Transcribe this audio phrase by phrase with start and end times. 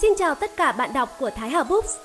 [0.00, 1.96] Xin chào tất cả bạn đọc của Thái Hà Books.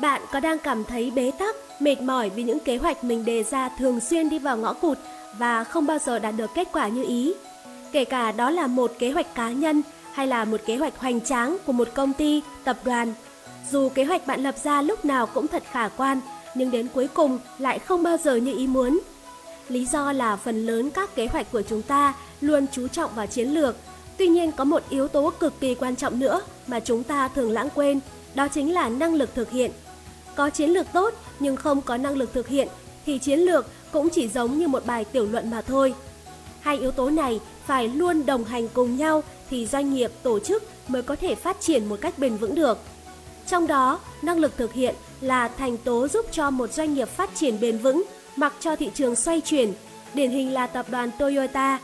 [0.00, 3.42] Bạn có đang cảm thấy bế tắc, mệt mỏi vì những kế hoạch mình đề
[3.42, 4.98] ra thường xuyên đi vào ngõ cụt
[5.38, 7.34] và không bao giờ đạt được kết quả như ý?
[7.92, 9.82] Kể cả đó là một kế hoạch cá nhân
[10.12, 13.14] hay là một kế hoạch hoành tráng của một công ty, tập đoàn.
[13.70, 16.20] Dù kế hoạch bạn lập ra lúc nào cũng thật khả quan,
[16.54, 19.00] nhưng đến cuối cùng lại không bao giờ như ý muốn.
[19.68, 23.26] Lý do là phần lớn các kế hoạch của chúng ta luôn chú trọng vào
[23.26, 23.76] chiến lược.
[24.16, 27.50] Tuy nhiên có một yếu tố cực kỳ quan trọng nữa mà chúng ta thường
[27.50, 28.00] lãng quên,
[28.34, 29.70] đó chính là năng lực thực hiện.
[30.34, 32.68] Có chiến lược tốt nhưng không có năng lực thực hiện
[33.06, 35.94] thì chiến lược cũng chỉ giống như một bài tiểu luận mà thôi.
[36.60, 40.62] Hai yếu tố này phải luôn đồng hành cùng nhau thì doanh nghiệp, tổ chức
[40.88, 42.78] mới có thể phát triển một cách bền vững được.
[43.46, 47.30] Trong đó, năng lực thực hiện là thành tố giúp cho một doanh nghiệp phát
[47.34, 48.04] triển bền vững
[48.36, 49.72] mặc cho thị trường xoay chuyển,
[50.14, 51.78] điển hình là tập đoàn Toyota.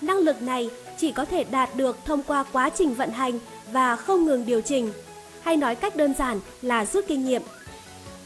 [0.00, 3.38] Năng lực này chỉ có thể đạt được thông qua quá trình vận hành
[3.72, 4.92] và không ngừng điều chỉnh,
[5.42, 7.42] hay nói cách đơn giản là rút kinh nghiệm.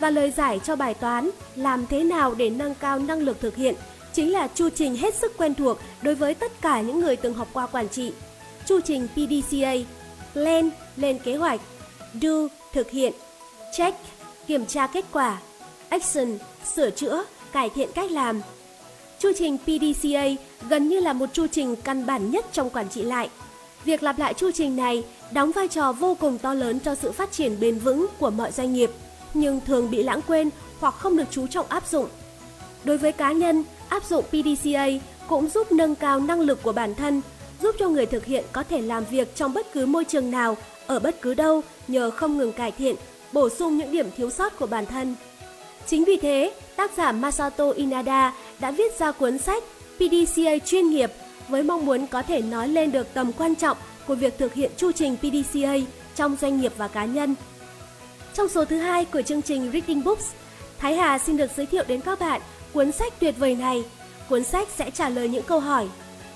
[0.00, 3.56] Và lời giải cho bài toán làm thế nào để nâng cao năng lực thực
[3.56, 3.74] hiện
[4.12, 7.34] chính là chu trình hết sức quen thuộc đối với tất cả những người từng
[7.34, 8.12] học qua quản trị.
[8.66, 9.74] Chu trình PDCA,
[10.32, 11.60] Plan, lên kế hoạch,
[12.20, 13.12] Do, thực hiện,
[13.76, 13.98] Check,
[14.46, 15.38] kiểm tra kết quả,
[15.88, 16.38] Action,
[16.74, 18.40] sửa chữa, cải thiện cách làm.
[19.18, 20.28] Chu trình PDCA
[20.68, 23.28] gần như là một chu trình căn bản nhất trong quản trị lại.
[23.88, 27.12] Việc lặp lại chu trình này đóng vai trò vô cùng to lớn cho sự
[27.12, 28.90] phát triển bền vững của mọi doanh nghiệp,
[29.34, 32.08] nhưng thường bị lãng quên hoặc không được chú trọng áp dụng.
[32.84, 34.86] Đối với cá nhân, áp dụng PDCA
[35.28, 37.20] cũng giúp nâng cao năng lực của bản thân,
[37.62, 40.56] giúp cho người thực hiện có thể làm việc trong bất cứ môi trường nào,
[40.86, 42.96] ở bất cứ đâu nhờ không ngừng cải thiện,
[43.32, 45.14] bổ sung những điểm thiếu sót của bản thân.
[45.86, 49.64] Chính vì thế, tác giả Masato Inada đã viết ra cuốn sách
[49.96, 51.12] PDCA chuyên nghiệp
[51.48, 54.70] với mong muốn có thể nói lên được tầm quan trọng của việc thực hiện
[54.76, 55.74] chu trình PDCA
[56.14, 57.34] trong doanh nghiệp và cá nhân.
[58.34, 60.26] Trong số thứ hai của chương trình Reading Books,
[60.78, 62.40] Thái Hà xin được giới thiệu đến các bạn
[62.72, 63.84] cuốn sách tuyệt vời này.
[64.28, 65.88] Cuốn sách sẽ trả lời những câu hỏi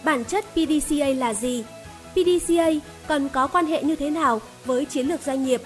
[0.05, 1.65] Bản chất PDCA là gì?
[2.13, 2.71] PDCA
[3.09, 5.63] còn có quan hệ như thế nào với chiến lược doanh nghiệp?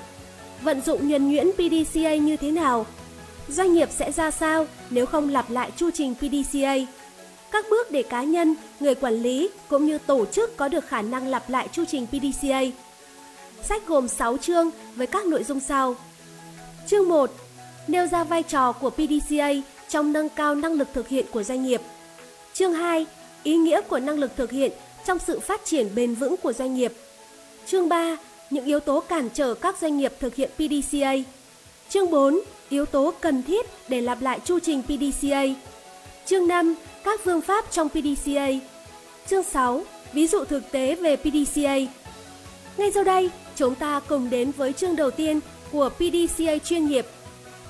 [0.62, 2.86] Vận dụng nhuần nhuyễn PDCA như thế nào
[3.48, 6.76] doanh nghiệp sẽ ra sao nếu không lặp lại chu trình PDCA.
[7.50, 11.02] Các bước để cá nhân, người quản lý cũng như tổ chức có được khả
[11.02, 12.60] năng lặp lại chu trình PDCA.
[13.62, 15.94] Sách gồm 6 chương với các nội dung sau.
[16.86, 17.30] Chương 1.
[17.86, 19.50] Nêu ra vai trò của PDCA
[19.88, 21.80] trong nâng cao năng lực thực hiện của doanh nghiệp.
[22.54, 23.06] Chương 2.
[23.42, 24.72] Ý nghĩa của năng lực thực hiện
[25.06, 26.92] trong sự phát triển bền vững của doanh nghiệp.
[27.66, 28.16] Chương 3.
[28.50, 31.14] Những yếu tố cản trở các doanh nghiệp thực hiện PDCA.
[31.88, 35.44] Chương 4 yếu tố cần thiết để lặp lại chu trình PDCA.
[36.26, 36.74] Chương 5,
[37.06, 38.48] các phương pháp trong PDCA.
[39.26, 41.76] Chương 6, ví dụ thực tế về PDCA.
[42.76, 45.40] Ngay sau đây, chúng ta cùng đến với chương đầu tiên
[45.72, 47.06] của PDCA chuyên nghiệp.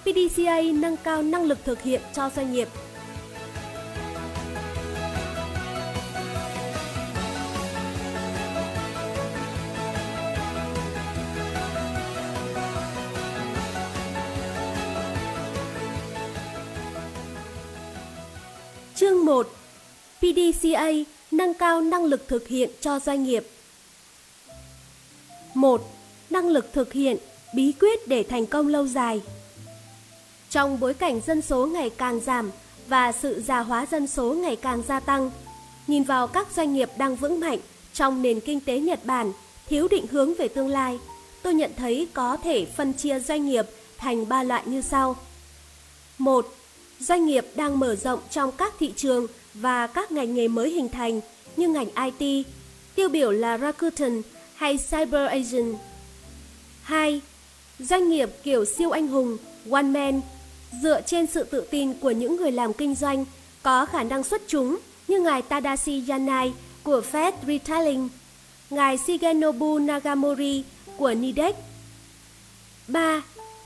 [0.03, 2.69] PDCA nâng cao năng lực thực hiện cho doanh nghiệp.
[20.37, 20.91] PDCA
[21.31, 23.47] nâng cao năng lực thực hiện cho doanh nghiệp
[25.55, 25.83] 1.
[26.31, 27.17] Năng lực thực hiện,
[27.55, 29.23] bí quyết để thành công lâu dài
[30.51, 32.51] Trong bối cảnh dân số ngày càng giảm
[32.89, 35.31] và sự già hóa dân số ngày càng gia tăng,
[35.87, 37.59] nhìn vào các doanh nghiệp đang vững mạnh
[37.93, 39.33] trong nền kinh tế Nhật Bản
[39.69, 40.99] thiếu định hướng về tương lai,
[41.43, 43.67] tôi nhận thấy có thể phân chia doanh nghiệp
[43.99, 45.17] thành ba loại như sau.
[46.19, 46.56] 1
[47.01, 50.89] Doanh nghiệp đang mở rộng trong các thị trường và các ngành nghề mới hình
[50.89, 51.21] thành
[51.57, 52.47] như ngành IT,
[52.95, 54.23] tiêu biểu là Rakuten
[54.55, 55.77] hay Cyber Agent.
[56.83, 57.21] 2.
[57.79, 59.37] Doanh nghiệp kiểu siêu anh hùng,
[59.71, 60.21] one man,
[60.83, 63.25] dựa trên sự tự tin của những người làm kinh doanh
[63.63, 66.53] có khả năng xuất chúng như ngài Tadashi Yanai
[66.83, 68.09] của Fed Retailing,
[68.71, 70.65] ngài Shigenobu Nagamori
[70.97, 71.57] của Nidec.
[72.89, 73.23] 3.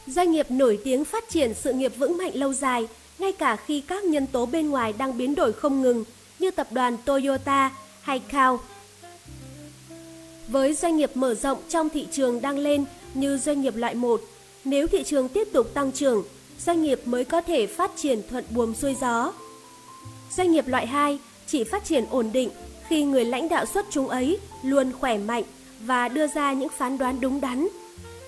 [0.06, 2.88] Doanh nghiệp nổi tiếng phát triển sự nghiệp vững mạnh lâu dài
[3.20, 6.04] ngay cả khi các nhân tố bên ngoài đang biến đổi không ngừng
[6.38, 7.70] như tập đoàn Toyota
[8.00, 8.60] hay Kao.
[10.48, 12.84] Với doanh nghiệp mở rộng trong thị trường đang lên
[13.14, 14.20] như doanh nghiệp loại 1,
[14.64, 16.24] nếu thị trường tiếp tục tăng trưởng,
[16.58, 19.32] doanh nghiệp mới có thể phát triển thuận buồm xuôi gió.
[20.36, 22.50] Doanh nghiệp loại 2 chỉ phát triển ổn định
[22.88, 25.44] khi người lãnh đạo xuất chúng ấy luôn khỏe mạnh
[25.80, 27.68] và đưa ra những phán đoán đúng đắn.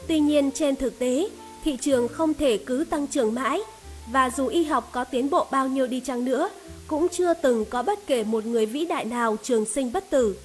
[0.09, 1.29] Tuy nhiên trên thực tế,
[1.65, 3.61] thị trường không thể cứ tăng trưởng mãi
[4.07, 6.49] và dù y học có tiến bộ bao nhiêu đi chăng nữa,
[6.87, 10.37] cũng chưa từng có bất kể một người vĩ đại nào trường sinh bất tử.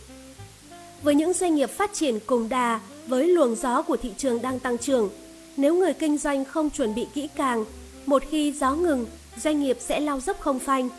[1.03, 4.59] Với những doanh nghiệp phát triển cùng đà, với luồng gió của thị trường đang
[4.59, 5.09] tăng trưởng.
[5.57, 7.65] Nếu người kinh doanh không chuẩn bị kỹ càng,
[8.05, 9.05] một khi gió ngừng,
[9.43, 10.89] doanh nghiệp sẽ lao dốc không phanh.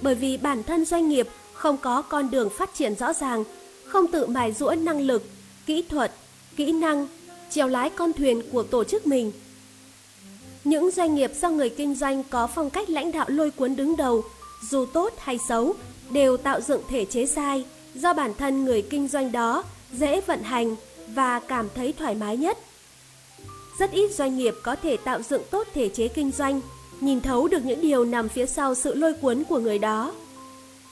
[0.00, 3.44] Bởi vì bản thân doanh nghiệp không có con đường phát triển rõ ràng,
[3.86, 5.22] không tự mài rũa năng lực,
[5.66, 6.12] kỹ thuật,
[6.56, 7.08] kỹ năng,
[7.50, 9.32] chèo lái con thuyền của tổ chức mình.
[10.64, 13.96] Những doanh nghiệp do người kinh doanh có phong cách lãnh đạo lôi cuốn đứng
[13.96, 14.24] đầu,
[14.70, 15.74] dù tốt hay xấu,
[16.10, 17.64] đều tạo dựng thể chế sai
[17.94, 20.76] do bản thân người kinh doanh đó dễ vận hành
[21.08, 22.58] và cảm thấy thoải mái nhất.
[23.78, 26.60] Rất ít doanh nghiệp có thể tạo dựng tốt thể chế kinh doanh,
[27.00, 30.12] nhìn thấu được những điều nằm phía sau sự lôi cuốn của người đó.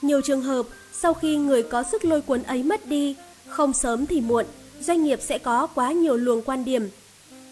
[0.01, 3.15] Nhiều trường hợp, sau khi người có sức lôi cuốn ấy mất đi,
[3.47, 4.45] không sớm thì muộn,
[4.81, 6.89] doanh nghiệp sẽ có quá nhiều luồng quan điểm.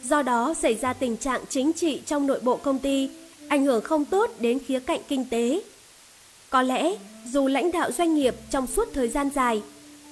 [0.03, 3.09] Do đó xảy ra tình trạng chính trị trong nội bộ công ty,
[3.47, 5.61] ảnh hưởng không tốt đến khía cạnh kinh tế.
[6.49, 6.95] Có lẽ,
[7.31, 9.61] dù lãnh đạo doanh nghiệp trong suốt thời gian dài,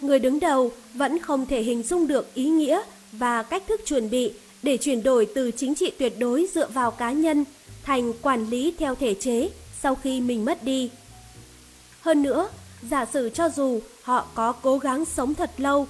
[0.02, 2.82] người đứng đầu vẫn không thể hình dung được ý nghĩa
[3.12, 4.32] và cách thức chuẩn bị
[4.64, 7.46] để chuyển đổi từ chính trị tuyệt đối dựa vào cá nhân
[7.84, 9.50] thành quản lý theo thể chế
[9.82, 10.90] sau khi mình mất đi.
[12.02, 12.50] Hơn nữa,
[12.90, 15.88] giả sử cho dù họ có cố gắng sống thật lâu,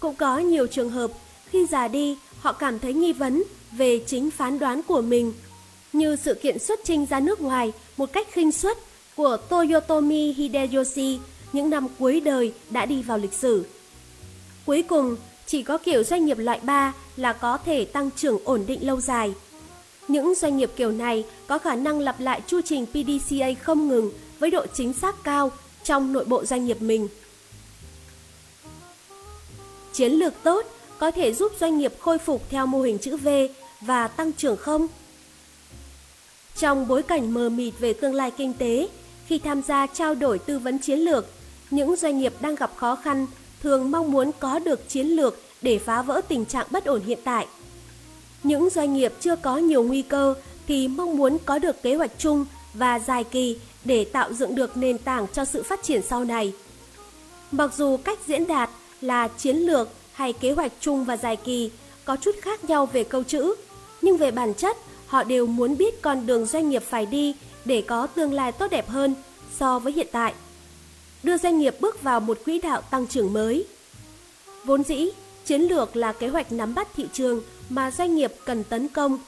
[0.00, 1.10] cũng có nhiều trường hợp
[1.46, 3.42] khi già đi họ cảm thấy nghi vấn
[3.72, 5.32] về chính phán đoán của mình,
[5.92, 8.78] như sự kiện xuất trình ra nước ngoài một cách khinh suất
[9.16, 11.18] của Toyotomi Hideyoshi
[11.52, 13.64] những năm cuối đời đã đi vào lịch sử.
[14.66, 15.16] Cuối cùng,
[15.46, 19.00] chỉ có kiểu doanh nghiệp loại 3 là có thể tăng trưởng ổn định lâu
[19.00, 19.34] dài.
[20.08, 24.10] Những doanh nghiệp kiểu này có khả năng lặp lại chu trình PDCA không ngừng
[24.38, 25.52] với độ chính xác cao
[25.84, 27.08] trong nội bộ doanh nghiệp mình.
[29.92, 30.66] Chiến lược tốt
[31.00, 33.28] có thể giúp doanh nghiệp khôi phục theo mô hình chữ V
[33.80, 34.88] và tăng trưởng không?
[36.56, 38.88] Trong bối cảnh mờ mịt về tương lai kinh tế,
[39.26, 41.26] khi tham gia trao đổi tư vấn chiến lược,
[41.70, 43.26] những doanh nghiệp đang gặp khó khăn
[43.62, 47.18] thường mong muốn có được chiến lược để phá vỡ tình trạng bất ổn hiện
[47.24, 47.46] tại.
[48.42, 50.34] Những doanh nghiệp chưa có nhiều nguy cơ
[50.66, 54.76] thì mong muốn có được kế hoạch chung và dài kỳ để tạo dựng được
[54.76, 56.52] nền tảng cho sự phát triển sau này.
[57.50, 58.70] Mặc dù cách diễn đạt
[59.00, 61.70] là chiến lược hay kế hoạch chung và dài kỳ
[62.04, 63.54] có chút khác nhau về câu chữ,
[64.02, 64.76] nhưng về bản chất
[65.06, 67.34] họ đều muốn biết con đường doanh nghiệp phải đi
[67.64, 69.14] để có tương lai tốt đẹp hơn
[69.58, 70.34] so với hiện tại.
[71.22, 73.64] Đưa doanh nghiệp bước vào một quỹ đạo tăng trưởng mới.
[74.64, 75.10] Vốn dĩ,
[75.44, 79.18] chiến lược là kế hoạch nắm bắt thị trường mà doanh nghiệp cần tấn công.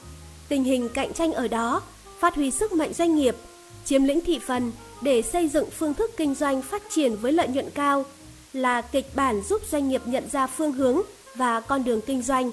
[0.49, 1.83] Tình hình cạnh tranh ở đó,
[2.19, 3.37] phát huy sức mạnh doanh nghiệp,
[3.85, 7.49] chiếm lĩnh thị phần để xây dựng phương thức kinh doanh phát triển với lợi
[7.49, 8.05] nhuận cao
[8.53, 11.03] là kịch bản giúp doanh nghiệp nhận ra phương hướng
[11.35, 12.51] và con đường kinh doanh.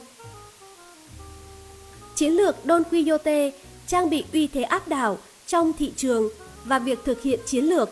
[2.16, 3.51] Chiến lược Don Quixote
[3.88, 5.18] trang bị uy thế áp đảo
[5.48, 6.30] trong thị trường
[6.66, 7.90] và việc thực hiện chiến lược.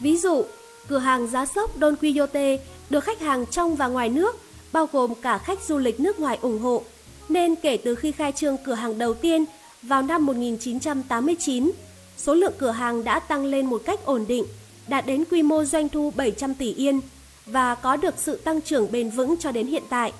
[0.00, 0.44] Ví dụ,
[0.88, 2.58] cửa hàng giá sốc Don Quixote
[2.90, 4.36] được khách hàng trong và ngoài nước,
[4.72, 6.82] bao gồm cả khách du lịch nước ngoài ủng hộ,
[7.28, 9.44] nên kể từ khi khai trương cửa hàng đầu tiên
[9.82, 11.70] vào năm 1989,
[12.16, 14.44] số lượng cửa hàng đã tăng lên một cách ổn định,
[14.90, 17.00] đạt đến quy mô doanh thu 700 tỷ yên
[17.46, 20.12] và có được sự tăng trưởng bền vững cho đến hiện tại.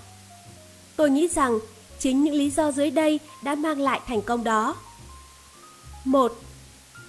[0.97, 1.59] Tôi nghĩ rằng
[1.99, 4.77] chính những lý do dưới đây đã mang lại thành công đó.
[6.05, 6.33] 1.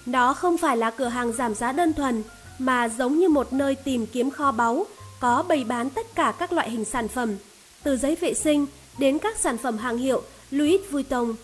[0.06, 2.22] Nó không phải là cửa hàng giảm giá đơn thuần,
[2.58, 4.86] mà giống như một nơi tìm kiếm kho báu,
[5.20, 7.36] có bày bán tất cả các loại hình sản phẩm,
[7.82, 8.66] từ giấy vệ sinh
[8.98, 11.34] đến các sản phẩm hàng hiệu Louis Vuitton.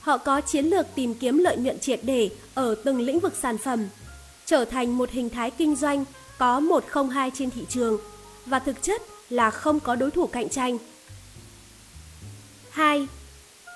[0.00, 3.58] Họ có chiến lược tìm kiếm lợi nhuận triệt để ở từng lĩnh vực sản
[3.58, 3.88] phẩm,
[4.50, 6.04] trở thành một hình thái kinh doanh
[6.38, 7.98] có 102 trên thị trường
[8.46, 10.78] và thực chất là không có đối thủ cạnh tranh.
[12.70, 13.06] 2.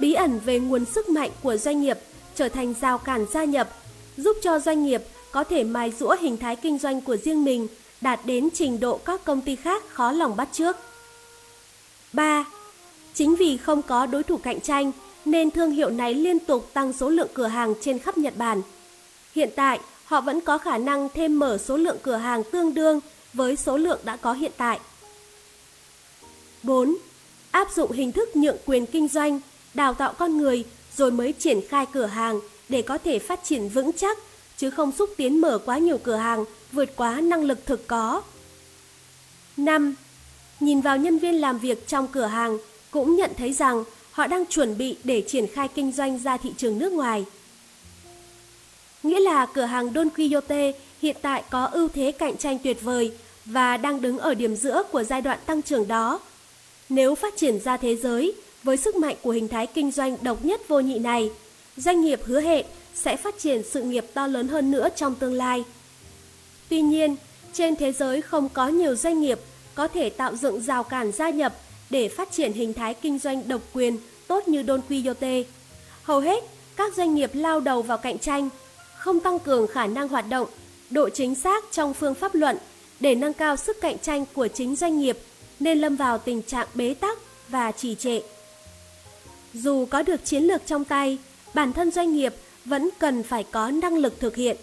[0.01, 1.99] Bí ẩn về nguồn sức mạnh của doanh nghiệp
[2.35, 3.69] trở thành rào cản gia nhập,
[4.17, 5.03] giúp cho doanh nghiệp
[5.33, 7.69] có thể mài rũa hình thái kinh doanh của riêng mình
[8.01, 10.77] đạt đến trình độ các công ty khác khó lòng bắt trước.
[12.13, 12.45] 3.
[13.15, 14.93] Chính vì không có đối thủ cạnh tranh
[15.25, 18.63] nên thương hiệu này liên tục tăng số lượng cửa hàng trên khắp Nhật Bản.
[19.35, 23.01] Hiện tại, họ vẫn có khả năng thêm mở số lượng cửa hàng tương đương
[23.33, 24.81] với số lượng đã có hiện tại.
[26.63, 26.97] 4.
[27.51, 29.41] Áp dụng hình thức nhượng quyền kinh doanh,
[29.75, 30.65] đào tạo con người
[30.97, 34.19] rồi mới triển khai cửa hàng để có thể phát triển vững chắc,
[34.57, 38.23] chứ không xúc tiến mở quá nhiều cửa hàng vượt quá năng lực thực có.
[39.57, 39.95] 5.
[40.61, 42.59] Nhìn vào nhân viên làm việc trong cửa hàng
[42.91, 46.53] cũng nhận thấy rằng họ đang chuẩn bị để triển khai kinh doanh ra thị
[46.57, 47.25] trường nước ngoài.
[49.05, 53.13] Nghĩa là cửa hàng Don Quixote hiện tại có ưu thế cạnh tranh tuyệt vời
[53.45, 56.21] và đang đứng ở điểm giữa của giai đoạn tăng trưởng đó.
[56.89, 60.45] Nếu phát triển ra thế giới, với sức mạnh của hình thái kinh doanh độc
[60.45, 61.31] nhất vô nhị này,
[61.77, 65.35] doanh nghiệp hứa hẹn sẽ phát triển sự nghiệp to lớn hơn nữa trong tương
[65.35, 65.65] lai.
[66.69, 67.17] Tuy nhiên,
[67.53, 69.41] trên thế giới không có nhiều doanh nghiệp
[69.75, 71.55] có thể tạo dựng rào cản gia nhập
[71.91, 75.43] để phát triển hình thái kinh doanh độc quyền tốt như Don Quixote.
[76.03, 76.45] Hầu hết
[76.77, 78.49] các doanh nghiệp lao đầu vào cạnh tranh,
[79.05, 80.49] không tăng cường khả năng hoạt động,
[80.91, 82.57] độ chính xác trong phương pháp luận
[83.01, 85.19] để nâng cao sức cạnh tranh của chính doanh nghiệp
[85.61, 87.19] nên lâm vào tình trạng bế tắc
[87.49, 88.21] và trì trệ.
[89.55, 91.19] Dù có được chiến lược trong tay,
[91.55, 92.35] bản thân doanh nghiệp
[92.65, 94.57] vẫn cần phải có năng lực thực hiện.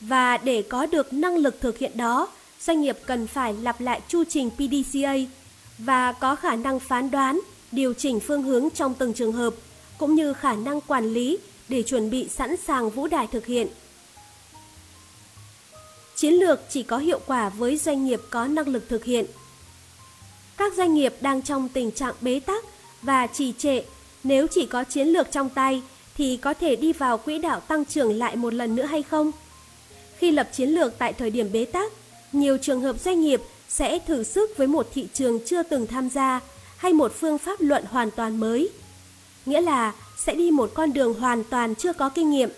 [0.00, 2.28] Và để có được năng lực thực hiện đó,
[2.60, 5.14] doanh nghiệp cần phải lặp lại chu trình PDCA
[5.78, 7.40] và có khả năng phán đoán,
[7.72, 9.54] điều chỉnh phương hướng trong từng trường hợp,
[9.98, 13.68] cũng như khả năng quản lý để chuẩn bị sẵn sàng vũ đài thực hiện.
[16.22, 19.26] Chiến lược chỉ có hiệu quả với doanh nghiệp có năng lực thực hiện.
[20.56, 22.64] Các doanh nghiệp đang trong tình trạng bế tắc
[23.02, 23.82] và trì trệ
[24.24, 25.82] nếu chỉ có chiến lược trong tay
[26.16, 29.32] thì có thể đi vào quỹ đạo tăng trưởng lại một lần nữa hay không?
[30.18, 31.92] Khi lập chiến lược tại thời điểm bế tắc,
[32.32, 36.10] nhiều trường hợp doanh nghiệp sẽ thử sức với một thị trường chưa từng tham
[36.10, 36.40] gia
[36.76, 38.70] hay một phương pháp luận hoàn toàn mới.
[39.46, 42.50] Nghĩa là sẽ đi một con đường hoàn toàn chưa có kinh nghiệm.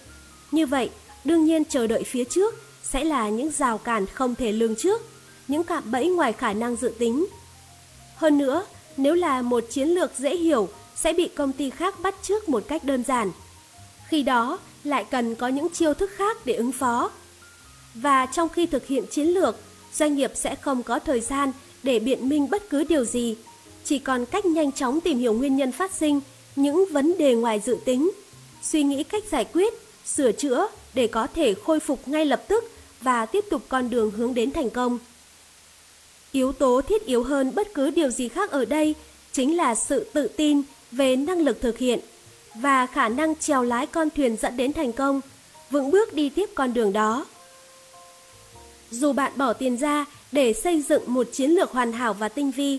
[0.50, 0.90] Như vậy,
[1.24, 2.63] đương nhiên chờ đợi phía trước
[2.94, 5.02] sẽ là những rào cản không thể lường trước,
[5.48, 7.26] những cạm bẫy ngoài khả năng dự tính.
[8.16, 12.14] Hơn nữa, nếu là một chiến lược dễ hiểu sẽ bị công ty khác bắt
[12.22, 13.32] trước một cách đơn giản.
[14.08, 17.10] Khi đó lại cần có những chiêu thức khác để ứng phó.
[17.94, 19.56] Và trong khi thực hiện chiến lược,
[19.94, 23.36] doanh nghiệp sẽ không có thời gian để biện minh bất cứ điều gì,
[23.84, 26.20] chỉ còn cách nhanh chóng tìm hiểu nguyên nhân phát sinh
[26.56, 28.10] những vấn đề ngoài dự tính,
[28.62, 29.74] suy nghĩ cách giải quyết,
[30.04, 32.73] sửa chữa để có thể khôi phục ngay lập tức
[33.04, 34.98] và tiếp tục con đường hướng đến thành công.
[36.32, 38.94] Yếu tố thiết yếu hơn bất cứ điều gì khác ở đây
[39.32, 42.00] chính là sự tự tin về năng lực thực hiện
[42.54, 45.20] và khả năng trèo lái con thuyền dẫn đến thành công,
[45.70, 47.26] vững bước đi tiếp con đường đó.
[48.90, 52.50] Dù bạn bỏ tiền ra để xây dựng một chiến lược hoàn hảo và tinh
[52.50, 52.78] vi,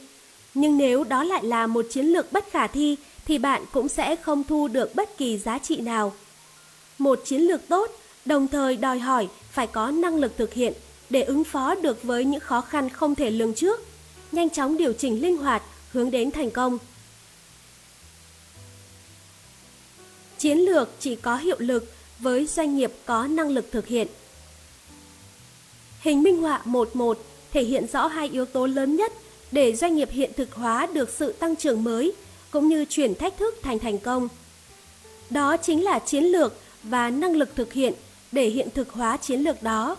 [0.54, 4.16] nhưng nếu đó lại là một chiến lược bất khả thi thì bạn cũng sẽ
[4.16, 6.14] không thu được bất kỳ giá trị nào.
[6.98, 7.92] Một chiến lược tốt
[8.26, 10.74] đồng thời đòi hỏi phải có năng lực thực hiện
[11.10, 13.80] để ứng phó được với những khó khăn không thể lường trước,
[14.32, 16.78] nhanh chóng điều chỉnh linh hoạt hướng đến thành công.
[20.38, 24.08] Chiến lược chỉ có hiệu lực với doanh nghiệp có năng lực thực hiện.
[26.00, 27.18] Hình minh họa 11
[27.52, 29.14] thể hiện rõ hai yếu tố lớn nhất
[29.52, 32.14] để doanh nghiệp hiện thực hóa được sự tăng trưởng mới
[32.52, 34.28] cũng như chuyển thách thức thành thành công.
[35.30, 36.54] Đó chính là chiến lược
[36.84, 37.94] và năng lực thực hiện
[38.36, 39.98] để hiện thực hóa chiến lược đó.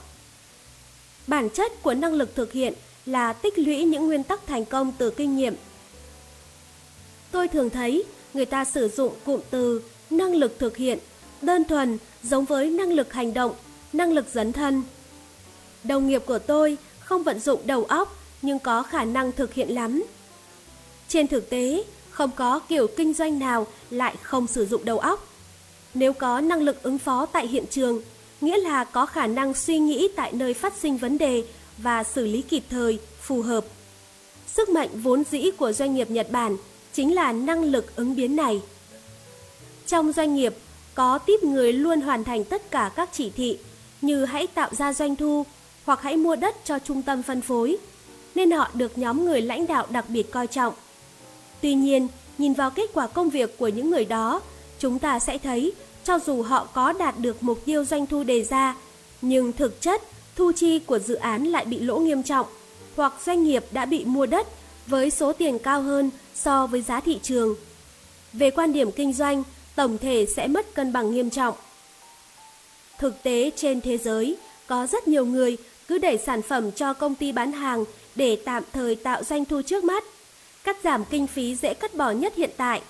[1.26, 2.74] Bản chất của năng lực thực hiện
[3.06, 5.54] là tích lũy những nguyên tắc thành công từ kinh nghiệm.
[7.30, 10.98] Tôi thường thấy người ta sử dụng cụm từ năng lực thực hiện
[11.42, 13.54] đơn thuần giống với năng lực hành động,
[13.92, 14.82] năng lực dấn thân.
[15.84, 19.68] Đồng nghiệp của tôi không vận dụng đầu óc nhưng có khả năng thực hiện
[19.68, 20.04] lắm.
[21.08, 25.28] Trên thực tế, không có kiểu kinh doanh nào lại không sử dụng đầu óc.
[25.94, 28.02] Nếu có năng lực ứng phó tại hiện trường,
[28.40, 31.44] nghĩa là có khả năng suy nghĩ tại nơi phát sinh vấn đề
[31.78, 33.64] và xử lý kịp thời, phù hợp.
[34.46, 36.56] Sức mạnh vốn dĩ của doanh nghiệp Nhật Bản
[36.92, 38.60] chính là năng lực ứng biến này.
[39.86, 40.54] Trong doanh nghiệp,
[40.94, 43.58] có tiếp người luôn hoàn thành tất cả các chỉ thị
[44.00, 45.44] như hãy tạo ra doanh thu
[45.84, 47.76] hoặc hãy mua đất cho trung tâm phân phối,
[48.34, 50.74] nên họ được nhóm người lãnh đạo đặc biệt coi trọng.
[51.60, 54.40] Tuy nhiên, nhìn vào kết quả công việc của những người đó,
[54.78, 55.72] chúng ta sẽ thấy
[56.06, 58.74] cho dù họ có đạt được mục tiêu doanh thu đề ra,
[59.22, 60.02] nhưng thực chất
[60.36, 62.46] thu chi của dự án lại bị lỗ nghiêm trọng
[62.96, 64.46] hoặc doanh nghiệp đã bị mua đất
[64.86, 67.54] với số tiền cao hơn so với giá thị trường.
[68.32, 69.42] Về quan điểm kinh doanh,
[69.74, 71.54] tổng thể sẽ mất cân bằng nghiêm trọng.
[72.98, 74.36] Thực tế trên thế giới,
[74.66, 75.56] có rất nhiều người
[75.88, 77.84] cứ đẩy sản phẩm cho công ty bán hàng
[78.14, 80.04] để tạm thời tạo doanh thu trước mắt,
[80.64, 82.82] cắt giảm kinh phí dễ cắt bỏ nhất hiện tại,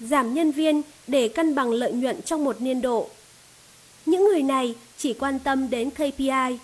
[0.00, 3.08] giảm nhân viên để cân bằng lợi nhuận trong một niên độ.
[4.06, 6.58] Những người này chỉ quan tâm đến KPI,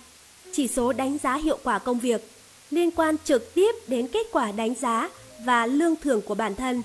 [0.51, 2.29] chỉ số đánh giá hiệu quả công việc,
[2.71, 5.09] liên quan trực tiếp đến kết quả đánh giá
[5.45, 6.81] và lương thưởng của bản thân.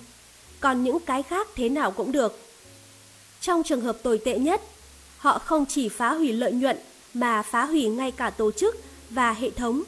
[0.60, 2.38] Còn những cái khác thế nào cũng được.
[3.40, 4.60] Trong trường hợp tồi tệ nhất,
[5.18, 6.76] họ không chỉ phá hủy lợi nhuận
[7.14, 8.76] mà phá hủy ngay cả tổ chức
[9.10, 9.82] và hệ thống.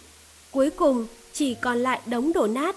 [0.50, 2.76] Cuối cùng chỉ còn lại đống đổ nát.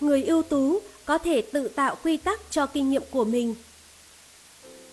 [0.00, 3.54] Người ưu tú có thể tự tạo quy tắc cho kinh nghiệm của mình.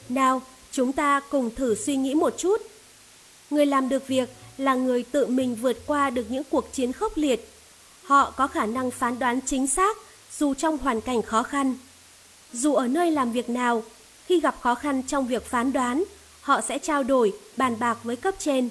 [0.09, 2.61] Nào, chúng ta cùng thử suy nghĩ một chút.
[3.49, 7.17] Người làm được việc là người tự mình vượt qua được những cuộc chiến khốc
[7.17, 7.49] liệt.
[8.03, 9.97] Họ có khả năng phán đoán chính xác
[10.37, 11.75] dù trong hoàn cảnh khó khăn.
[12.53, 13.83] Dù ở nơi làm việc nào,
[14.25, 16.03] khi gặp khó khăn trong việc phán đoán,
[16.41, 18.69] họ sẽ trao đổi, bàn bạc với cấp trên.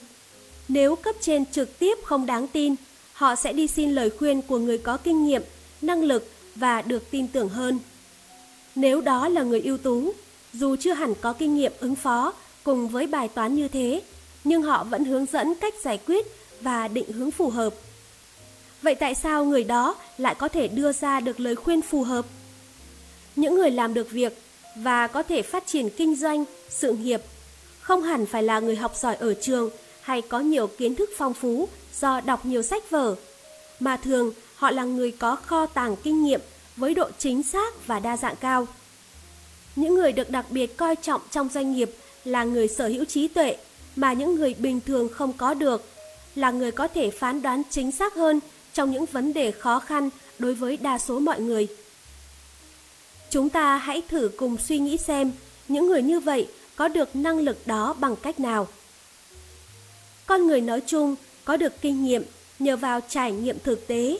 [0.69, 2.75] Nếu cấp trên trực tiếp không đáng tin,
[3.13, 5.43] họ sẽ đi xin lời khuyên của người có kinh nghiệm,
[5.83, 7.79] năng lực và được tin tưởng hơn.
[8.75, 10.13] Nếu đó là người ưu tú,
[10.53, 12.33] dù chưa hẳn có kinh nghiệm ứng phó
[12.65, 14.03] cùng với bài toán như thế,
[14.45, 16.27] nhưng họ vẫn hướng dẫn cách giải quyết
[16.61, 17.75] và định hướng phù hợp.
[18.83, 22.27] Vậy tại sao người đó lại có thể đưa ra được lời khuyên phù hợp?
[23.37, 24.39] Những người làm được việc
[24.77, 27.23] và có thể phát triển kinh doanh, sự nghiệp
[27.81, 29.71] không hẳn phải là người học giỏi ở trường
[30.01, 31.69] hay có nhiều kiến thức phong phú
[32.01, 33.15] do đọc nhiều sách vở,
[33.81, 36.41] mà thường họ là người có kho tàng kinh nghiệm
[36.77, 38.67] với độ chính xác và đa dạng cao.
[39.77, 41.91] Những người được đặc biệt coi trọng trong doanh nghiệp
[42.25, 43.57] là người sở hữu trí tuệ
[43.97, 45.85] mà những người bình thường không có được,
[46.35, 48.41] là người có thể phán đoán chính xác hơn
[48.73, 51.69] trong những vấn đề khó khăn đối với đa số mọi người.
[53.31, 55.33] Chúng ta hãy thử cùng suy nghĩ xem
[55.69, 58.69] những người như vậy có được năng lực đó bằng cách nào.
[60.27, 62.23] Con người nói chung có được kinh nghiệm
[62.59, 64.19] nhờ vào trải nghiệm thực tế,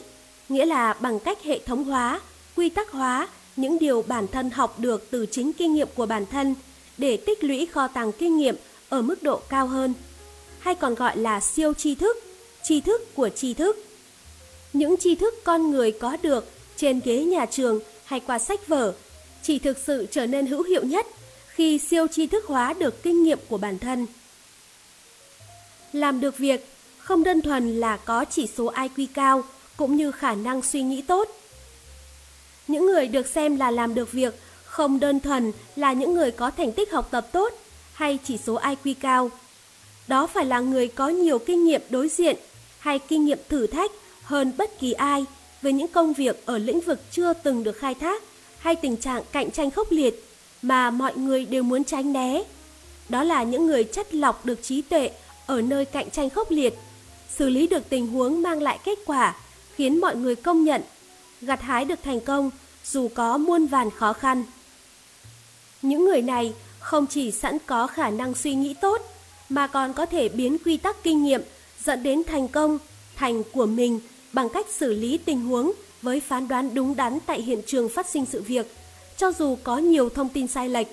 [0.49, 2.21] nghĩa là bằng cách hệ thống hóa,
[2.55, 6.25] quy tắc hóa những điều bản thân học được từ chính kinh nghiệm của bản
[6.25, 6.55] thân
[6.97, 8.55] để tích lũy kho tàng kinh nghiệm
[8.89, 9.93] ở mức độ cao hơn,
[10.59, 12.17] hay còn gọi là siêu tri thức,
[12.63, 13.85] tri thức của tri thức.
[14.73, 18.93] Những tri thức con người có được trên ghế nhà trường hay qua sách vở
[19.43, 21.07] chỉ thực sự trở nên hữu hiệu nhất
[21.47, 24.05] khi siêu tri thức hóa được kinh nghiệm của bản thân.
[25.93, 29.43] Làm được việc không đơn thuần là có chỉ số IQ cao
[29.77, 31.29] cũng như khả năng suy nghĩ tốt.
[32.67, 36.51] Những người được xem là làm được việc không đơn thuần là những người có
[36.51, 37.53] thành tích học tập tốt
[37.93, 39.31] hay chỉ số IQ cao.
[40.07, 42.35] Đó phải là người có nhiều kinh nghiệm đối diện
[42.79, 43.91] hay kinh nghiệm thử thách
[44.23, 45.25] hơn bất kỳ ai
[45.61, 48.23] về những công việc ở lĩnh vực chưa từng được khai thác
[48.59, 50.23] hay tình trạng cạnh tranh khốc liệt
[50.61, 52.43] mà mọi người đều muốn tránh né.
[53.09, 55.09] Đó là những người chất lọc được trí tuệ
[55.45, 56.73] ở nơi cạnh tranh khốc liệt,
[57.37, 59.35] xử lý được tình huống mang lại kết quả,
[59.77, 60.81] khiến mọi người công nhận,
[61.41, 62.51] gặt hái được thành công
[62.85, 64.43] dù có muôn vàn khó khăn.
[65.81, 69.01] Những người này không chỉ sẵn có khả năng suy nghĩ tốt,
[69.49, 71.41] mà còn có thể biến quy tắc kinh nghiệm
[71.83, 72.77] dẫn đến thành công,
[73.15, 73.99] thành của mình
[74.33, 75.71] bằng cách xử lý tình huống
[76.01, 78.75] với phán đoán đúng đắn tại hiện trường phát sinh sự việc,
[79.17, 80.87] cho dù có nhiều thông tin sai lệch.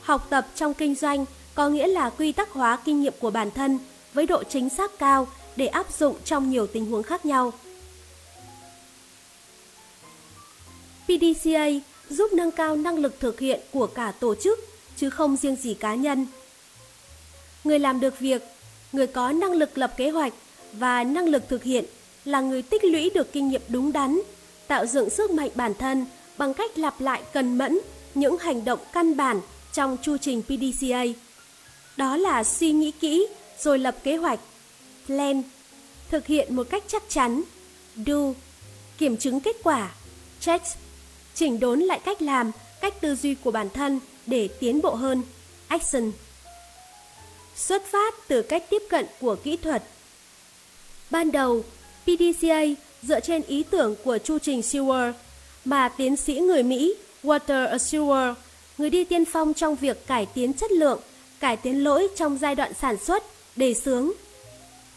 [0.00, 1.24] Học tập trong kinh doanh
[1.54, 3.78] có nghĩa là quy tắc hóa kinh nghiệm của bản thân
[4.14, 7.52] với độ chính xác cao để áp dụng trong nhiều tình huống khác nhau.
[11.04, 11.68] PDCA
[12.10, 14.60] giúp nâng cao năng lực thực hiện của cả tổ chức,
[14.96, 16.26] chứ không riêng gì cá nhân.
[17.64, 18.42] Người làm được việc,
[18.92, 20.32] người có năng lực lập kế hoạch
[20.72, 21.84] và năng lực thực hiện
[22.24, 24.20] là người tích lũy được kinh nghiệm đúng đắn,
[24.66, 26.06] tạo dựng sức mạnh bản thân
[26.38, 27.78] bằng cách lặp lại cần mẫn
[28.14, 29.40] những hành động căn bản
[29.72, 31.04] trong chu trình PDCA.
[31.96, 33.26] Đó là suy nghĩ kỹ
[33.58, 34.40] rồi lập kế hoạch,
[35.06, 35.42] plan,
[36.10, 37.42] thực hiện một cách chắc chắn,
[37.96, 38.32] do,
[38.98, 39.90] kiểm chứng kết quả,
[40.40, 40.64] check,
[41.34, 45.22] chỉnh đốn lại cách làm, cách tư duy của bản thân để tiến bộ hơn,
[45.68, 46.12] action.
[47.56, 49.82] Xuất phát từ cách tiếp cận của kỹ thuật.
[51.10, 51.64] Ban đầu,
[52.04, 52.64] PDCA
[53.02, 55.12] dựa trên ý tưởng của chu trình Seward
[55.64, 58.34] mà tiến sĩ người Mỹ Walter Seward,
[58.78, 61.00] người đi tiên phong trong việc cải tiến chất lượng,
[61.40, 63.24] cải tiến lỗi trong giai đoạn sản xuất,
[63.56, 64.12] đề xướng.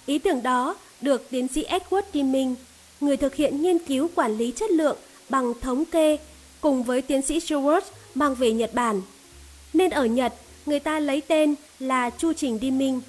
[0.06, 2.56] Ý tưởng đó được tiến sĩ Edward Deming,
[3.02, 4.98] người thực hiện nghiên cứu quản lý chất lượng
[5.30, 6.18] bằng thống kê,
[6.62, 7.82] cùng với tiến sĩ Stewart
[8.16, 9.02] mang về Nhật Bản.
[9.74, 10.34] Nên ở Nhật,
[10.66, 13.02] người ta lấy tên là chu trình Deming.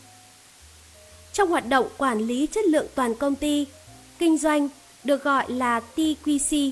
[1.32, 3.66] Trong hoạt động quản lý chất lượng toàn công ty,
[4.18, 4.68] kinh doanh
[5.04, 6.70] được gọi là TQC,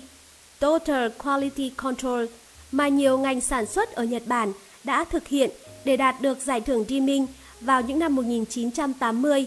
[0.58, 2.24] Total Quality Control,
[2.72, 4.52] mà nhiều ngành sản xuất ở Nhật Bản
[4.84, 5.50] đã thực hiện
[5.84, 7.26] để đạt được giải thưởng Deming
[7.60, 9.46] vào những năm 1980.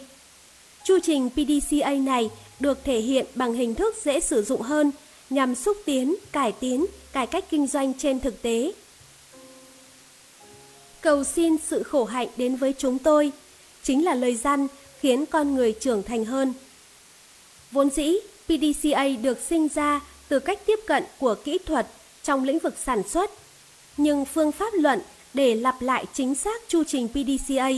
[0.83, 4.91] Chu trình PDCA này được thể hiện bằng hình thức dễ sử dụng hơn
[5.29, 8.71] nhằm xúc tiến, cải tiến, cải cách kinh doanh trên thực tế.
[11.01, 13.31] Cầu xin sự khổ hạnh đến với chúng tôi
[13.83, 14.67] chính là lời răn
[14.99, 16.53] khiến con người trưởng thành hơn.
[17.71, 18.13] Vốn dĩ,
[18.45, 21.87] PDCA được sinh ra từ cách tiếp cận của kỹ thuật
[22.23, 23.31] trong lĩnh vực sản xuất.
[23.97, 24.99] Nhưng phương pháp luận
[25.33, 27.69] để lặp lại chính xác chu trình PDCA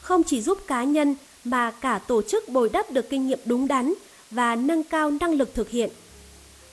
[0.00, 3.68] không chỉ giúp cá nhân mà cả tổ chức bồi đắp được kinh nghiệm đúng
[3.68, 3.94] đắn
[4.30, 5.90] và nâng cao năng lực thực hiện.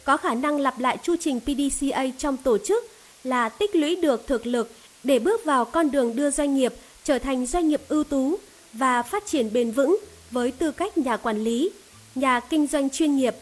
[0.08, 2.86] Có khả năng lặp lại chu trình PDCA trong tổ chức
[3.24, 4.72] là tích lũy được thực lực
[5.04, 8.36] để bước vào con đường đưa doanh nghiệp trở thành doanh nghiệp ưu tú
[8.74, 9.98] và phát triển bền vững
[10.32, 11.70] với tư cách nhà quản lý,
[12.16, 13.36] nhà kinh doanh chuyên nghiệp.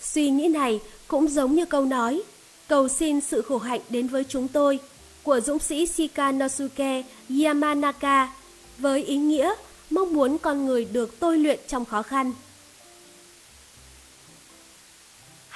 [0.00, 2.22] Suy nghĩ này cũng giống như câu nói,
[2.68, 4.78] cầu xin sự khổ hạnh đến với chúng tôi
[5.22, 7.02] của dũng sĩ Shikanosuke
[7.44, 8.32] Yamanaka
[8.78, 9.54] với ý nghĩa
[9.90, 12.32] mong muốn con người được tôi luyện trong khó khăn.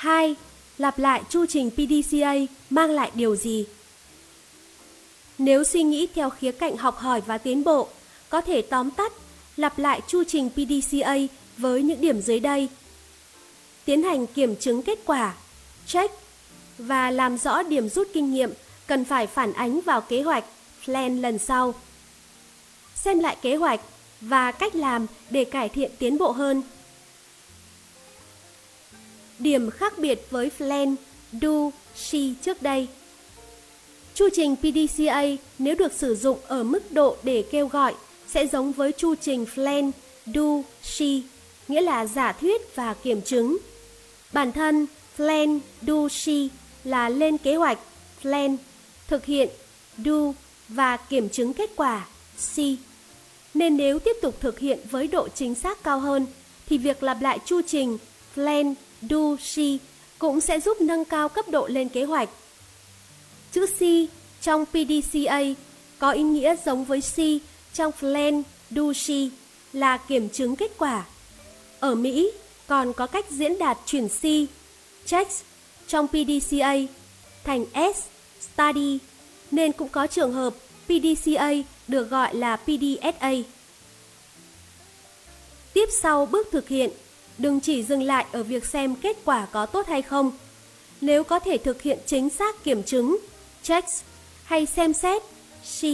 [0.01, 0.35] 2.
[0.79, 2.35] Lặp lại chu trình PDCA
[2.71, 3.67] mang lại điều gì?
[5.39, 7.89] Nếu suy nghĩ theo khía cạnh học hỏi và tiến bộ,
[8.29, 9.13] có thể tóm tắt
[9.57, 11.15] lặp lại chu trình PDCA
[11.57, 12.69] với những điểm dưới đây.
[13.85, 15.35] Tiến hành kiểm chứng kết quả,
[15.87, 16.15] check
[16.79, 18.51] và làm rõ điểm rút kinh nghiệm
[18.87, 20.45] cần phải phản ánh vào kế hoạch
[20.85, 21.75] plan lần sau.
[22.95, 23.81] Xem lại kế hoạch
[24.21, 26.63] và cách làm để cải thiện tiến bộ hơn.
[29.41, 30.97] Điểm khác biệt với plan,
[31.33, 32.89] do, she trước đây.
[34.15, 35.23] Chu trình PDCA
[35.59, 37.95] nếu được sử dụng ở mức độ để kêu gọi
[38.29, 39.91] sẽ giống với chu trình plan,
[40.27, 41.07] do, she,
[41.69, 43.59] nghĩa là giả thuyết và kiểm chứng.
[44.33, 46.33] Bản thân plan, do, she
[46.85, 47.79] là lên kế hoạch,
[48.23, 48.57] plan,
[49.09, 49.49] thực hiện,
[49.99, 50.33] do
[50.69, 52.07] và kiểm chứng kết quả,
[52.39, 52.63] she.
[53.55, 56.27] Nên nếu tiếp tục thực hiện với độ chính xác cao hơn,
[56.69, 57.99] thì việc lặp lại chu trình
[58.35, 59.79] plan, do, she
[60.19, 62.29] cũng sẽ giúp nâng cao cấp độ lên kế hoạch.
[63.53, 63.81] Chữ C
[64.43, 65.41] trong PDCA
[65.99, 67.17] có ý nghĩa giống với C
[67.75, 69.29] trong plan, do, she
[69.73, 71.05] là kiểm chứng kết quả.
[71.81, 72.33] Ở Mỹ
[72.67, 74.23] còn có cách diễn đạt chuyển C,
[75.07, 75.43] checks
[75.89, 76.75] trong PDCA
[77.45, 77.99] thành S,
[78.41, 78.99] study,
[79.51, 80.55] nên cũng có trường hợp
[80.87, 81.53] PDCA
[81.89, 83.33] được gọi là PDSA.
[85.73, 86.91] Tiếp sau bước thực hiện,
[87.41, 90.33] đừng chỉ dừng lại ở việc xem kết quả có tốt hay không.
[91.01, 93.19] Nếu có thể thực hiện chính xác kiểm chứng,
[93.63, 94.03] checks
[94.45, 95.23] hay xem xét,
[95.65, 95.89] she,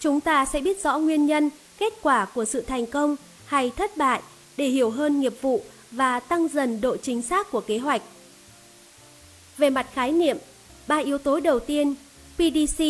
[0.00, 3.96] chúng ta sẽ biết rõ nguyên nhân, kết quả của sự thành công hay thất
[3.96, 4.20] bại
[4.56, 8.02] để hiểu hơn nghiệp vụ và tăng dần độ chính xác của kế hoạch.
[9.58, 10.38] Về mặt khái niệm,
[10.86, 11.94] ba yếu tố đầu tiên,
[12.34, 12.84] PDC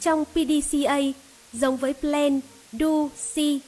[0.00, 0.98] trong PDCA
[1.52, 2.40] giống với Plan,
[2.72, 3.58] Do, See.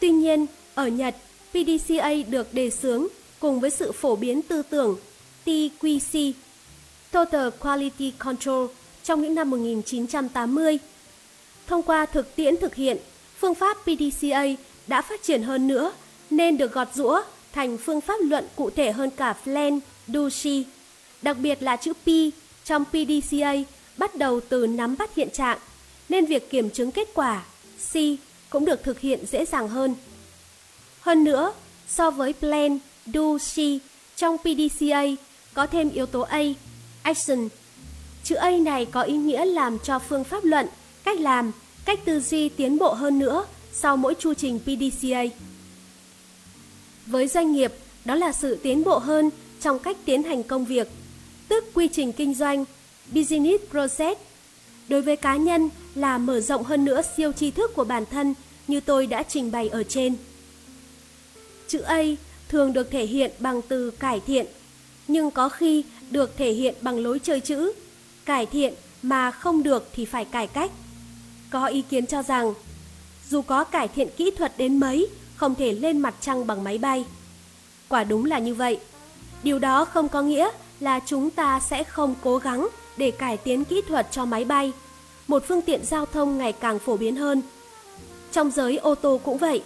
[0.00, 1.16] Tuy nhiên, ở Nhật,
[1.54, 3.06] PDCA được đề xướng
[3.40, 4.96] cùng với sự phổ biến tư tưởng
[5.46, 6.32] TQC,
[7.10, 8.66] Total Quality Control
[9.02, 10.78] trong những năm 1980.
[11.66, 12.96] Thông qua thực tiễn thực hiện,
[13.38, 14.44] phương pháp PDCA
[14.86, 15.92] đã phát triển hơn nữa
[16.30, 20.50] nên được gọt rũa thành phương pháp luận cụ thể hơn cả Plan, Do, She.
[21.22, 22.08] Đặc biệt là chữ P
[22.64, 23.54] trong PDCA
[23.96, 25.58] bắt đầu từ nắm bắt hiện trạng,
[26.08, 27.44] nên việc kiểm chứng kết quả
[27.92, 27.96] C
[28.50, 29.94] cũng được thực hiện dễ dàng hơn.
[31.04, 31.52] Hơn nữa,
[31.88, 33.78] so với plan, do, she
[34.16, 35.02] trong PDCA
[35.54, 36.42] có thêm yếu tố A,
[37.02, 37.48] action.
[38.22, 40.66] Chữ A này có ý nghĩa làm cho phương pháp luận,
[41.04, 41.52] cách làm,
[41.84, 45.24] cách tư duy tiến bộ hơn nữa sau mỗi chu trình PDCA.
[47.06, 47.72] Với doanh nghiệp,
[48.04, 50.88] đó là sự tiến bộ hơn trong cách tiến hành công việc,
[51.48, 52.64] tức quy trình kinh doanh,
[53.14, 54.20] business process.
[54.88, 58.34] Đối với cá nhân là mở rộng hơn nữa siêu tri thức của bản thân
[58.68, 60.16] như tôi đã trình bày ở trên.
[61.68, 62.02] Chữ A
[62.48, 64.46] thường được thể hiện bằng từ cải thiện,
[65.08, 67.72] nhưng có khi được thể hiện bằng lối chơi chữ.
[68.24, 70.70] Cải thiện mà không được thì phải cải cách.
[71.50, 72.54] Có ý kiến cho rằng,
[73.30, 76.78] dù có cải thiện kỹ thuật đến mấy, không thể lên mặt trăng bằng máy
[76.78, 77.04] bay.
[77.88, 78.78] Quả đúng là như vậy.
[79.42, 80.50] Điều đó không có nghĩa
[80.80, 84.72] là chúng ta sẽ không cố gắng để cải tiến kỹ thuật cho máy bay,
[85.26, 87.42] một phương tiện giao thông ngày càng phổ biến hơn.
[88.32, 89.62] Trong giới ô tô cũng vậy.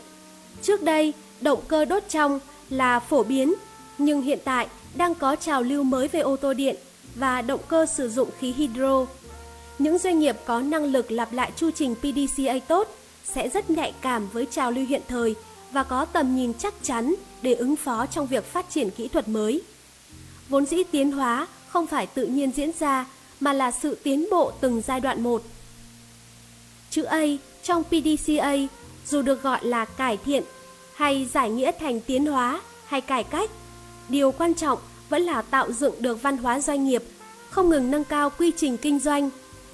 [0.63, 3.55] Trước đây, động cơ đốt trong là phổ biến,
[3.99, 6.77] nhưng hiện tại đang có trào lưu mới về ô tô điện
[7.15, 9.07] và động cơ sử dụng khí hydro.
[9.79, 12.89] Những doanh nghiệp có năng lực lặp lại chu trình PDCA tốt
[13.25, 15.35] sẽ rất nhạy cảm với trào lưu hiện thời
[15.73, 19.29] và có tầm nhìn chắc chắn để ứng phó trong việc phát triển kỹ thuật
[19.29, 19.63] mới.
[20.49, 23.07] Vốn dĩ tiến hóa không phải tự nhiên diễn ra
[23.41, 25.43] mà là sự tiến bộ từng giai đoạn một.
[26.91, 27.23] Chữ A
[27.63, 28.53] trong PDCA
[29.07, 30.45] dù được gọi là cải thiện
[30.99, 33.51] hay giải nghĩa thành tiến hóa hay cải cách,
[34.09, 37.03] điều quan trọng vẫn là tạo dựng được văn hóa doanh nghiệp,
[37.51, 39.31] không ngừng nâng cao quy trình kinh doanh,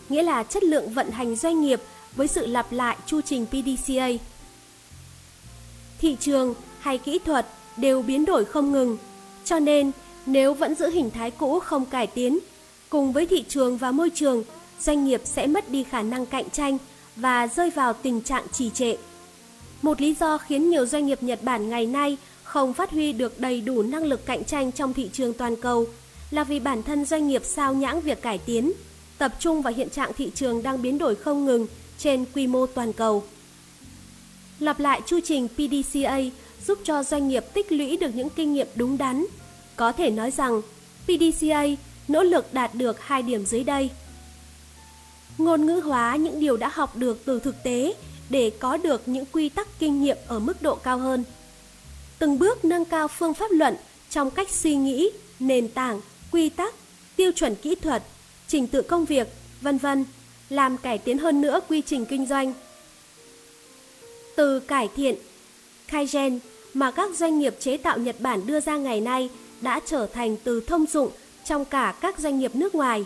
[0.09, 1.81] nghĩa là chất lượng vận hành doanh nghiệp
[2.17, 4.09] với sự lặp lại chu trình PDCA.
[5.99, 8.99] Thị trường hay kỹ thuật đều biến đổi không ngừng,
[9.45, 9.91] cho nên
[10.27, 12.39] nếu vẫn giữ hình thái cũ không cải tiến,
[12.89, 14.45] cùng với thị trường và môi trường,
[14.81, 16.79] doanh nghiệp sẽ mất đi khả năng cạnh tranh
[17.17, 18.97] và rơi vào tình trạng trì trệ.
[19.85, 23.40] Một lý do khiến nhiều doanh nghiệp Nhật Bản ngày nay không phát huy được
[23.40, 25.87] đầy đủ năng lực cạnh tranh trong thị trường toàn cầu
[26.31, 28.73] là vì bản thân doanh nghiệp sao nhãng việc cải tiến,
[29.18, 31.66] tập trung vào hiện trạng thị trường đang biến đổi không ngừng
[31.99, 33.23] trên quy mô toàn cầu.
[34.59, 36.18] Lặp lại chu trình PDCA
[36.66, 39.27] giúp cho doanh nghiệp tích lũy được những kinh nghiệm đúng đắn.
[39.77, 40.62] Có thể nói rằng
[41.05, 41.64] PDCA
[42.09, 43.90] nỗ lực đạt được hai điểm dưới đây.
[45.38, 47.94] Ngôn ngữ hóa những điều đã học được từ thực tế
[48.31, 51.25] để có được những quy tắc kinh nghiệm ở mức độ cao hơn.
[52.19, 53.77] Từng bước nâng cao phương pháp luận
[54.11, 55.11] trong cách suy nghĩ,
[55.41, 56.75] nền tảng, quy tắc,
[57.17, 58.03] tiêu chuẩn kỹ thuật,
[58.49, 59.29] trình tự công việc,
[59.61, 60.05] vân vân,
[60.51, 62.53] làm cải tiến hơn nữa quy trình kinh doanh.
[64.37, 65.17] Từ cải thiện,
[65.91, 66.39] Kaizen
[66.75, 70.37] mà các doanh nghiệp chế tạo Nhật Bản đưa ra ngày nay đã trở thành
[70.45, 71.11] từ thông dụng
[71.45, 73.05] trong cả các doanh nghiệp nước ngoài.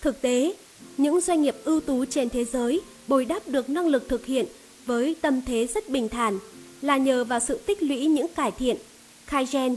[0.00, 0.54] Thực tế,
[0.96, 4.46] những doanh nghiệp ưu tú trên thế giới bồi đắp được năng lực thực hiện
[4.86, 6.38] với tâm thế rất bình thản
[6.82, 8.76] là nhờ vào sự tích lũy những cải thiện,
[9.26, 9.76] khai gen.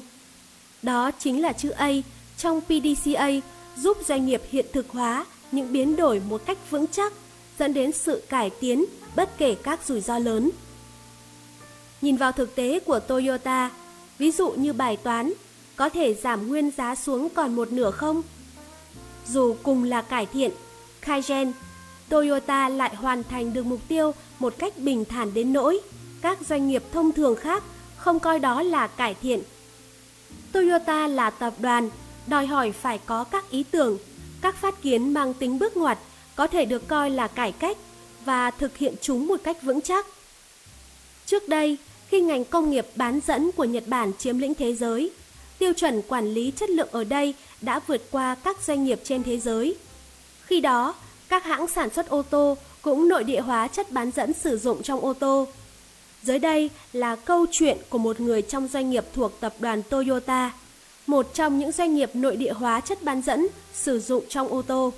[0.81, 1.91] Đó chính là chữ A
[2.37, 3.29] trong PDCA
[3.77, 7.13] giúp doanh nghiệp hiện thực hóa những biến đổi một cách vững chắc,
[7.59, 8.85] dẫn đến sự cải tiến
[9.15, 10.49] bất kể các rủi ro lớn.
[12.01, 13.71] Nhìn vào thực tế của Toyota,
[14.17, 15.33] ví dụ như bài toán,
[15.75, 18.21] có thể giảm nguyên giá xuống còn một nửa không?
[19.27, 20.51] Dù cùng là cải thiện,
[21.05, 21.51] Kaizen,
[22.09, 25.79] Toyota lại hoàn thành được mục tiêu một cách bình thản đến nỗi
[26.21, 27.63] các doanh nghiệp thông thường khác
[27.97, 29.41] không coi đó là cải thiện.
[30.51, 31.89] Toyota là tập đoàn,
[32.27, 33.97] đòi hỏi phải có các ý tưởng,
[34.41, 35.97] các phát kiến mang tính bước ngoặt
[36.35, 37.77] có thể được coi là cải cách
[38.25, 40.05] và thực hiện chúng một cách vững chắc.
[41.25, 45.11] Trước đây, khi ngành công nghiệp bán dẫn của Nhật Bản chiếm lĩnh thế giới,
[45.59, 49.23] tiêu chuẩn quản lý chất lượng ở đây đã vượt qua các doanh nghiệp trên
[49.23, 49.75] thế giới.
[50.45, 50.95] Khi đó,
[51.29, 54.83] các hãng sản xuất ô tô cũng nội địa hóa chất bán dẫn sử dụng
[54.83, 55.47] trong ô tô.
[56.23, 60.51] Dưới đây là câu chuyện của một người trong doanh nghiệp thuộc tập đoàn Toyota,
[61.07, 64.61] một trong những doanh nghiệp nội địa hóa chất bán dẫn sử dụng trong ô
[64.61, 64.93] tô.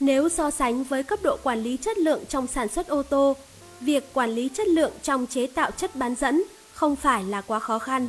[0.00, 3.36] Nếu so sánh với cấp độ quản lý chất lượng trong sản xuất ô tô,
[3.80, 7.58] việc quản lý chất lượng trong chế tạo chất bán dẫn không phải là quá
[7.58, 8.08] khó khăn.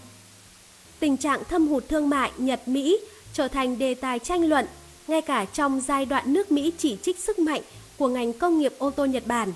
[1.00, 3.00] Tình trạng thâm hụt thương mại Nhật-Mỹ
[3.34, 4.66] trở thành đề tài tranh luận
[5.08, 7.62] ngay cả trong giai đoạn nước Mỹ chỉ trích sức mạnh
[7.98, 9.54] của ngành công nghiệp ô tô Nhật Bản.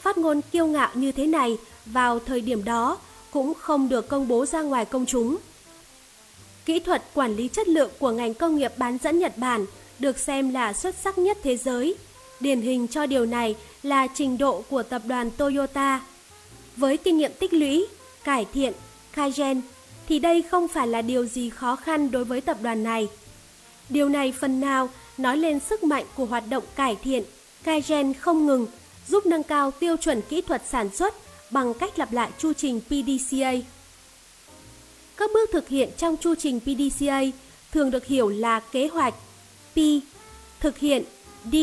[0.00, 2.98] Phát ngôn kiêu ngạo như thế này vào thời điểm đó
[3.30, 5.36] cũng không được công bố ra ngoài công chúng.
[6.64, 9.66] Kỹ thuật quản lý chất lượng của ngành công nghiệp bán dẫn Nhật Bản
[9.98, 11.94] được xem là xuất sắc nhất thế giới.
[12.40, 16.00] Điển hình cho điều này là trình độ của tập đoàn Toyota.
[16.76, 17.86] Với kinh nghiệm tích lũy,
[18.24, 18.72] cải thiện,
[19.14, 19.60] Kaizen
[20.08, 23.08] thì đây không phải là điều gì khó khăn đối với tập đoàn này.
[23.88, 27.24] Điều này phần nào nói lên sức mạnh của hoạt động cải thiện,
[27.64, 28.66] cai gen không ngừng,
[29.08, 31.14] giúp nâng cao tiêu chuẩn kỹ thuật sản xuất
[31.50, 33.52] bằng cách lặp lại chu trình PDCA.
[35.16, 37.20] Các bước thực hiện trong chu trình PDCA
[37.72, 39.14] thường được hiểu là kế hoạch
[39.74, 39.78] P,
[40.60, 41.04] thực hiện
[41.52, 41.56] D,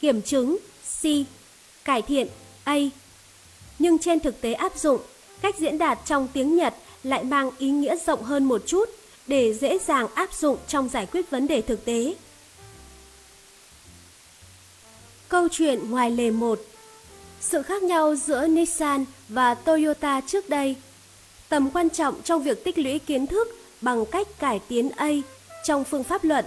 [0.00, 0.56] kiểm chứng
[1.02, 1.04] C,
[1.84, 2.28] cải thiện
[2.64, 2.76] A.
[3.78, 5.00] Nhưng trên thực tế áp dụng,
[5.40, 8.88] cách diễn đạt trong tiếng Nhật lại mang ý nghĩa rộng hơn một chút
[9.26, 12.14] để dễ dàng áp dụng trong giải quyết vấn đề thực tế.
[15.28, 16.60] Câu chuyện ngoài lề 1
[17.40, 20.76] Sự khác nhau giữa Nissan và Toyota trước đây,
[21.48, 23.48] Tầm quan trọng trong việc tích lũy kiến thức
[23.80, 25.08] bằng cách cải tiến A
[25.64, 26.44] trong phương pháp luận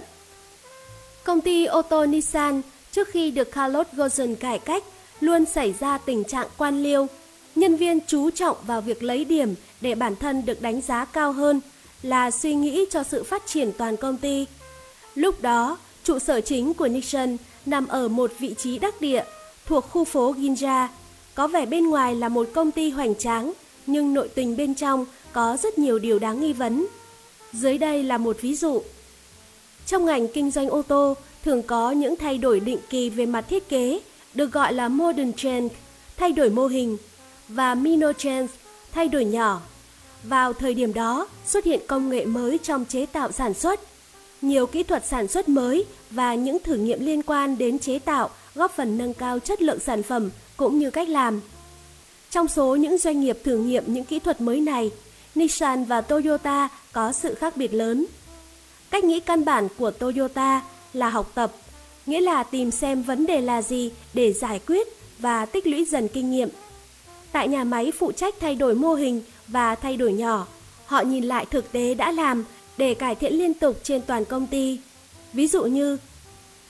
[1.24, 2.62] Công ty ô tô Nissan
[2.92, 4.84] trước khi được Carlos Ghosn cải cách
[5.20, 7.06] luôn xảy ra tình trạng quan liêu.
[7.54, 11.32] Nhân viên chú trọng vào việc lấy điểm để bản thân được đánh giá cao
[11.32, 11.60] hơn–
[12.02, 14.46] là suy nghĩ cho sự phát triển toàn công ty.
[15.14, 19.24] Lúc đó, trụ sở chính của Nixon nằm ở một vị trí đắc địa
[19.66, 20.88] thuộc khu phố Ginza.
[21.34, 23.52] Có vẻ bên ngoài là một công ty hoành tráng,
[23.86, 26.86] nhưng nội tình bên trong có rất nhiều điều đáng nghi vấn.
[27.52, 28.82] Dưới đây là một ví dụ.
[29.86, 33.44] Trong ngành kinh doanh ô tô, thường có những thay đổi định kỳ về mặt
[33.48, 34.00] thiết kế,
[34.34, 35.68] được gọi là modern change,
[36.16, 36.96] thay đổi mô hình,
[37.48, 38.52] và minor change,
[38.92, 39.60] thay đổi nhỏ,
[40.22, 43.80] vào thời điểm đó, xuất hiện công nghệ mới trong chế tạo sản xuất.
[44.42, 48.30] Nhiều kỹ thuật sản xuất mới và những thử nghiệm liên quan đến chế tạo
[48.54, 51.40] góp phần nâng cao chất lượng sản phẩm cũng như cách làm.
[52.30, 54.90] Trong số những doanh nghiệp thử nghiệm những kỹ thuật mới này,
[55.34, 58.06] Nissan và Toyota có sự khác biệt lớn.
[58.90, 61.52] Cách nghĩ căn bản của Toyota là học tập,
[62.06, 66.08] nghĩa là tìm xem vấn đề là gì để giải quyết và tích lũy dần
[66.08, 66.48] kinh nghiệm.
[67.32, 70.46] Tại nhà máy phụ trách thay đổi mô hình và thay đổi nhỏ.
[70.86, 72.44] Họ nhìn lại thực tế đã làm
[72.76, 74.80] để cải thiện liên tục trên toàn công ty.
[75.32, 75.98] Ví dụ như,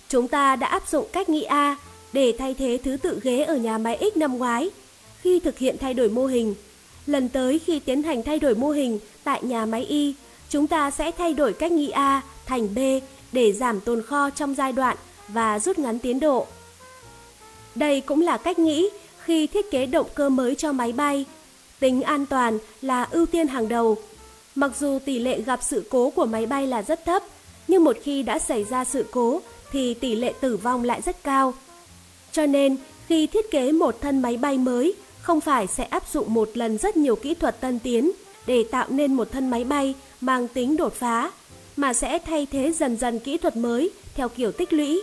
[0.09, 1.77] chúng ta đã áp dụng cách nghĩ A
[2.13, 4.71] để thay thế thứ tự ghế ở nhà máy X năm ngoái
[5.21, 6.55] khi thực hiện thay đổi mô hình.
[7.07, 10.15] Lần tới khi tiến hành thay đổi mô hình tại nhà máy Y,
[10.49, 12.79] chúng ta sẽ thay đổi cách nghĩ A thành B
[13.33, 14.97] để giảm tồn kho trong giai đoạn
[15.29, 16.47] và rút ngắn tiến độ.
[17.75, 18.89] Đây cũng là cách nghĩ
[19.25, 21.25] khi thiết kế động cơ mới cho máy bay
[21.81, 23.97] Tính an toàn là ưu tiên hàng đầu.
[24.55, 27.23] Mặc dù tỷ lệ gặp sự cố của máy bay là rất thấp,
[27.69, 29.41] nhưng một khi đã xảy ra sự cố
[29.73, 31.55] thì tỷ lệ tử vong lại rất cao.
[32.33, 36.35] Cho nên, khi thiết kế một thân máy bay mới, không phải sẽ áp dụng
[36.35, 38.11] một lần rất nhiều kỹ thuật tân tiến
[38.47, 41.31] để tạo nên một thân máy bay mang tính đột phá,
[41.77, 45.03] mà sẽ thay thế dần dần kỹ thuật mới theo kiểu tích lũy.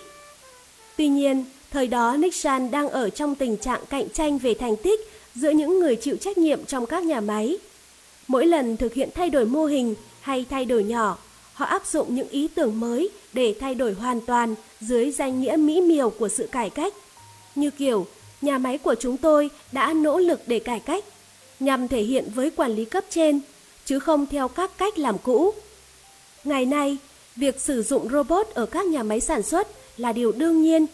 [0.97, 4.99] Tuy nhiên, thời đó Nixon đang ở trong tình trạng cạnh tranh về thành tích
[5.35, 7.57] giữa những người chịu trách nhiệm trong các nhà máy.
[8.27, 11.17] Mỗi lần thực hiện thay đổi mô hình hay thay đổi nhỏ,
[11.53, 15.55] họ áp dụng những ý tưởng mới để thay đổi hoàn toàn dưới danh nghĩa
[15.55, 16.93] mỹ miều của sự cải cách.
[17.55, 18.05] Như kiểu,
[18.41, 21.03] nhà máy của chúng tôi đã nỗ lực để cải cách,
[21.59, 23.39] nhằm thể hiện với quản lý cấp trên,
[23.85, 25.53] chứ không theo các cách làm cũ.
[26.43, 26.97] Ngày nay,
[27.35, 29.67] việc sử dụng robot ở các nhà máy sản xuất
[29.97, 30.85] là điều đương nhiên,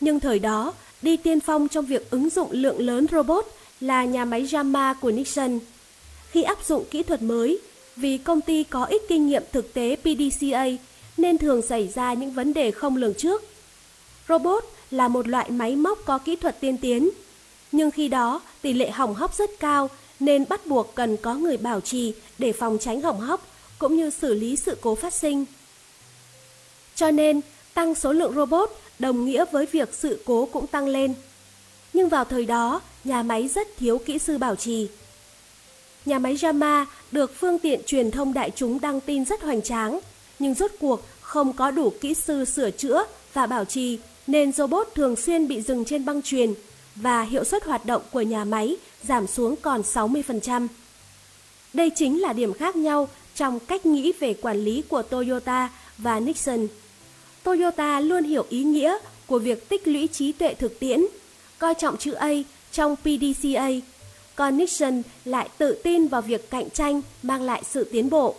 [0.00, 3.46] nhưng thời đó, đi tiên phong trong việc ứng dụng lượng lớn robot
[3.84, 5.58] là nhà máy Jama của Nixon.
[6.30, 7.58] Khi áp dụng kỹ thuật mới,
[7.96, 10.66] vì công ty có ít kinh nghiệm thực tế PDCA
[11.16, 13.42] nên thường xảy ra những vấn đề không lường trước.
[14.28, 17.10] Robot là một loại máy móc có kỹ thuật tiên tiến,
[17.72, 21.56] nhưng khi đó tỷ lệ hỏng hóc rất cao nên bắt buộc cần có người
[21.56, 23.46] bảo trì để phòng tránh hỏng hóc
[23.78, 25.44] cũng như xử lý sự cố phát sinh.
[26.94, 27.40] Cho nên,
[27.74, 31.14] tăng số lượng robot đồng nghĩa với việc sự cố cũng tăng lên.
[31.94, 34.88] Nhưng vào thời đó, nhà máy rất thiếu kỹ sư bảo trì.
[36.06, 40.00] Nhà máy Jama được phương tiện truyền thông đại chúng đăng tin rất hoành tráng,
[40.38, 44.88] nhưng rốt cuộc không có đủ kỹ sư sửa chữa và bảo trì nên robot
[44.94, 46.54] thường xuyên bị dừng trên băng truyền
[46.94, 50.68] và hiệu suất hoạt động của nhà máy giảm xuống còn 60%.
[51.72, 56.20] Đây chính là điểm khác nhau trong cách nghĩ về quản lý của Toyota và
[56.20, 56.66] Nixon.
[57.42, 61.04] Toyota luôn hiểu ý nghĩa của việc tích lũy trí tuệ thực tiễn,
[61.64, 62.28] coi trọng chữ A
[62.72, 63.68] trong PDCA,
[64.34, 68.34] còn Nixon lại tự tin vào việc cạnh tranh mang lại sự tiến bộ.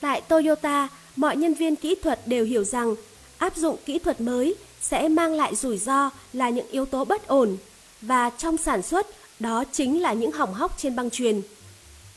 [0.00, 2.94] Tại Toyota, mọi nhân viên kỹ thuật đều hiểu rằng
[3.38, 7.26] áp dụng kỹ thuật mới sẽ mang lại rủi ro là những yếu tố bất
[7.26, 7.56] ổn
[8.00, 9.06] và trong sản xuất
[9.40, 11.40] đó chính là những hỏng hóc trên băng truyền.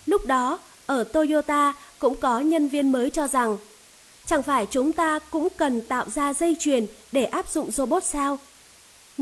[0.05, 3.57] Lúc đó, ở Toyota cũng có nhân viên mới cho rằng
[4.25, 8.39] chẳng phải chúng ta cũng cần tạo ra dây chuyền để áp dụng robot sao?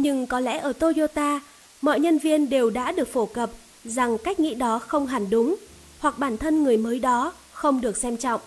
[0.01, 1.39] Nhưng có lẽ ở Toyota,
[1.81, 3.49] mọi nhân viên đều đã được phổ cập
[3.85, 5.55] rằng cách nghĩ đó không hẳn đúng
[5.99, 8.41] hoặc bản thân người mới đó không được xem trọng.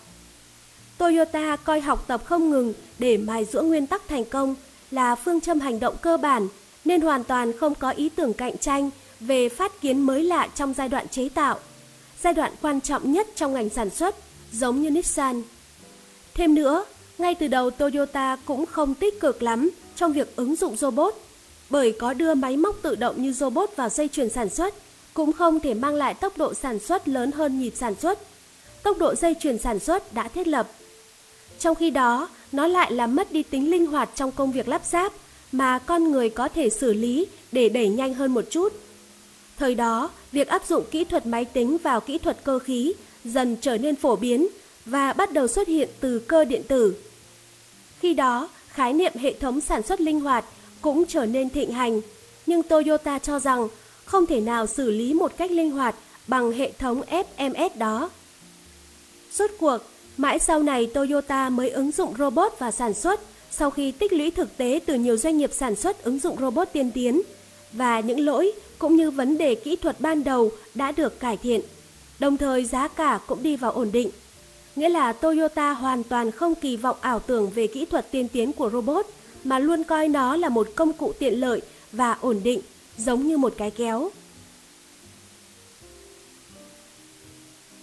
[0.98, 4.54] Toyota coi học tập không ngừng để mài giũa nguyên tắc thành công
[4.90, 6.48] là phương châm hành động cơ bản
[6.84, 10.74] nên hoàn toàn không có ý tưởng cạnh tranh về phát kiến mới lạ trong
[10.74, 11.58] giai đoạn chế tạo,
[12.22, 14.16] giai đoạn quan trọng nhất trong ngành sản xuất,
[14.52, 15.42] giống như Nissan.
[16.34, 16.84] Thêm nữa,
[17.18, 21.14] ngay từ đầu Toyota cũng không tích cực lắm trong việc ứng dụng robot,
[21.72, 24.74] bởi có đưa máy móc tự động như robot vào dây chuyền sản xuất
[25.14, 28.18] cũng không thể mang lại tốc độ sản xuất lớn hơn nhịp sản xuất.
[28.82, 30.68] Tốc độ dây chuyền sản xuất đã thiết lập.
[31.58, 34.82] Trong khi đó, nó lại làm mất đi tính linh hoạt trong công việc lắp
[34.84, 35.12] ráp
[35.52, 38.72] mà con người có thể xử lý để đẩy nhanh hơn một chút.
[39.58, 42.92] Thời đó, việc áp dụng kỹ thuật máy tính vào kỹ thuật cơ khí
[43.24, 44.48] dần trở nên phổ biến
[44.86, 46.94] và bắt đầu xuất hiện từ cơ điện tử.
[47.98, 50.44] Khi đó, khái niệm hệ thống sản xuất linh hoạt
[50.82, 52.00] cũng trở nên thịnh hành,
[52.46, 53.68] nhưng Toyota cho rằng
[54.04, 55.94] không thể nào xử lý một cách linh hoạt
[56.26, 58.10] bằng hệ thống FMS đó.
[59.30, 59.78] Suốt cuộc,
[60.16, 64.30] mãi sau này Toyota mới ứng dụng robot và sản xuất sau khi tích lũy
[64.30, 67.22] thực tế từ nhiều doanh nghiệp sản xuất ứng dụng robot tiên tiến
[67.72, 71.60] và những lỗi cũng như vấn đề kỹ thuật ban đầu đã được cải thiện.
[72.18, 74.10] Đồng thời giá cả cũng đi vào ổn định.
[74.76, 78.52] Nghĩa là Toyota hoàn toàn không kỳ vọng ảo tưởng về kỹ thuật tiên tiến
[78.52, 79.06] của robot
[79.44, 81.60] mà luôn coi nó là một công cụ tiện lợi
[81.92, 82.60] và ổn định,
[82.98, 84.10] giống như một cái kéo.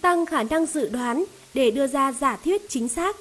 [0.00, 3.16] Tăng khả năng dự đoán để đưa ra giả thuyết chính xác.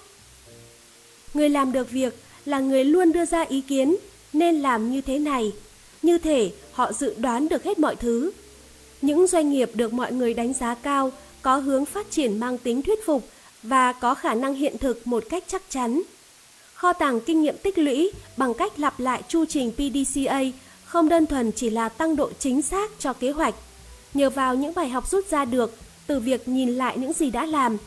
[1.33, 3.95] Người làm được việc là người luôn đưa ra ý kiến
[4.33, 5.51] nên làm như thế này.
[6.01, 8.31] Như thể họ dự đoán được hết mọi thứ.
[9.01, 12.81] Những doanh nghiệp được mọi người đánh giá cao có hướng phát triển mang tính
[12.81, 13.29] thuyết phục
[13.63, 16.01] và có khả năng hiện thực một cách chắc chắn.
[16.79, 20.41] Kho tàng kinh nghiệm tích lũy bằng cách lặp lại chu trình PDCA
[20.85, 23.55] không đơn thuần chỉ là tăng độ chính xác cho kế hoạch,
[24.13, 25.77] nhờ vào những bài học rút ra được
[26.07, 27.77] từ việc nhìn lại những gì đã làm.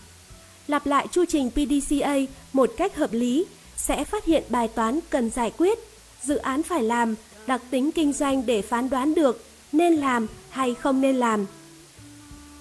[0.69, 2.17] Lặp lại chu trình PDCA
[2.53, 5.79] một cách hợp lý sẽ phát hiện bài toán cần giải quyết,
[6.23, 7.15] dự án phải làm,
[7.47, 11.47] đặc tính kinh doanh để phán đoán được nên làm hay không nên làm.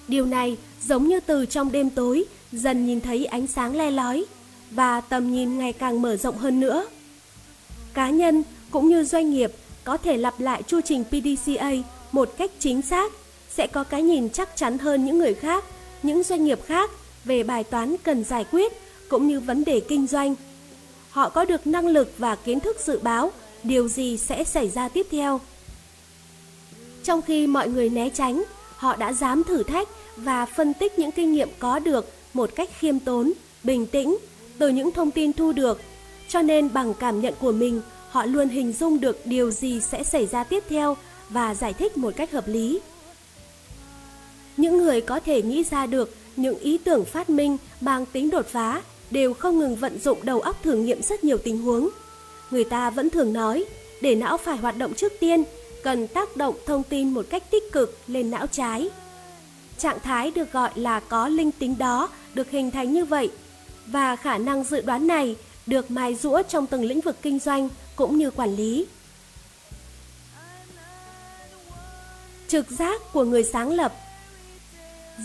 [0.08, 0.56] Điều này
[0.86, 4.24] giống như từ trong đêm tối dần nhìn thấy ánh sáng le lói
[4.74, 6.86] và tầm nhìn ngày càng mở rộng hơn nữa.
[7.94, 9.52] Cá nhân cũng như doanh nghiệp
[9.84, 11.72] có thể lặp lại chu trình PDCA
[12.12, 13.12] một cách chính xác
[13.50, 15.64] sẽ có cái nhìn chắc chắn hơn những người khác,
[16.02, 16.90] những doanh nghiệp khác
[17.24, 18.72] về bài toán cần giải quyết
[19.08, 20.34] cũng như vấn đề kinh doanh.
[21.10, 24.88] Họ có được năng lực và kiến thức dự báo điều gì sẽ xảy ra
[24.88, 25.40] tiếp theo.
[27.04, 28.42] Trong khi mọi người né tránh,
[28.76, 32.70] họ đã dám thử thách và phân tích những kinh nghiệm có được một cách
[32.78, 33.32] khiêm tốn,
[33.64, 34.16] bình tĩnh
[34.58, 35.80] từ những thông tin thu được.
[36.28, 37.80] Cho nên bằng cảm nhận của mình,
[38.10, 40.96] họ luôn hình dung được điều gì sẽ xảy ra tiếp theo
[41.28, 42.80] và giải thích một cách hợp lý.
[44.56, 48.46] Những người có thể nghĩ ra được những ý tưởng phát minh mang tính đột
[48.46, 51.88] phá đều không ngừng vận dụng đầu óc thử nghiệm rất nhiều tình huống.
[52.50, 53.64] Người ta vẫn thường nói,
[54.00, 55.44] để não phải hoạt động trước tiên,
[55.82, 58.90] cần tác động thông tin một cách tích cực lên não trái.
[59.78, 63.30] Trạng thái được gọi là có linh tính đó được hình thành như vậy
[63.86, 67.68] và khả năng dự đoán này được mài rũa trong từng lĩnh vực kinh doanh
[67.96, 68.86] cũng như quản lý.
[72.48, 73.92] Trực giác của người sáng lập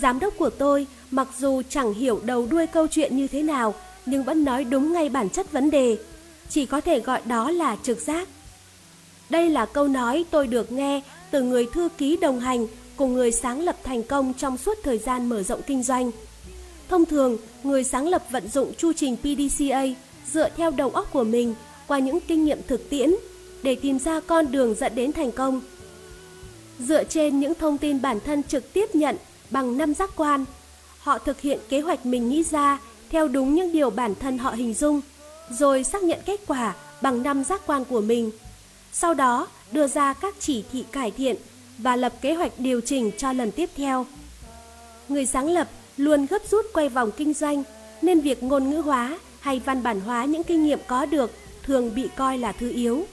[0.01, 3.73] Giám đốc của tôi mặc dù chẳng hiểu đầu đuôi câu chuyện như thế nào,
[4.05, 5.97] nhưng vẫn nói đúng ngay bản chất vấn đề.
[6.49, 8.27] Chỉ có thể gọi đó là trực giác.
[9.29, 11.01] Đây là câu nói tôi được nghe
[11.31, 14.97] từ người thư ký đồng hành cùng người sáng lập thành công trong suốt thời
[14.97, 16.11] gian mở rộng kinh doanh.
[16.89, 19.83] Thông thường, người sáng lập vận dụng chu trình PDCA
[20.31, 21.55] dựa theo đầu óc của mình
[21.87, 23.11] qua những kinh nghiệm thực tiễn
[23.63, 25.61] để tìm ra con đường dẫn đến thành công.
[26.79, 29.15] Dựa trên những thông tin bản thân trực tiếp nhận
[29.49, 30.45] bằng năm giác quan,
[30.99, 32.79] họ thực hiện kế hoạch mình nghĩ ra
[33.09, 35.01] theo đúng những điều bản thân họ hình dung,
[35.49, 38.31] rồi xác nhận kết quả bằng năm giác quan của mình.
[38.93, 41.35] Sau đó, đưa ra các chỉ thị cải thiện
[41.77, 44.05] và lập kế hoạch điều chỉnh cho lần tiếp theo.
[45.09, 45.67] Người sáng lập
[45.97, 47.63] luôn gấp rút quay vòng kinh doanh,
[48.01, 51.31] nên việc ngôn ngữ hóa hay văn bản hóa những kinh nghiệm có được
[51.63, 53.05] thường bị coi là thứ yếu.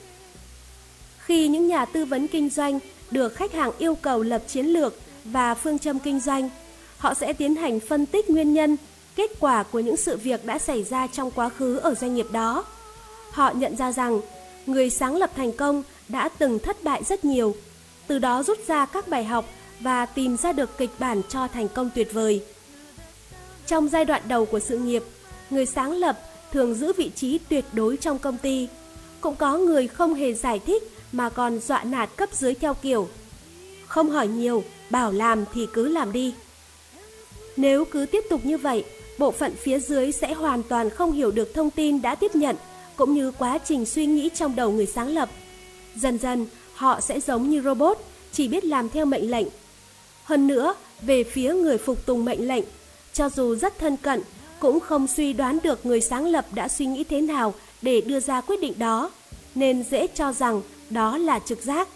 [1.19, 2.79] Khi những nhà tư vấn kinh doanh
[3.11, 6.49] được khách hàng yêu cầu lập chiến lược và phương châm kinh doanh,
[6.97, 8.77] họ sẽ tiến hành phân tích nguyên nhân,
[9.15, 12.27] kết quả của những sự việc đã xảy ra trong quá khứ ở doanh nghiệp
[12.31, 12.65] đó.
[13.31, 14.21] Họ nhận ra rằng
[14.65, 17.55] người sáng lập thành công đã từng thất bại rất nhiều,
[18.07, 19.45] từ đó rút ra các bài học
[19.79, 22.43] và tìm ra được kịch bản cho thành công tuyệt vời.
[23.67, 25.03] Trong giai đoạn đầu của sự nghiệp,
[25.49, 26.19] người sáng lập
[26.51, 28.67] thường giữ vị trí tuyệt đối trong công ty.
[29.21, 33.07] Cũng có người không hề giải thích mà còn dọa nạt cấp dưới theo kiểu
[33.95, 36.33] không hỏi nhiều, bảo làm thì cứ làm đi.
[37.57, 38.83] Nếu cứ tiếp tục như vậy,
[39.17, 42.55] bộ phận phía dưới sẽ hoàn toàn không hiểu được thông tin đã tiếp nhận
[42.95, 45.29] cũng như quá trình suy nghĩ trong đầu người sáng lập.
[45.95, 47.97] Dần dần, họ sẽ giống như robot,
[48.31, 49.47] chỉ biết làm theo mệnh lệnh.
[50.23, 52.63] Hơn nữa, về phía người phục tùng mệnh lệnh,
[53.15, 54.21] cho dù rất thân cận,
[54.59, 58.19] cũng không suy đoán được người sáng lập đã suy nghĩ thế nào để đưa
[58.19, 59.11] ra quyết định đó,
[59.55, 61.87] nên dễ cho rằng đó là trực giác.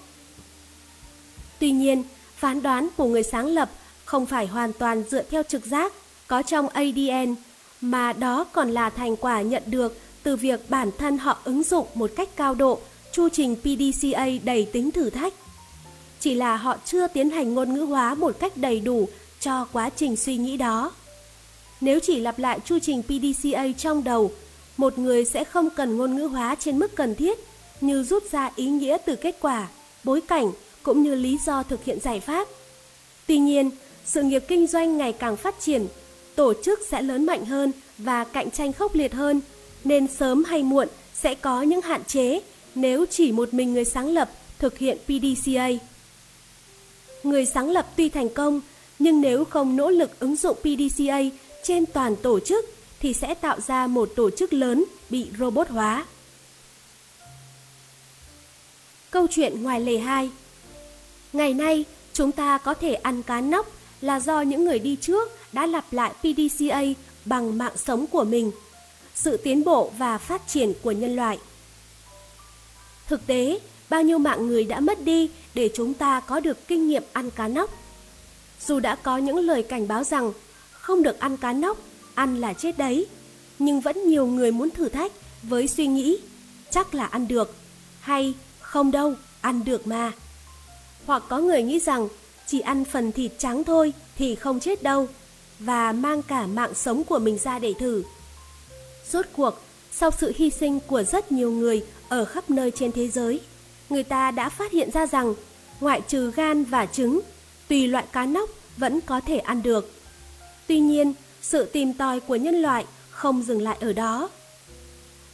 [1.59, 2.03] Tuy nhiên,
[2.35, 3.69] phán đoán của người sáng lập
[4.05, 5.93] không phải hoàn toàn dựa theo trực giác
[6.27, 7.35] có trong ADN,
[7.81, 11.87] mà đó còn là thành quả nhận được từ việc bản thân họ ứng dụng
[11.93, 12.79] một cách cao độ
[13.11, 15.33] chu trình PDCA đầy tính thử thách.
[16.19, 19.09] Chỉ là họ chưa tiến hành ngôn ngữ hóa một cách đầy đủ
[19.39, 20.91] cho quá trình suy nghĩ đó.
[21.81, 24.31] Nếu chỉ lặp lại chu trình PDCA trong đầu,
[24.77, 27.39] một người sẽ không cần ngôn ngữ hóa trên mức cần thiết
[27.81, 29.67] như rút ra ý nghĩa từ kết quả,
[30.03, 30.51] bối cảnh
[30.83, 32.47] cũng như lý do thực hiện giải pháp.
[33.27, 33.71] Tuy nhiên,
[34.05, 35.87] sự nghiệp kinh doanh ngày càng phát triển,
[36.35, 39.41] tổ chức sẽ lớn mạnh hơn và cạnh tranh khốc liệt hơn,
[39.83, 42.41] nên sớm hay muộn sẽ có những hạn chế
[42.75, 45.69] nếu chỉ một mình người sáng lập thực hiện PDCA.
[47.23, 48.61] Người sáng lập tuy thành công,
[48.99, 51.19] nhưng nếu không nỗ lực ứng dụng PDCA
[51.63, 52.65] trên toàn tổ chức
[52.99, 56.05] thì sẽ tạo ra một tổ chức lớn bị robot hóa.
[59.11, 60.29] Câu chuyện ngoài lề 2
[61.33, 65.31] Ngày nay, chúng ta có thể ăn cá nóc là do những người đi trước
[65.53, 66.81] đã lặp lại PDCA
[67.25, 68.51] bằng mạng sống của mình,
[69.15, 71.39] sự tiến bộ và phát triển của nhân loại.
[73.07, 76.87] Thực tế, bao nhiêu mạng người đã mất đi để chúng ta có được kinh
[76.87, 77.69] nghiệm ăn cá nóc.
[78.65, 80.31] Dù đã có những lời cảnh báo rằng
[80.89, 81.77] không được ăn cá nóc,
[82.15, 83.07] ăn là chết đấy,
[83.59, 85.11] nhưng vẫn nhiều người muốn thử thách
[85.43, 86.17] với suy nghĩ
[86.71, 87.55] chắc là ăn được
[87.99, 90.11] hay không đâu, ăn được mà.
[91.05, 92.07] Hoặc có người nghĩ rằng
[92.47, 95.07] chỉ ăn phần thịt trắng thôi thì không chết đâu
[95.59, 98.03] và mang cả mạng sống của mình ra để thử.
[99.11, 99.61] Rốt cuộc,
[99.91, 103.39] sau sự hy sinh của rất nhiều người ở khắp nơi trên thế giới,
[103.89, 105.33] người ta đã phát hiện ra rằng
[105.79, 107.19] ngoại trừ gan và trứng,
[107.67, 109.98] tùy loại cá nóc vẫn có thể ăn được.
[110.69, 114.29] Tuy nhiên, sự tìm tòi của nhân loại không dừng lại ở đó.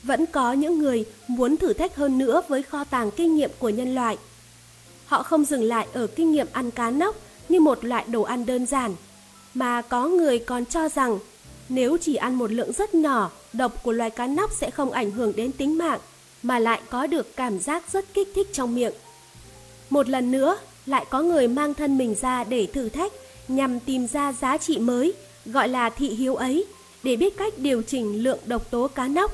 [0.04, 3.70] Vẫn có những người muốn thử thách hơn nữa với kho tàng kinh nghiệm của
[3.70, 4.18] nhân loại.
[5.06, 7.16] Họ không dừng lại ở kinh nghiệm ăn cá nóc
[7.50, 8.96] như một loại đồ ăn đơn giản,
[9.54, 11.20] mà có người còn cho rằng
[11.70, 15.12] nếu chỉ ăn một lượng rất nhỏ, độc của loài cá nóc sẽ không ảnh
[15.12, 16.00] hưởng đến tính mạng,
[16.44, 18.94] mà lại có được cảm giác rất kích thích trong miệng.
[19.90, 23.12] Một lần nữa, lại có người mang thân mình ra để thử thách
[23.48, 25.14] nhằm tìm ra giá trị mới,
[25.46, 26.66] gọi là thị hiếu ấy,
[27.04, 29.32] để biết cách điều chỉnh lượng độc tố cá nóc.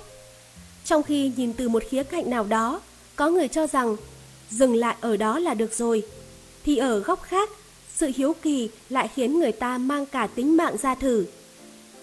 [0.85, 2.81] Trong khi nhìn từ một khía cạnh nào đó,
[3.15, 3.97] có người cho rằng
[4.49, 6.03] dừng lại ở đó là được rồi,
[6.65, 7.49] thì ở góc khác,
[7.95, 11.25] sự hiếu kỳ lại khiến người ta mang cả tính mạng ra thử.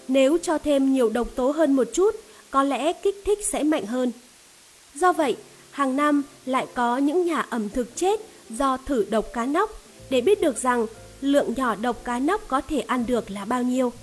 [0.07, 2.15] Nếu cho thêm nhiều độc tố hơn một chút,
[2.51, 4.11] có lẽ kích thích sẽ mạnh hơn.
[4.95, 5.35] Do vậy,
[5.71, 10.21] hàng năm lại có những nhà ẩm thực chết do thử độc cá nóc để
[10.21, 10.87] biết được rằng
[11.21, 13.93] lượng nhỏ độc cá nóc có thể ăn được là bao nhiêu.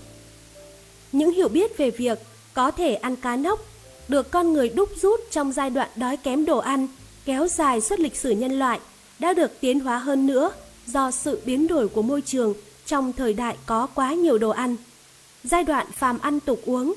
[1.12, 2.18] Những hiểu biết về việc
[2.54, 3.60] có thể ăn cá nóc
[4.08, 6.88] được con người đúc rút trong giai đoạn đói kém đồ ăn
[7.24, 8.80] kéo dài suốt lịch sử nhân loại
[9.18, 10.52] đã được tiến hóa hơn nữa
[10.86, 12.54] do sự biến đổi của môi trường
[12.86, 14.76] trong thời đại có quá nhiều đồ ăn.
[15.44, 16.94] Giai đoạn phàm ăn tục uống.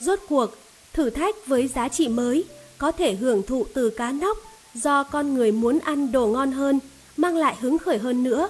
[0.00, 0.50] Rốt cuộc,
[0.92, 2.44] thử thách với giá trị mới
[2.78, 4.38] có thể hưởng thụ từ cá nóc
[4.74, 6.80] do con người muốn ăn đồ ngon hơn,
[7.16, 8.48] mang lại hứng khởi hơn nữa.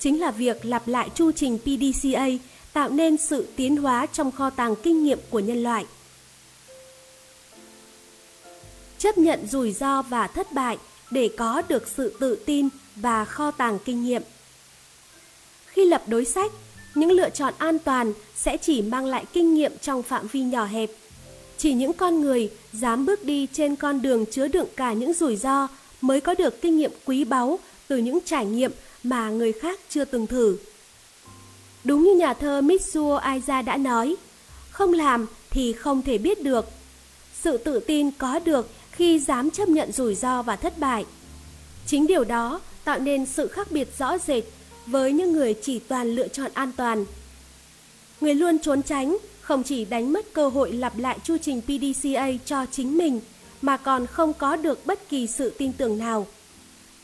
[0.00, 2.26] Chính là việc lặp lại chu trình PDCA
[2.72, 5.86] tạo nên sự tiến hóa trong kho tàng kinh nghiệm của nhân loại.
[8.98, 10.78] Chấp nhận rủi ro và thất bại
[11.10, 14.22] để có được sự tự tin và kho tàng kinh nghiệm.
[15.66, 16.52] Khi lập đối sách,
[16.94, 20.64] những lựa chọn an toàn sẽ chỉ mang lại kinh nghiệm trong phạm vi nhỏ
[20.64, 20.90] hẹp.
[21.58, 25.36] Chỉ những con người dám bước đi trên con đường chứa đựng cả những rủi
[25.36, 25.68] ro
[26.00, 28.72] mới có được kinh nghiệm quý báu từ những trải nghiệm
[29.02, 30.56] mà người khác chưa từng thử.
[31.84, 34.16] Đúng như nhà thơ Mitsuo Aiza đã nói,
[34.70, 36.66] không làm thì không thể biết được.
[37.42, 41.04] Sự tự tin có được khi dám chấp nhận rủi ro và thất bại.
[41.86, 44.44] Chính điều đó tạo nên sự khác biệt rõ rệt
[44.86, 47.04] với những người chỉ toàn lựa chọn an toàn.
[48.20, 52.28] Người luôn trốn tránh không chỉ đánh mất cơ hội lặp lại chu trình PDCA
[52.44, 53.20] cho chính mình
[53.62, 56.26] mà còn không có được bất kỳ sự tin tưởng nào.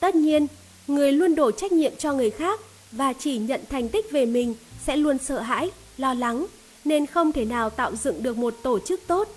[0.01, 0.47] Tất nhiên,
[0.87, 2.61] người luôn đổ trách nhiệm cho người khác
[2.93, 4.55] và chỉ nhận thành tích về mình
[4.87, 6.47] sẽ luôn sợ hãi, lo lắng
[6.85, 9.29] nên không thể nào tạo dựng được một tổ chức tốt.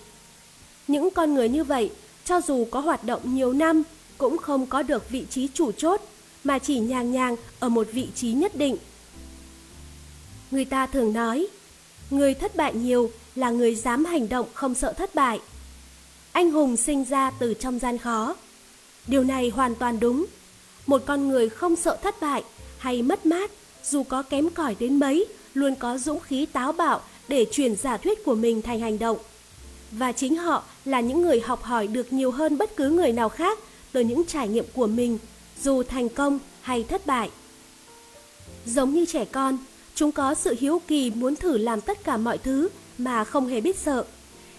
[0.87, 1.91] Những con người như vậy,
[2.25, 3.83] cho dù có hoạt động nhiều năm
[4.17, 6.01] cũng không có được vị trí chủ chốt
[6.43, 8.77] mà chỉ nhàng nhàng ở một vị trí nhất định.
[10.51, 11.47] Người ta thường nói,
[12.09, 15.39] người thất bại nhiều là người dám hành động không sợ thất bại.
[16.31, 18.35] Anh hùng sinh ra từ trong gian khó.
[19.07, 20.25] Điều này hoàn toàn đúng.
[20.89, 22.43] Một con người không sợ thất bại
[22.77, 23.51] hay mất mát,
[23.83, 27.97] dù có kém cỏi đến mấy, luôn có dũng khí táo bạo để chuyển giả
[27.97, 29.17] thuyết của mình thành hành động.
[29.91, 33.29] Và chính họ là những người học hỏi được nhiều hơn bất cứ người nào
[33.29, 33.59] khác
[33.91, 35.17] từ những trải nghiệm của mình,
[35.63, 37.29] dù thành công hay thất bại.
[38.65, 39.57] Giống như trẻ con,
[39.95, 43.61] chúng có sự hiếu kỳ muốn thử làm tất cả mọi thứ mà không hề
[43.61, 44.03] biết sợ,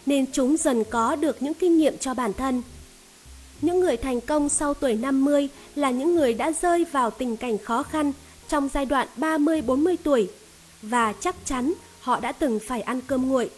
[0.07, 2.63] nên chúng dần có được những kinh nghiệm cho bản thân.
[3.63, 7.59] Những người thành công sau tuổi 50 là những người đã rơi vào tình cảnh
[7.59, 8.13] khó khăn
[8.49, 10.29] trong giai đoạn 30-40 tuổi
[10.83, 13.51] và chắc chắn họ đã từng phải ăn cơm nguội.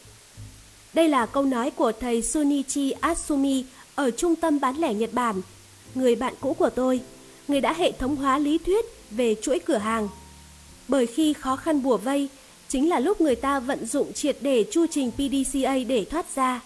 [0.95, 5.43] Đây là câu nói của thầy Sunichi Asumi ở trung tâm bán lẻ Nhật Bản,
[5.95, 7.01] người bạn cũ của tôi,
[7.49, 10.09] người đã hệ thống hóa lý thuyết về chuỗi cửa hàng.
[10.89, 12.29] Bởi khi khó khăn bùa vây,
[12.69, 16.61] chính là lúc người ta vận dụng triệt để chu trình PDCA để thoát ra.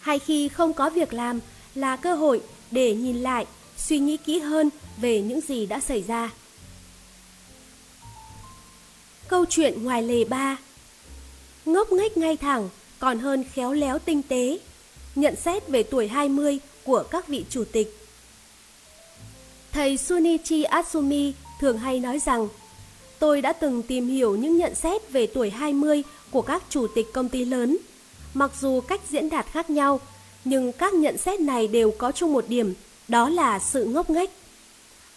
[0.00, 1.40] Hay khi không có việc làm
[1.74, 2.40] là cơ hội
[2.70, 3.46] để nhìn lại,
[3.76, 6.30] suy nghĩ kỹ hơn về những gì đã xảy ra.
[9.28, 10.56] Câu chuyện ngoài lề ba
[11.64, 12.68] Ngốc nghếch ngay thẳng
[12.98, 14.58] còn hơn khéo léo tinh tế.
[15.14, 17.96] Nhận xét về tuổi 20 của các vị chủ tịch.
[19.72, 22.48] Thầy Sunichi Atsumi thường hay nói rằng
[23.20, 27.06] Tôi đã từng tìm hiểu những nhận xét về tuổi 20 của các chủ tịch
[27.12, 27.76] công ty lớn.
[28.34, 30.00] Mặc dù cách diễn đạt khác nhau,
[30.44, 32.74] nhưng các nhận xét này đều có chung một điểm,
[33.08, 34.30] đó là sự ngốc nghếch.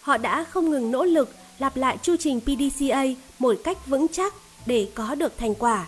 [0.00, 3.04] Họ đã không ngừng nỗ lực lặp lại chu trình PDCA
[3.38, 4.34] một cách vững chắc
[4.66, 5.86] để có được thành quả.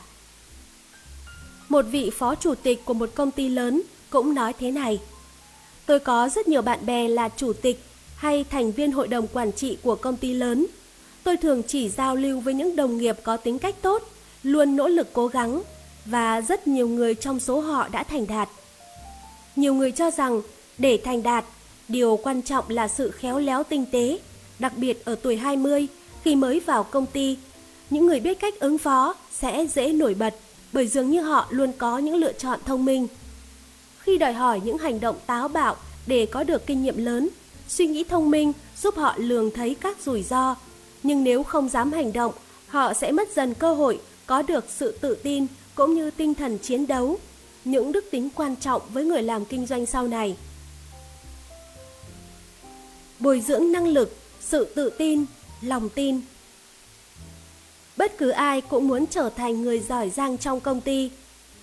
[1.69, 5.01] Một vị phó chủ tịch của một công ty lớn cũng nói thế này.
[5.87, 7.81] Tôi có rất nhiều bạn bè là chủ tịch
[8.17, 10.67] hay thành viên hội đồng quản trị của công ty lớn.
[11.25, 14.03] Tôi thường chỉ giao lưu với những đồng nghiệp có tính cách tốt,
[14.43, 15.63] luôn nỗ lực cố gắng
[16.05, 18.49] và rất nhiều người trong số họ đã thành đạt.
[19.57, 20.43] Nhiều người cho rằng
[20.79, 21.45] để thành đạt,
[21.89, 24.19] điều quan trọng là sự khéo léo tinh tế,
[24.59, 25.87] đặc biệt ở tuổi 20
[26.25, 27.37] khi mới vào công ty.
[27.91, 30.35] Những người biết cách ứng phó sẽ dễ nổi bật
[30.73, 33.07] bởi dường như họ luôn có những lựa chọn thông minh.
[33.99, 35.77] Khi đòi hỏi những hành động táo bạo
[36.07, 37.29] để có được kinh nghiệm lớn,
[37.69, 38.53] suy nghĩ thông minh
[38.83, 40.57] giúp họ lường thấy các rủi ro,
[41.03, 42.33] nhưng nếu không dám hành động,
[42.67, 46.59] họ sẽ mất dần cơ hội có được sự tự tin cũng như tinh thần
[46.59, 47.19] chiến đấu,
[47.67, 50.37] những đức tính quan trọng với người làm kinh doanh sau này.
[53.19, 55.25] Bồi dưỡng năng lực, sự tự tin,
[55.61, 56.21] lòng tin
[57.97, 61.11] Bất cứ ai cũng muốn trở thành người giỏi giang trong công ty.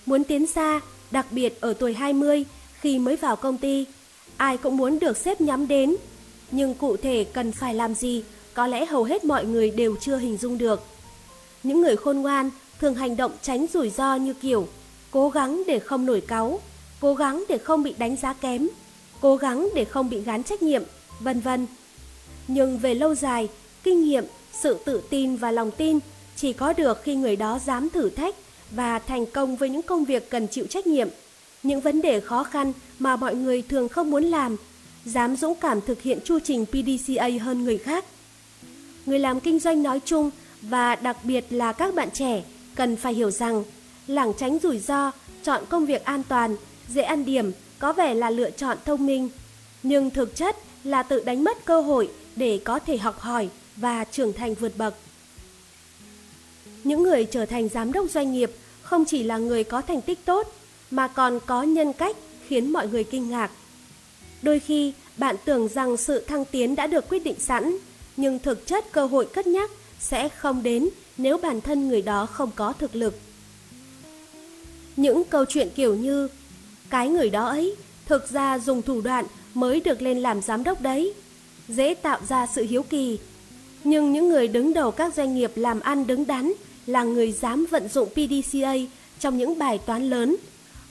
[0.06, 0.80] Muốn tiến xa,
[1.10, 2.44] đặc biệt ở tuổi 20
[2.80, 3.86] khi mới vào công ty,
[4.36, 5.96] ai cũng muốn được xếp nhắm đến.
[6.50, 8.24] Nhưng cụ thể cần phải làm gì,
[8.54, 10.82] có lẽ hầu hết mọi người đều chưa hình dung được.
[11.62, 12.50] Những người khôn ngoan
[12.80, 14.68] thường hành động tránh rủi ro như kiểu
[15.14, 16.60] cố gắng để không nổi cáu,
[17.00, 18.68] cố gắng để không bị đánh giá kém,
[19.20, 20.82] cố gắng để không bị gán trách nhiệm,
[21.20, 21.66] vân vân.
[22.48, 23.48] Nhưng về lâu dài,
[23.82, 25.98] kinh nghiệm, sự tự tin và lòng tin
[26.36, 28.34] chỉ có được khi người đó dám thử thách
[28.70, 31.08] và thành công với những công việc cần chịu trách nhiệm,
[31.62, 34.56] những vấn đề khó khăn mà mọi người thường không muốn làm,
[35.04, 38.04] dám dũng cảm thực hiện chu trình PDCA hơn người khác.
[39.06, 40.30] Người làm kinh doanh nói chung
[40.62, 42.42] và đặc biệt là các bạn trẻ
[42.74, 43.64] cần phải hiểu rằng
[44.06, 45.10] lảng tránh rủi ro,
[45.42, 46.56] chọn công việc an toàn,
[46.88, 49.28] dễ ăn điểm có vẻ là lựa chọn thông minh,
[49.82, 54.04] nhưng thực chất là tự đánh mất cơ hội để có thể học hỏi và
[54.04, 54.94] trưởng thành vượt bậc.
[56.84, 58.50] Những người trở thành giám đốc doanh nghiệp
[58.82, 60.52] không chỉ là người có thành tích tốt
[60.90, 62.16] mà còn có nhân cách
[62.48, 63.50] khiến mọi người kinh ngạc.
[64.42, 67.76] Đôi khi bạn tưởng rằng sự thăng tiến đã được quyết định sẵn,
[68.16, 72.26] nhưng thực chất cơ hội cất nhắc sẽ không đến nếu bản thân người đó
[72.26, 73.14] không có thực lực.
[74.96, 76.28] Những câu chuyện kiểu như
[76.90, 77.76] cái người đó ấy
[78.06, 79.24] thực ra dùng thủ đoạn
[79.54, 81.14] mới được lên làm giám đốc đấy,
[81.68, 83.18] dễ tạo ra sự hiếu kỳ.
[83.84, 86.52] Nhưng những người đứng đầu các doanh nghiệp làm ăn đứng đắn
[86.86, 88.74] là người dám vận dụng PDCA
[89.18, 90.36] trong những bài toán lớn,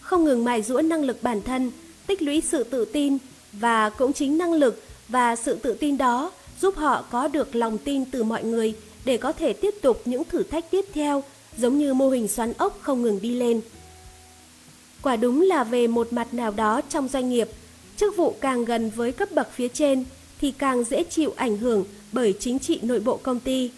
[0.01, 1.71] không ngừng mài giũa năng lực bản thân,
[2.07, 3.17] tích lũy sự tự tin
[3.53, 6.31] và cũng chính năng lực và sự tự tin đó
[6.61, 8.73] giúp họ có được lòng tin từ mọi người
[9.05, 11.23] để có thể tiếp tục những thử thách tiếp theo,
[11.57, 13.61] giống như mô hình xoắn ốc không ngừng đi lên.
[15.03, 17.49] Quả đúng là về một mặt nào đó trong doanh nghiệp,
[17.97, 20.05] chức vụ càng gần với cấp bậc phía trên
[20.41, 23.71] thì càng dễ chịu ảnh hưởng bởi chính trị nội bộ công ty.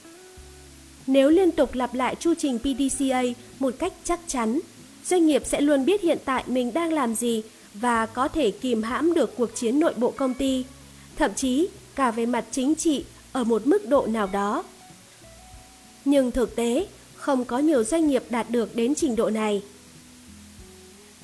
[1.08, 3.24] Nếu liên tục lặp lại chu trình PDCA
[3.60, 4.60] một cách chắc chắn,
[5.06, 8.84] doanh nghiệp sẽ luôn biết hiện tại mình đang làm gì và có thể kìm
[8.84, 10.66] hãm được cuộc chiến nội bộ công ty,
[11.16, 14.64] thậm chí cả về mặt chính trị ở một mức độ nào đó.
[16.06, 19.62] Nhưng thực tế, không có nhiều doanh nghiệp đạt được đến trình độ này.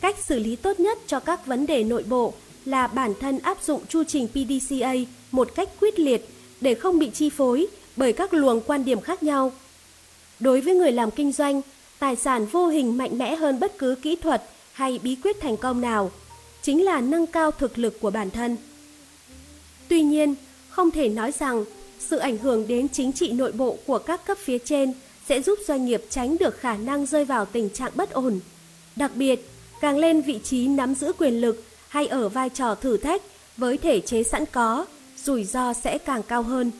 [0.01, 2.33] Cách xử lý tốt nhất cho các vấn đề nội bộ
[2.65, 4.93] là bản thân áp dụng chu trình PDCA
[5.31, 6.29] một cách quyết liệt
[6.61, 9.51] để không bị chi phối bởi các luồng quan điểm khác nhau.
[10.39, 11.61] Đối với người làm kinh doanh,
[11.99, 15.57] tài sản vô hình mạnh mẽ hơn bất cứ kỹ thuật hay bí quyết thành
[15.57, 16.11] công nào,
[16.61, 18.57] chính là nâng cao thực lực của bản thân.
[19.87, 20.35] Tuy nhiên,
[20.69, 21.65] không thể nói rằng
[21.99, 24.93] sự ảnh hưởng đến chính trị nội bộ của các cấp phía trên
[25.29, 28.39] sẽ giúp doanh nghiệp tránh được khả năng rơi vào tình trạng bất ổn.
[28.95, 29.50] Đặc biệt,
[29.81, 33.21] càng lên vị trí nắm giữ quyền lực hay ở vai trò thử thách
[33.57, 34.85] với thể chế sẵn có,
[35.17, 36.71] rủi ro sẽ càng cao hơn.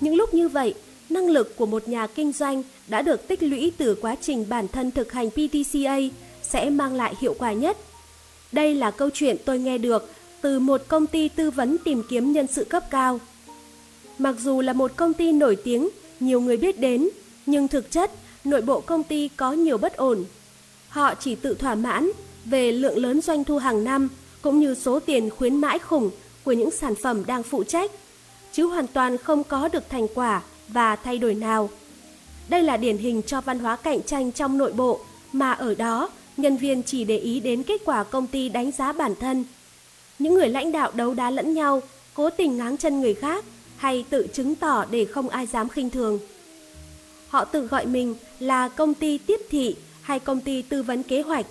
[0.00, 0.74] Những lúc như vậy,
[1.10, 4.68] năng lực của một nhà kinh doanh đã được tích lũy từ quá trình bản
[4.68, 5.98] thân thực hành PTCA
[6.42, 7.76] sẽ mang lại hiệu quả nhất.
[8.52, 12.32] Đây là câu chuyện tôi nghe được từ một công ty tư vấn tìm kiếm
[12.32, 13.20] nhân sự cấp cao.
[14.18, 15.88] Mặc dù là một công ty nổi tiếng,
[16.20, 17.08] nhiều người biết đến,
[17.46, 18.10] nhưng thực chất
[18.44, 20.24] nội bộ công ty có nhiều bất ổn.
[20.90, 22.10] Họ chỉ tự thỏa mãn
[22.44, 24.08] về lượng lớn doanh thu hàng năm
[24.42, 26.10] cũng như số tiền khuyến mãi khủng
[26.44, 27.90] của những sản phẩm đang phụ trách,
[28.52, 31.70] chứ hoàn toàn không có được thành quả và thay đổi nào.
[32.48, 35.00] Đây là điển hình cho văn hóa cạnh tranh trong nội bộ
[35.32, 38.92] mà ở đó nhân viên chỉ để ý đến kết quả công ty đánh giá
[38.92, 39.44] bản thân.
[40.18, 41.82] Những người lãnh đạo đấu đá lẫn nhau,
[42.14, 43.44] cố tình ngáng chân người khác
[43.76, 46.18] hay tự chứng tỏ để không ai dám khinh thường.
[47.28, 51.22] Họ tự gọi mình là công ty tiếp thị hay công ty tư vấn kế
[51.22, 51.46] hoạch,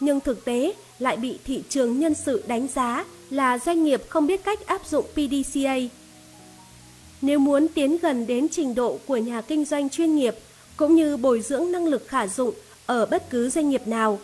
[0.00, 4.26] nhưng thực tế lại bị thị trường nhân sự đánh giá là doanh nghiệp không
[4.26, 5.76] biết cách áp dụng PDCA.
[7.22, 10.34] Nếu muốn tiến gần đến trình độ của nhà kinh doanh chuyên nghiệp
[10.76, 12.54] cũng như bồi dưỡng năng lực khả dụng
[12.86, 14.18] ở bất cứ doanh nghiệp nào,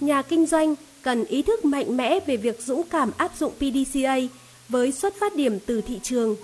[0.00, 4.16] nhà kinh doanh cần ý thức mạnh mẽ về việc dũng cảm áp dụng PDCA
[4.68, 6.36] với xuất phát điểm từ thị trường.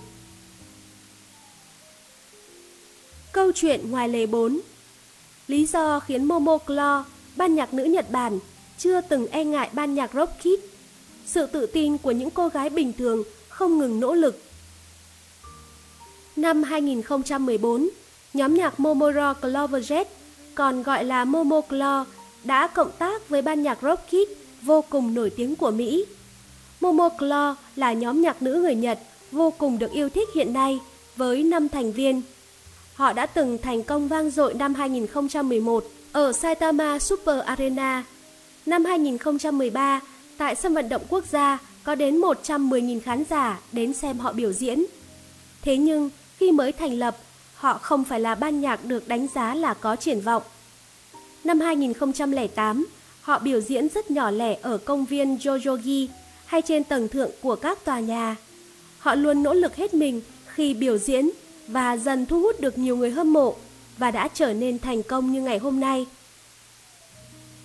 [3.32, 4.60] Câu chuyện ngoài lề 4
[5.52, 7.02] Lý do khiến Momo Claw,
[7.36, 8.38] ban nhạc nữ Nhật Bản,
[8.78, 10.60] chưa từng e ngại ban nhạc rock kid.
[11.26, 14.42] Sự tự tin của những cô gái bình thường không ngừng nỗ lực.
[16.36, 17.88] Năm 2014,
[18.34, 20.04] nhóm nhạc Momoro Cloverjet,
[20.54, 22.04] còn gọi là Momo Claw,
[22.44, 24.28] đã cộng tác với ban nhạc rock kid
[24.62, 26.04] vô cùng nổi tiếng của Mỹ.
[26.80, 28.98] Momo Claw là nhóm nhạc nữ người Nhật
[29.32, 30.78] vô cùng được yêu thích hiện nay
[31.16, 32.22] với 5 thành viên
[32.94, 38.04] Họ đã từng thành công vang dội năm 2011 ở Saitama Super Arena.
[38.66, 40.00] Năm 2013,
[40.38, 44.52] tại sân vận động quốc gia có đến 110.000 khán giả đến xem họ biểu
[44.52, 44.84] diễn.
[45.62, 47.16] Thế nhưng, khi mới thành lập,
[47.54, 50.42] họ không phải là ban nhạc được đánh giá là có triển vọng.
[51.44, 52.86] Năm 2008,
[53.20, 56.08] họ biểu diễn rất nhỏ lẻ ở công viên Yoyogi
[56.46, 58.36] hay trên tầng thượng của các tòa nhà.
[58.98, 60.20] Họ luôn nỗ lực hết mình
[60.54, 61.30] khi biểu diễn
[61.68, 63.56] và dần thu hút được nhiều người hâm mộ
[63.98, 66.06] và đã trở nên thành công như ngày hôm nay.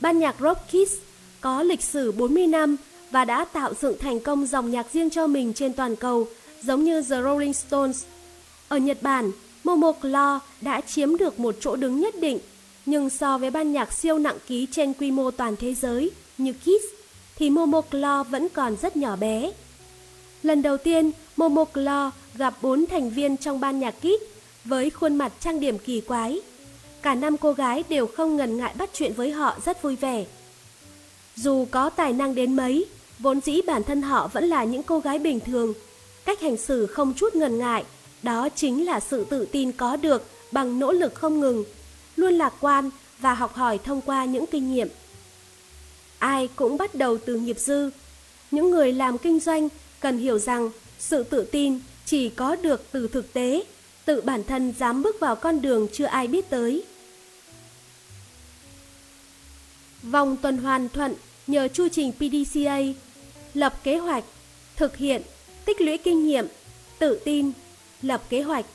[0.02, 0.93] Ban nhạc Rock Kids
[1.41, 2.76] có lịch sử 40 năm
[3.12, 6.28] và đã tạo dựng thành công dòng nhạc riêng cho mình trên toàn cầu,
[6.64, 8.04] giống như The Rolling Stones.
[8.68, 9.32] Ở Nhật Bản,
[9.64, 12.39] Momo Claw đã chiếm được một chỗ đứng nhất định,
[12.86, 16.54] nhưng so với ban nhạc siêu nặng ký trên quy mô toàn thế giới như
[16.54, 16.86] Kiss,
[17.36, 19.52] thì Momo Claw vẫn còn rất nhỏ bé.
[20.43, 24.21] Lần đầu tiên, Momo Claw gặp bốn thành viên trong ban nhạc kít
[24.65, 26.39] với khuôn mặt trang điểm kỳ quái.
[27.01, 30.25] Cả năm cô gái đều không ngần ngại bắt chuyện với họ rất vui vẻ.
[31.35, 32.85] Dù có tài năng đến mấy,
[33.19, 35.73] vốn dĩ bản thân họ vẫn là những cô gái bình thường.
[36.25, 37.83] Cách hành xử không chút ngần ngại,
[38.23, 41.63] đó chính là sự tự tin có được bằng nỗ lực không ngừng,
[42.15, 44.88] luôn lạc quan và học hỏi thông qua những kinh nghiệm.
[46.19, 47.89] Ai cũng bắt đầu từ nghiệp dư.
[48.51, 49.69] Những người làm kinh doanh
[49.99, 50.69] cần hiểu rằng
[50.99, 53.64] sự tự tin chỉ có được từ thực tế,
[54.05, 56.84] tự bản thân dám bước vào con đường chưa ai biết tới.
[60.03, 61.16] Vòng tuần hoàn thuận
[61.47, 62.80] nhờ chu trình PDCA,
[63.53, 64.24] lập kế hoạch,
[64.76, 65.22] thực hiện,
[65.66, 66.47] tích lũy kinh nghiệm,
[66.99, 67.51] tự tin,
[68.01, 68.66] lập kế hoạch.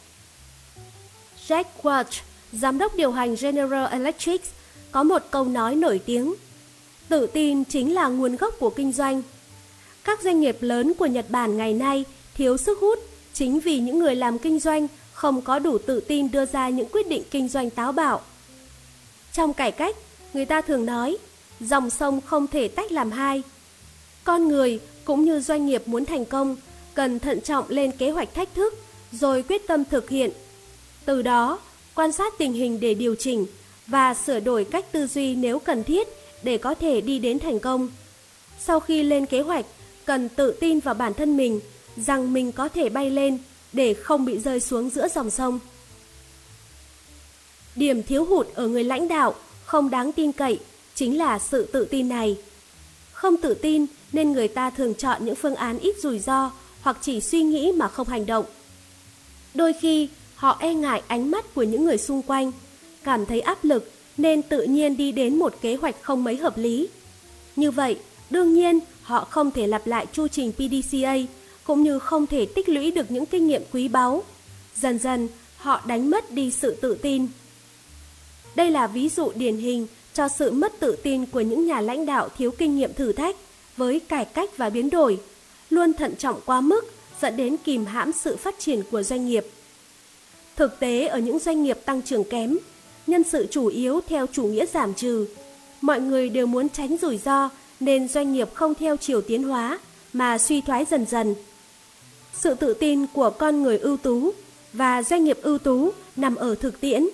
[1.48, 2.20] Jack Welch,
[2.52, 4.42] giám đốc điều hành General Electric,
[4.90, 6.34] có một câu nói nổi tiếng.
[7.08, 9.22] Tự tin chính là nguồn gốc của kinh doanh.
[10.04, 12.04] Các doanh nghiệp lớn của Nhật Bản ngày nay
[12.34, 16.30] thiếu sức hút chính vì những người làm kinh doanh không có đủ tự tin
[16.30, 18.20] đưa ra những quyết định kinh doanh táo bạo.
[19.32, 19.96] Trong cải cách,
[20.34, 21.16] người ta thường nói
[21.60, 23.42] dòng sông không thể tách làm hai.
[24.24, 26.56] Con người cũng như doanh nghiệp muốn thành công
[26.94, 28.74] cần thận trọng lên kế hoạch thách thức
[29.12, 30.30] rồi quyết tâm thực hiện.
[31.04, 31.58] Từ đó,
[31.94, 33.46] quan sát tình hình để điều chỉnh
[33.86, 36.08] và sửa đổi cách tư duy nếu cần thiết
[36.42, 37.88] để có thể đi đến thành công.
[38.58, 39.66] Sau khi lên kế hoạch,
[40.04, 41.60] cần tự tin vào bản thân mình
[41.96, 43.38] rằng mình có thể bay lên
[43.72, 45.58] để không bị rơi xuống giữa dòng sông.
[47.76, 49.34] Điểm thiếu hụt ở người lãnh đạo
[49.64, 50.58] không đáng tin cậy
[50.94, 52.36] chính là sự tự tin này.
[53.12, 56.96] Không tự tin nên người ta thường chọn những phương án ít rủi ro hoặc
[57.00, 58.44] chỉ suy nghĩ mà không hành động.
[59.54, 62.52] Đôi khi họ e ngại ánh mắt của những người xung quanh,
[63.04, 66.58] cảm thấy áp lực nên tự nhiên đi đến một kế hoạch không mấy hợp
[66.58, 66.88] lý.
[67.56, 67.98] Như vậy,
[68.30, 71.16] đương nhiên họ không thể lặp lại chu trình PDCA
[71.64, 74.22] cũng như không thể tích lũy được những kinh nghiệm quý báu.
[74.74, 77.26] Dần dần, họ đánh mất đi sự tự tin.
[78.54, 82.06] Đây là ví dụ điển hình cho sự mất tự tin của những nhà lãnh
[82.06, 83.36] đạo thiếu kinh nghiệm thử thách
[83.76, 85.20] với cải cách và biến đổi,
[85.70, 89.46] luôn thận trọng quá mức dẫn đến kìm hãm sự phát triển của doanh nghiệp.
[90.56, 92.58] Thực tế ở những doanh nghiệp tăng trưởng kém,
[93.06, 95.26] nhân sự chủ yếu theo chủ nghĩa giảm trừ.
[95.80, 97.50] Mọi người đều muốn tránh rủi ro
[97.80, 99.78] nên doanh nghiệp không theo chiều tiến hóa
[100.12, 101.34] mà suy thoái dần dần.
[102.34, 104.30] Sự tự tin của con người ưu tú
[104.72, 107.08] và doanh nghiệp ưu tú nằm ở thực tiễn.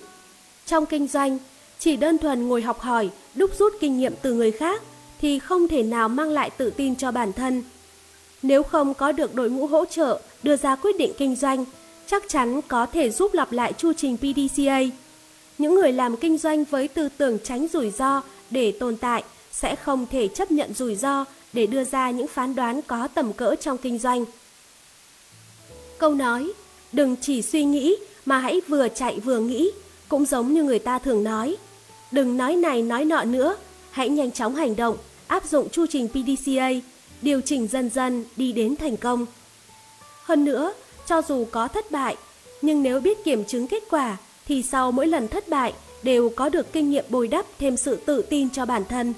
[0.66, 1.38] Trong kinh doanh,
[1.78, 4.82] chỉ đơn thuần ngồi học hỏi, đúc rút kinh nghiệm từ người khác
[5.20, 7.62] thì không thể nào mang lại tự tin cho bản thân.
[8.42, 11.64] Nếu không có được đội ngũ hỗ trợ đưa ra quyết định kinh doanh,
[12.06, 14.80] chắc chắn có thể giúp lặp lại chu trình PDCA.
[15.58, 19.76] Những người làm kinh doanh với tư tưởng tránh rủi ro để tồn tại sẽ
[19.76, 23.54] không thể chấp nhận rủi ro để đưa ra những phán đoán có tầm cỡ
[23.60, 24.24] trong kinh doanh.
[25.98, 26.52] Câu nói,
[26.92, 27.96] đừng chỉ suy nghĩ
[28.26, 29.70] mà hãy vừa chạy vừa nghĩ,
[30.08, 31.56] cũng giống như người ta thường nói.
[32.10, 33.56] Đừng nói này nói nọ nữa,
[33.90, 34.96] hãy nhanh chóng hành động,
[35.26, 36.70] áp dụng chu trình PDCA,
[37.22, 39.26] điều chỉnh dần dần đi đến thành công.
[40.22, 40.72] Hơn nữa,
[41.06, 42.16] cho dù có thất bại,
[42.62, 45.72] nhưng nếu biết kiểm chứng kết quả thì sau mỗi lần thất bại
[46.02, 49.14] đều có được kinh nghiệm bồi đắp thêm sự tự tin cho bản thân.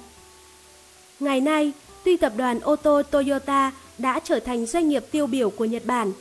[1.20, 1.72] Ngày nay,
[2.04, 5.86] tuy tập đoàn ô tô Toyota đã trở thành doanh nghiệp tiêu biểu của Nhật
[5.86, 6.12] Bản,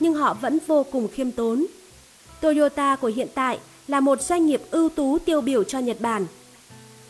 [0.00, 1.66] nhưng họ vẫn vô cùng khiêm tốn.
[2.40, 6.26] Toyota của hiện tại là một doanh nghiệp ưu tú tiêu biểu cho Nhật Bản.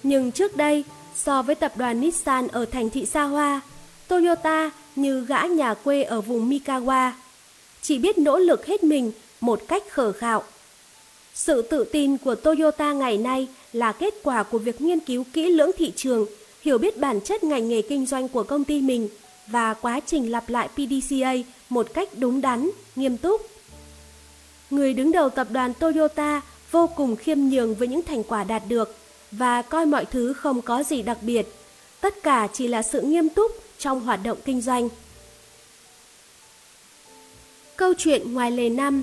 [0.02, 0.84] Nhưng trước đây,
[1.16, 3.60] so với tập đoàn Nissan ở thành thị xa hoa,
[4.08, 7.10] Toyota như gã nhà quê ở vùng Mikawa,
[7.82, 10.42] chỉ biết nỗ lực hết mình một cách khờ khạo.
[11.34, 15.50] Sự tự tin của Toyota ngày nay là kết quả của việc nghiên cứu kỹ
[15.50, 16.26] lưỡng thị trường,
[16.62, 19.08] hiểu biết bản chất ngành nghề kinh doanh của công ty mình
[19.46, 21.32] và quá trình lặp lại PDCA
[21.68, 23.46] một cách đúng đắn, nghiêm túc.
[24.70, 28.62] Người đứng đầu tập đoàn Toyota vô cùng khiêm nhường với những thành quả đạt
[28.68, 28.96] được
[29.30, 31.46] và coi mọi thứ không có gì đặc biệt.
[32.00, 34.88] Tất cả chỉ là sự nghiêm túc trong hoạt động kinh doanh.
[37.76, 39.02] Câu chuyện ngoài lề năm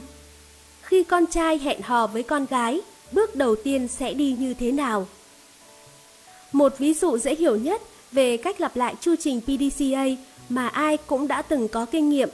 [0.81, 4.71] khi con trai hẹn hò với con gái, bước đầu tiên sẽ đi như thế
[4.71, 5.07] nào.
[6.51, 10.05] Một ví dụ dễ hiểu nhất về cách lặp lại chu trình PDCA
[10.49, 12.29] mà ai cũng đã từng có kinh nghiệm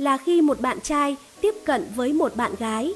[0.00, 2.94] là khi một bạn trai tiếp cận với một bạn gái.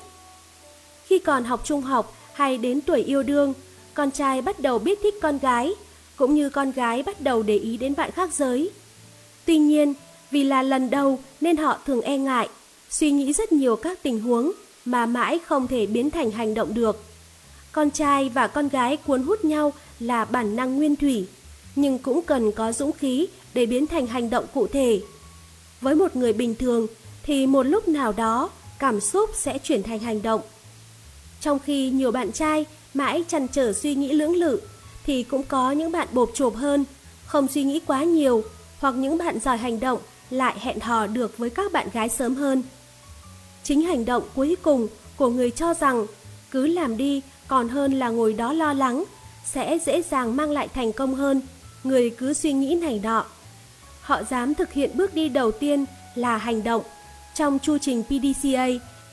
[1.07, 3.55] Khi còn học trung học hay đến tuổi yêu đương,
[3.95, 5.75] con trai bắt đầu biết thích con gái,
[6.17, 8.71] cũng như con gái bắt đầu để ý đến bạn khác giới.
[9.45, 9.95] Tuy nhiên,
[10.31, 12.49] vì là lần đầu nên họ thường e ngại,
[12.91, 14.53] suy nghĩ rất nhiều các tình huống
[14.85, 17.03] mà mãi không thể biến thành hành động được.
[17.73, 21.27] Con trai và con gái cuốn hút nhau là bản năng nguyên thủy,
[21.77, 25.01] nhưng cũng cần có dũng khí để biến thành hành động cụ thể.
[25.81, 26.87] Với một người bình thường
[27.23, 30.41] thì một lúc nào đó cảm xúc sẽ chuyển thành hành động.
[31.41, 32.65] Trong khi nhiều bạn trai
[32.95, 34.61] mãi chăn trở suy nghĩ lưỡng lự
[35.07, 36.85] thì cũng có những bạn bộp chộp hơn,
[37.27, 38.45] không suy nghĩ quá nhiều
[38.79, 39.99] hoặc những bạn giỏi hành động
[40.31, 42.63] lại hẹn hò được với các bạn gái sớm hơn.
[43.63, 46.07] Chính hành động cuối cùng của người cho rằng
[46.51, 49.05] cứ làm đi còn hơn là ngồi đó lo lắng
[49.45, 51.41] sẽ dễ dàng mang lại thành công hơn
[51.85, 53.25] người cứ suy nghĩ này nọ.
[54.05, 55.85] Họ dám thực hiện bước đi đầu tiên
[56.15, 56.83] là hành động
[57.35, 58.67] trong chu trình PDCA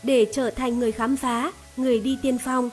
[0.04, 2.70] để trở thành người khám phá, người đi tiên phong.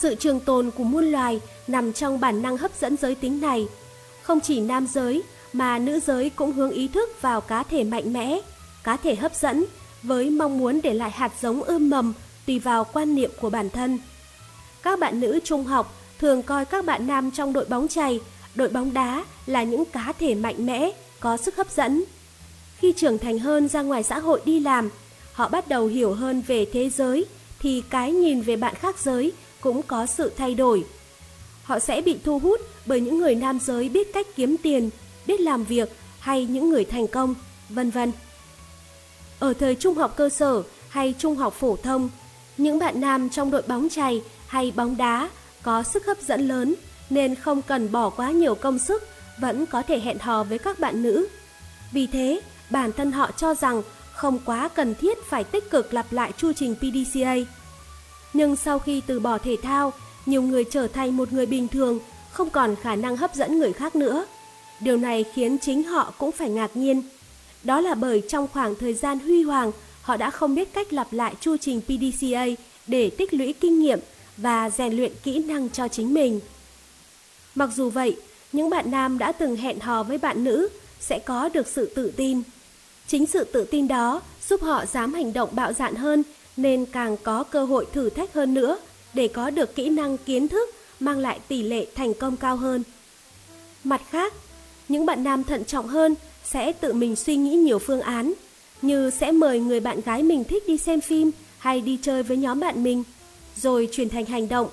[0.00, 3.66] Sự trường tồn của muôn loài nằm trong bản năng hấp dẫn giới tính này.
[4.22, 8.12] Không chỉ nam giới mà nữ giới cũng hướng ý thức vào cá thể mạnh
[8.12, 8.40] mẽ,
[8.84, 9.64] cá thể hấp dẫn
[10.02, 12.14] với mong muốn để lại hạt giống ươm mầm
[12.46, 13.98] tùy vào quan niệm của bản thân.
[14.82, 18.20] Các bạn nữ trung học thường coi các bạn nam trong đội bóng chày,
[18.54, 20.90] đội bóng đá là những cá thể mạnh mẽ,
[21.20, 22.04] có sức hấp dẫn.
[22.76, 24.90] Khi trưởng thành hơn ra ngoài xã hội đi làm,
[25.32, 27.24] họ bắt đầu hiểu hơn về thế giới
[27.58, 30.84] thì cái nhìn về bạn khác giới cũng có sự thay đổi.
[31.64, 34.90] Họ sẽ bị thu hút bởi những người nam giới biết cách kiếm tiền,
[35.26, 37.34] biết làm việc hay những người thành công,
[37.68, 38.12] vân vân.
[39.38, 42.08] Ở thời trung học cơ sở hay trung học phổ thông,
[42.56, 45.28] những bạn nam trong đội bóng chày hay bóng đá
[45.62, 46.74] có sức hấp dẫn lớn
[47.10, 49.08] nên không cần bỏ quá nhiều công sức
[49.40, 51.28] vẫn có thể hẹn hò với các bạn nữ.
[51.92, 52.40] Vì thế,
[52.70, 53.82] bản thân họ cho rằng
[54.12, 57.34] không quá cần thiết phải tích cực lặp lại chu trình PDCA.
[58.32, 59.92] Nhưng sau khi từ bỏ thể thao,
[60.26, 61.98] nhiều người trở thành một người bình thường,
[62.30, 64.26] không còn khả năng hấp dẫn người khác nữa.
[64.80, 67.02] Điều này khiến chính họ cũng phải ngạc nhiên.
[67.62, 71.12] Đó là bởi trong khoảng thời gian huy hoàng, họ đã không biết cách lặp
[71.12, 72.46] lại chu trình PDCA
[72.86, 74.00] để tích lũy kinh nghiệm
[74.36, 76.40] và rèn luyện kỹ năng cho chính mình.
[77.54, 78.16] Mặc dù vậy,
[78.52, 80.68] những bạn nam đã từng hẹn hò với bạn nữ
[81.00, 82.42] sẽ có được sự tự tin.
[83.06, 86.22] Chính sự tự tin đó giúp họ dám hành động bạo dạn hơn
[86.56, 88.78] nên càng có cơ hội thử thách hơn nữa
[89.14, 90.70] để có được kỹ năng kiến thức
[91.00, 92.82] mang lại tỷ lệ thành công cao hơn.
[93.84, 94.32] Mặt khác,
[94.88, 98.32] những bạn nam thận trọng hơn sẽ tự mình suy nghĩ nhiều phương án,
[98.82, 102.36] như sẽ mời người bạn gái mình thích đi xem phim hay đi chơi với
[102.36, 103.04] nhóm bạn mình,
[103.56, 104.68] rồi chuyển thành hành động,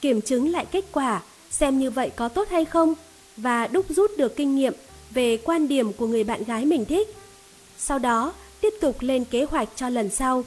[0.00, 2.94] kiểm chứng lại kết quả, xem như vậy có tốt hay không
[3.36, 4.74] và đúc rút được kinh nghiệm
[5.10, 7.16] về quan điểm của người bạn gái mình thích.
[7.78, 10.44] Sau đó, tiếp tục lên kế hoạch cho lần sau.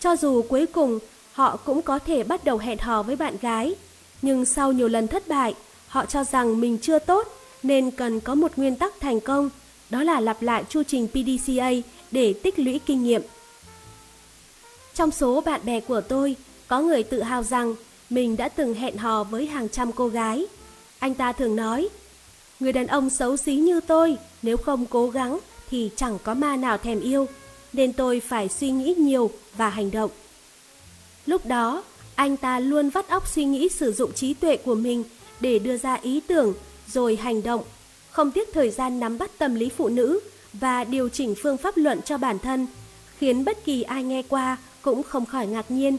[0.00, 0.98] Cho dù cuối cùng
[1.32, 3.74] họ cũng có thể bắt đầu hẹn hò với bạn gái,
[4.22, 5.54] nhưng sau nhiều lần thất bại,
[5.88, 7.28] họ cho rằng mình chưa tốt
[7.62, 9.50] nên cần có một nguyên tắc thành công,
[9.90, 11.70] đó là lặp lại chu trình PDCA
[12.10, 13.22] để tích lũy kinh nghiệm.
[14.94, 16.36] Trong số bạn bè của tôi,
[16.68, 17.74] có người tự hào rằng
[18.10, 20.46] mình đã từng hẹn hò với hàng trăm cô gái.
[20.98, 21.88] Anh ta thường nói,
[22.60, 25.38] người đàn ông xấu xí như tôi, nếu không cố gắng
[25.70, 27.26] thì chẳng có ma nào thèm yêu,
[27.72, 30.10] nên tôi phải suy nghĩ nhiều và hành động.
[31.26, 31.82] Lúc đó,
[32.14, 35.04] anh ta luôn vắt óc suy nghĩ sử dụng trí tuệ của mình
[35.40, 36.54] để đưa ra ý tưởng
[36.92, 37.64] rồi hành động,
[38.10, 40.20] không tiếc thời gian nắm bắt tâm lý phụ nữ
[40.52, 42.66] và điều chỉnh phương pháp luận cho bản thân,
[43.18, 45.98] khiến bất kỳ ai nghe qua cũng không khỏi ngạc nhiên.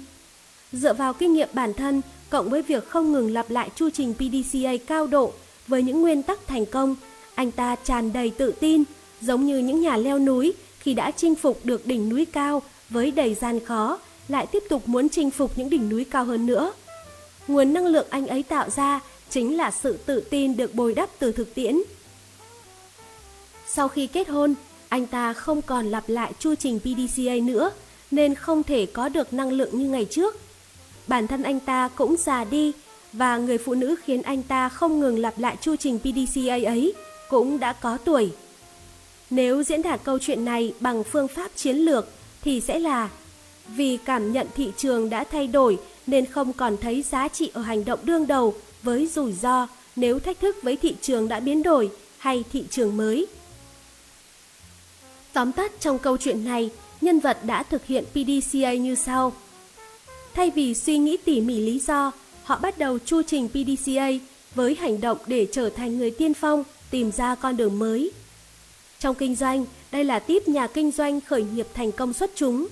[0.71, 4.13] Dựa vào kinh nghiệm bản thân, cộng với việc không ngừng lặp lại chu trình
[4.13, 5.33] PDCA cao độ
[5.67, 6.95] với những nguyên tắc thành công,
[7.35, 8.83] anh ta tràn đầy tự tin,
[9.21, 13.11] giống như những nhà leo núi khi đã chinh phục được đỉnh núi cao với
[13.11, 16.73] đầy gian khó, lại tiếp tục muốn chinh phục những đỉnh núi cao hơn nữa.
[17.47, 18.99] Nguồn năng lượng anh ấy tạo ra
[19.29, 21.75] chính là sự tự tin được bồi đắp từ thực tiễn.
[23.67, 24.55] Sau khi kết hôn,
[24.89, 27.71] anh ta không còn lặp lại chu trình PDCA nữa,
[28.11, 30.35] nên không thể có được năng lượng như ngày trước.
[31.09, 32.71] Bản thân anh ta cũng già đi,
[33.13, 36.93] và người phụ nữ khiến anh ta không ngừng lặp lại chu trình PDCA ấy
[37.29, 38.31] cũng đã có tuổi.
[39.29, 42.07] Nếu diễn đạt câu chuyện này bằng phương pháp chiến lược
[42.41, 43.09] thì sẽ là
[43.67, 47.61] vì cảm nhận thị trường đã thay đổi nên không còn thấy giá trị ở
[47.61, 48.53] hành động đương đầu
[48.83, 52.97] với rủi ro nếu thách thức với thị trường đã biến đổi hay thị trường
[52.97, 53.27] mới.
[55.33, 56.69] Tóm tắt trong câu chuyện này
[57.01, 59.33] nhân vật đã thực hiện PDCA như sau.
[60.39, 62.11] Thay vì suy nghĩ tỉ mỉ lý do,
[62.43, 64.09] họ bắt đầu chu trình PDCA
[64.55, 68.11] với hành động để trở thành người tiên phong, tìm ra con đường mới.
[68.99, 72.67] Trong kinh doanh, đây là tiếp nhà kinh doanh khởi nghiệp thành công xuất chúng.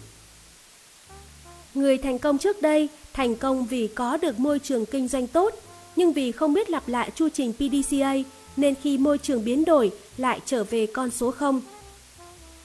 [1.73, 5.53] Người thành công trước đây thành công vì có được môi trường kinh doanh tốt,
[5.95, 8.13] nhưng vì không biết lặp lại chu trình PDCA
[8.57, 11.61] nên khi môi trường biến đổi lại trở về con số 0.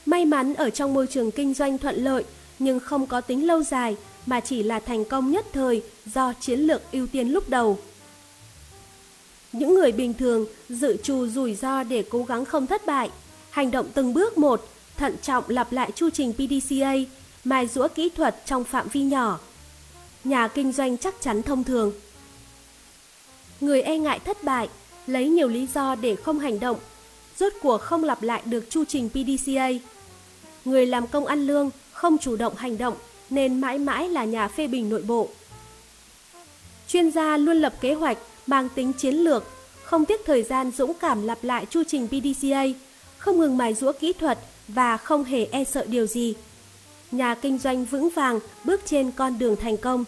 [0.07, 2.25] May mắn ở trong môi trường kinh doanh thuận lợi
[2.59, 3.97] nhưng không có tính lâu dài
[4.27, 7.79] mà chỉ là thành công nhất thời do chiến lược ưu tiên lúc đầu.
[9.53, 13.11] Những người bình thường dự trù rủi ro để cố gắng không thất bại,
[13.51, 16.95] hành động từng bước một, thận trọng lặp lại chu trình PDCA,
[17.45, 19.41] mài rũa kỹ thuật trong phạm vi nhỏ.
[20.25, 21.93] Nhà kinh doanh chắc chắn thông thường.
[23.61, 24.69] Người e ngại thất bại,
[25.07, 26.79] lấy nhiều lý do để không hành động,
[27.39, 29.69] rốt cuộc không lặp lại được chu trình PDCA.
[30.65, 32.95] Người làm công ăn lương không chủ động hành động
[33.33, 35.29] nên mãi mãi là nhà phê bình nội bộ.
[36.89, 39.45] Chuyên gia luôn lập kế hoạch mang tính chiến lược,
[39.85, 42.65] không tiếc thời gian dũng cảm lặp lại chu trình PDCA,
[43.19, 46.35] không ngừng mài rũa kỹ thuật và không hề e sợ điều gì.
[47.11, 50.05] Nhà kinh doanh vững vàng bước trên con đường thành công.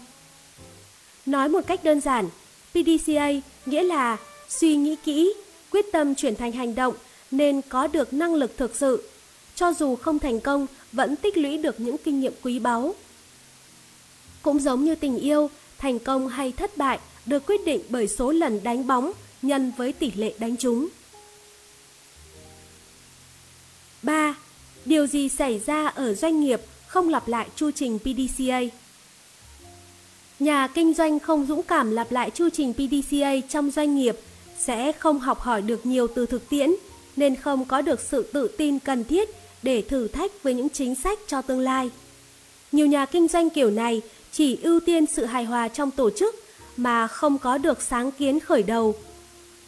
[1.26, 2.28] Nói một cách đơn giản,
[2.72, 3.28] PDCA
[3.66, 4.16] nghĩa là
[4.48, 5.34] suy nghĩ kỹ,
[5.70, 6.94] quyết tâm chuyển thành hành động
[7.30, 9.02] nên có được năng lực thực sự.
[9.54, 12.94] Cho dù không thành công, vẫn tích lũy được những kinh nghiệm quý báu.
[14.44, 18.32] Cũng giống như tình yêu, thành công hay thất bại được quyết định bởi số
[18.32, 20.88] lần đánh bóng nhân với tỷ lệ đánh trúng.
[24.02, 24.34] 3.
[24.84, 28.60] Điều gì xảy ra ở doanh nghiệp không lặp lại chu trình PDCA?
[30.38, 34.16] Nhà kinh doanh không dũng cảm lặp lại chu trình PDCA trong doanh nghiệp
[34.58, 36.70] sẽ không học hỏi được nhiều từ thực tiễn
[37.16, 39.28] nên không có được sự tự tin cần thiết
[39.62, 41.90] để thử thách với những chính sách cho tương lai.
[42.72, 44.02] Nhiều nhà kinh doanh kiểu này
[44.36, 46.34] chỉ ưu tiên sự hài hòa trong tổ chức
[46.76, 48.94] mà không có được sáng kiến khởi đầu.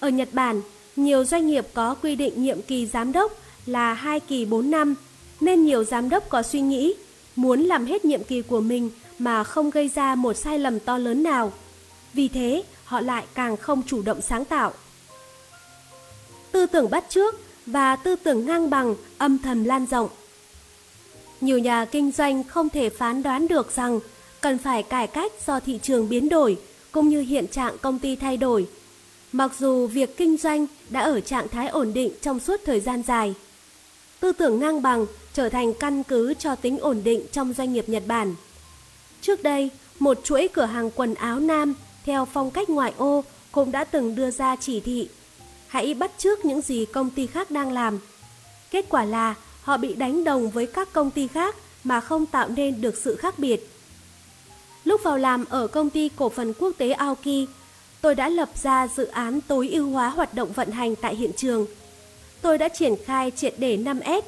[0.00, 0.62] Ở Nhật Bản,
[0.96, 3.32] nhiều doanh nghiệp có quy định nhiệm kỳ giám đốc
[3.66, 4.94] là 2 kỳ 4 năm,
[5.40, 6.94] nên nhiều giám đốc có suy nghĩ
[7.36, 10.98] muốn làm hết nhiệm kỳ của mình mà không gây ra một sai lầm to
[10.98, 11.52] lớn nào.
[12.12, 14.72] Vì thế, họ lại càng không chủ động sáng tạo.
[16.52, 20.08] Tư tưởng bắt trước và tư tưởng ngang bằng âm thầm lan rộng.
[21.40, 24.00] Nhiều nhà kinh doanh không thể phán đoán được rằng
[24.41, 26.59] cần phải cải cách do thị trường biến đổi
[26.93, 28.66] cũng như hiện trạng công ty thay đổi.
[29.32, 33.03] Mặc dù việc kinh doanh đã ở trạng thái ổn định trong suốt thời gian
[33.03, 33.34] dài.
[34.20, 37.89] Tư tưởng ngang bằng trở thành căn cứ cho tính ổn định trong doanh nghiệp
[37.89, 38.34] Nhật Bản.
[39.20, 41.74] Trước đây, một chuỗi cửa hàng quần áo nam
[42.05, 45.09] theo phong cách ngoại ô cũng đã từng đưa ra chỉ thị
[45.66, 47.99] hãy bắt chước những gì công ty khác đang làm.
[48.70, 52.49] Kết quả là họ bị đánh đồng với các công ty khác mà không tạo
[52.49, 53.70] nên được sự khác biệt.
[54.87, 57.49] Lúc vào làm ở công ty cổ phần quốc tế Aoki,
[58.01, 61.30] tôi đã lập ra dự án tối ưu hóa hoạt động vận hành tại hiện
[61.37, 61.66] trường.
[62.43, 64.22] Tôi đã triển khai triệt để 5S,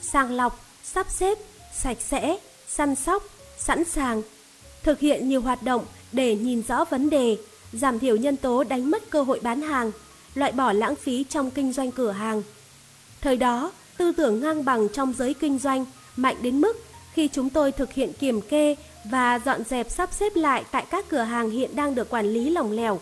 [0.00, 1.38] sàng lọc, sắp xếp,
[1.74, 2.36] sạch sẽ,
[2.68, 3.22] săn sóc,
[3.58, 4.22] sẵn sàng,
[4.82, 7.36] thực hiện nhiều hoạt động để nhìn rõ vấn đề,
[7.72, 9.92] giảm thiểu nhân tố đánh mất cơ hội bán hàng,
[10.34, 12.42] loại bỏ lãng phí trong kinh doanh cửa hàng.
[13.20, 15.84] Thời đó, tư tưởng ngang bằng trong giới kinh doanh
[16.16, 16.76] mạnh đến mức
[17.12, 21.04] khi chúng tôi thực hiện kiểm kê và dọn dẹp sắp xếp lại tại các
[21.08, 23.00] cửa hàng hiện đang được quản lý lỏng lẻo.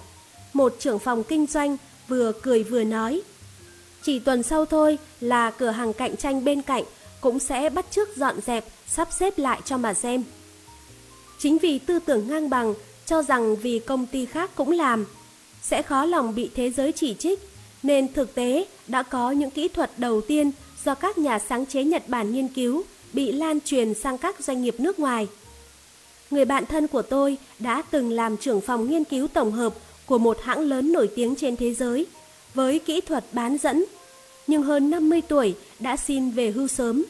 [0.52, 1.76] Một trưởng phòng kinh doanh
[2.08, 3.22] vừa cười vừa nói.
[4.02, 6.84] Chỉ tuần sau thôi là cửa hàng cạnh tranh bên cạnh
[7.20, 10.24] cũng sẽ bắt chước dọn dẹp, sắp xếp lại cho mà xem.
[11.38, 12.74] Chính vì tư tưởng ngang bằng
[13.06, 15.06] cho rằng vì công ty khác cũng làm,
[15.62, 17.40] sẽ khó lòng bị thế giới chỉ trích,
[17.82, 20.50] nên thực tế đã có những kỹ thuật đầu tiên
[20.84, 22.82] do các nhà sáng chế Nhật Bản nghiên cứu
[23.12, 25.28] bị lan truyền sang các doanh nghiệp nước ngoài.
[26.32, 29.74] Người bạn thân của tôi đã từng làm trưởng phòng nghiên cứu tổng hợp
[30.06, 32.06] của một hãng lớn nổi tiếng trên thế giới
[32.54, 33.84] với kỹ thuật bán dẫn,
[34.46, 37.04] nhưng hơn 50 tuổi đã xin về hưu sớm.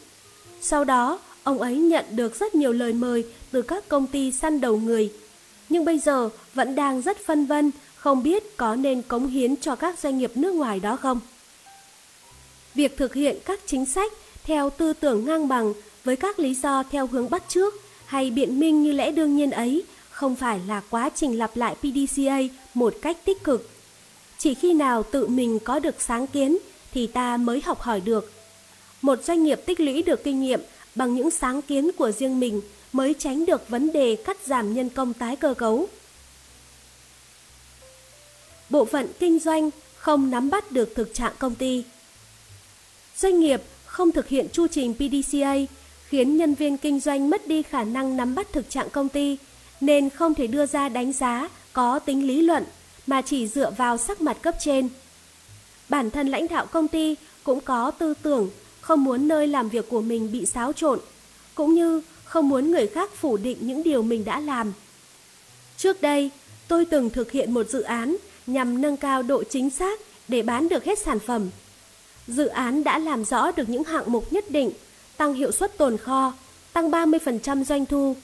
[0.61, 4.61] Sau đó, ông ấy nhận được rất nhiều lời mời từ các công ty săn
[4.61, 5.13] đầu người,
[5.69, 9.77] nhưng bây giờ vẫn đang rất phân vân không biết có nên cống hiến cho
[9.77, 11.21] các doanh nghiệp nước ngoài đó không.
[12.75, 14.13] Việc thực hiện các chính sách
[14.45, 15.73] theo tư tưởng ngang bằng
[16.05, 17.75] với các lý do theo hướng bắt trước
[18.13, 21.75] hay biện minh như lẽ đương nhiên ấy, không phải là quá trình lặp lại
[21.75, 22.39] PDCA
[22.75, 23.71] một cách tích cực.
[24.39, 26.59] Chỉ khi nào tự mình có được sáng kiến
[26.93, 28.33] thì ta mới học hỏi được.
[29.03, 30.61] Một doanh nghiệp tích lũy được kinh nghiệm
[30.95, 32.61] bằng những sáng kiến của riêng mình
[32.93, 35.89] mới tránh được vấn đề cắt giảm nhân công tái cơ cấu.
[38.71, 41.85] Bộ phận kinh doanh không nắm bắt được thực trạng công ty.
[43.17, 45.57] Doanh nghiệp không thực hiện chu trình PDCA
[46.13, 49.39] khiến nhân viên kinh doanh mất đi khả năng nắm bắt thực trạng công ty,
[49.81, 52.65] nên không thể đưa ra đánh giá có tính lý luận
[53.07, 54.89] mà chỉ dựa vào sắc mặt cấp trên.
[55.89, 58.51] Bản thân lãnh đạo công ty cũng có tư tưởng
[58.81, 61.01] không muốn nơi làm việc của mình bị xáo trộn,
[61.55, 64.73] cũng như không muốn người khác phủ định những điều mình đã làm.
[65.77, 66.31] Trước đây,
[66.69, 70.69] tôi từng thực hiện một dự án nhằm nâng cao độ chính xác để bán
[70.69, 71.51] được hết sản phẩm.
[72.29, 74.73] Dự án đã làm rõ được những hạng mục nhất định,
[75.23, 76.33] tăng hiệu suất tồn kho,
[76.73, 78.17] tăng 30% doanh thu.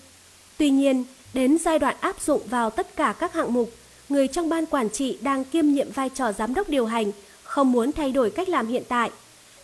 [0.57, 3.71] Tuy nhiên, đến giai đoạn áp dụng vào tất cả các hạng mục,
[4.09, 7.73] người trong ban quản trị đang kiêm nhiệm vai trò giám đốc điều hành, không
[7.73, 9.11] muốn thay đổi cách làm hiện tại,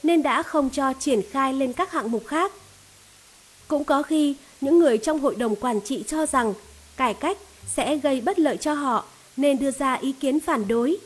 [0.03, 2.53] nên đã không cho triển khai lên các hạng mục khác.
[3.69, 6.55] Cũng có khi những người trong hội đồng quản trị cho rằng
[6.97, 9.05] cải cách sẽ gây bất lợi cho họ
[9.37, 10.97] nên đưa ra ý kiến phản đối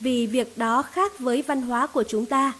[0.00, 2.52] vì việc đó khác với văn hóa của chúng ta.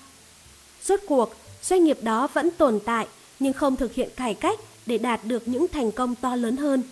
[0.85, 3.07] Rốt cuộc, doanh nghiệp đó vẫn tồn tại
[3.39, 6.83] nhưng không thực hiện cải cách để đạt được những thành công to lớn hơn.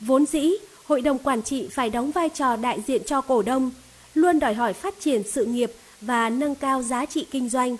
[0.00, 0.50] Vốn dĩ,
[0.84, 3.70] hội đồng quản trị phải đóng vai trò đại diện cho cổ đông,
[4.14, 7.76] luôn đòi hỏi phát triển sự nghiệp và nâng cao giá trị kinh doanh.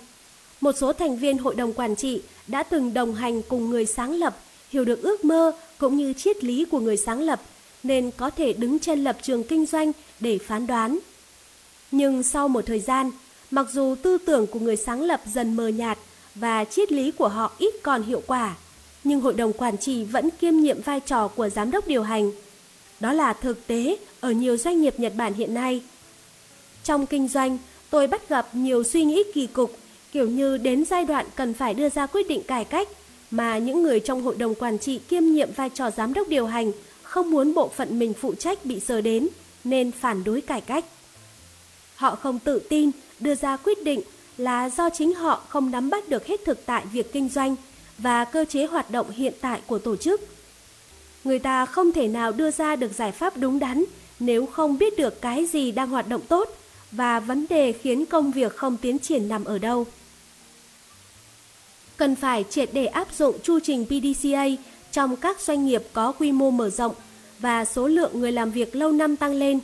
[0.61, 4.11] Một số thành viên hội đồng quản trị đã từng đồng hành cùng người sáng
[4.11, 4.37] lập,
[4.69, 7.41] hiểu được ước mơ cũng như triết lý của người sáng lập,
[7.83, 10.99] nên có thể đứng trên lập trường kinh doanh để phán đoán.
[11.91, 13.11] Nhưng sau một thời gian,
[13.51, 15.97] mặc dù tư tưởng của người sáng lập dần mờ nhạt
[16.35, 18.55] và triết lý của họ ít còn hiệu quả,
[19.03, 22.31] nhưng hội đồng quản trị vẫn kiêm nhiệm vai trò của giám đốc điều hành.
[22.99, 25.81] Đó là thực tế ở nhiều doanh nghiệp Nhật Bản hiện nay.
[26.83, 27.57] Trong kinh doanh,
[27.89, 29.77] tôi bắt gặp nhiều suy nghĩ kỳ cục,
[30.11, 32.87] kiểu như đến giai đoạn cần phải đưa ra quyết định cải cách
[33.31, 36.45] mà những người trong hội đồng quản trị kiêm nhiệm vai trò giám đốc điều
[36.45, 36.71] hành
[37.03, 39.27] không muốn bộ phận mình phụ trách bị sờ đến
[39.63, 40.85] nên phản đối cải cách.
[41.95, 44.01] Họ không tự tin đưa ra quyết định
[44.37, 47.55] là do chính họ không nắm bắt được hết thực tại việc kinh doanh
[47.97, 50.21] và cơ chế hoạt động hiện tại của tổ chức.
[51.23, 53.83] Người ta không thể nào đưa ra được giải pháp đúng đắn
[54.19, 56.49] nếu không biết được cái gì đang hoạt động tốt
[56.91, 59.85] và vấn đề khiến công việc không tiến triển nằm ở đâu.
[61.97, 64.45] Cần phải triệt để áp dụng chu trình PDCA
[64.91, 66.95] trong các doanh nghiệp có quy mô mở rộng
[67.39, 69.59] và số lượng người làm việc lâu năm tăng lên.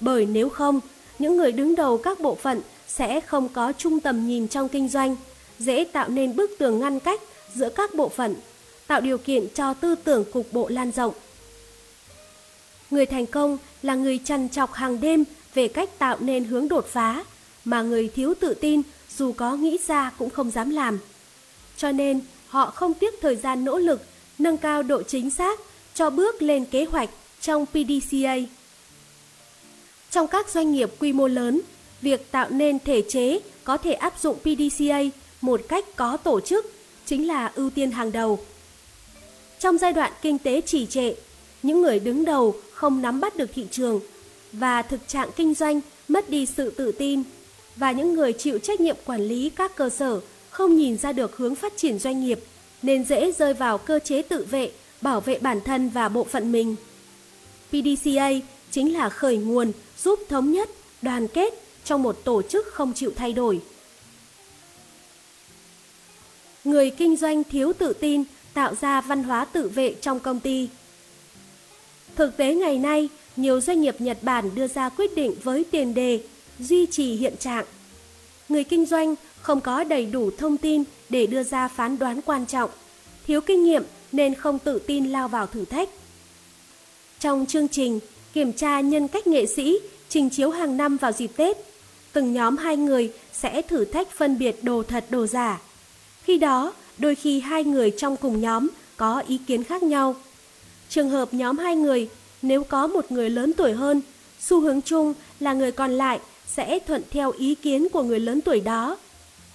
[0.00, 0.80] Bởi nếu không,
[1.18, 4.88] những người đứng đầu các bộ phận sẽ không có trung tầm nhìn trong kinh
[4.88, 5.16] doanh,
[5.58, 7.20] dễ tạo nên bức tường ngăn cách
[7.54, 8.34] giữa các bộ phận,
[8.86, 11.14] tạo điều kiện cho tư tưởng cục bộ lan rộng.
[12.90, 15.24] Người thành công là người trằn chọc hàng đêm
[15.54, 17.24] về cách tạo nên hướng đột phá,
[17.64, 18.82] mà người thiếu tự tin
[19.16, 20.98] dù có nghĩ ra cũng không dám làm.
[21.76, 24.02] Cho nên, họ không tiếc thời gian nỗ lực
[24.38, 25.60] nâng cao độ chính xác
[25.94, 27.10] cho bước lên kế hoạch
[27.40, 28.36] trong PDCA.
[30.10, 31.60] Trong các doanh nghiệp quy mô lớn,
[32.02, 35.02] việc tạo nên thể chế có thể áp dụng PDCA
[35.40, 36.72] một cách có tổ chức
[37.06, 38.38] chính là ưu tiên hàng đầu.
[39.58, 41.14] Trong giai đoạn kinh tế trì trệ,
[41.62, 44.00] những người đứng đầu không nắm bắt được thị trường
[44.52, 47.22] và thực trạng kinh doanh mất đi sự tự tin
[47.76, 50.20] và những người chịu trách nhiệm quản lý các cơ sở
[50.50, 52.40] không nhìn ra được hướng phát triển doanh nghiệp
[52.82, 54.70] nên dễ rơi vào cơ chế tự vệ,
[55.00, 56.76] bảo vệ bản thân và bộ phận mình.
[57.70, 58.30] PDCA
[58.70, 60.70] chính là khởi nguồn giúp thống nhất,
[61.02, 63.60] đoàn kết trong một tổ chức không chịu thay đổi.
[66.64, 68.24] Người kinh doanh thiếu tự tin
[68.54, 70.68] tạo ra văn hóa tự vệ trong công ty.
[72.16, 75.94] Thực tế ngày nay, nhiều doanh nghiệp Nhật Bản đưa ra quyết định với tiền
[75.94, 76.20] đề
[76.58, 77.64] duy trì hiện trạng.
[78.48, 82.46] Người kinh doanh không có đầy đủ thông tin để đưa ra phán đoán quan
[82.46, 82.70] trọng,
[83.26, 83.82] thiếu kinh nghiệm
[84.12, 85.88] nên không tự tin lao vào thử thách.
[87.20, 88.00] Trong chương trình
[88.32, 89.78] kiểm tra nhân cách nghệ sĩ
[90.08, 91.56] trình chiếu hàng năm vào dịp Tết,
[92.12, 95.60] từng nhóm hai người sẽ thử thách phân biệt đồ thật đồ giả.
[96.22, 100.16] Khi đó, đôi khi hai người trong cùng nhóm có ý kiến khác nhau.
[100.88, 102.08] Trường hợp nhóm hai người,
[102.42, 104.00] nếu có một người lớn tuổi hơn,
[104.40, 108.40] xu hướng chung là người còn lại sẽ thuận theo ý kiến của người lớn
[108.40, 108.96] tuổi đó.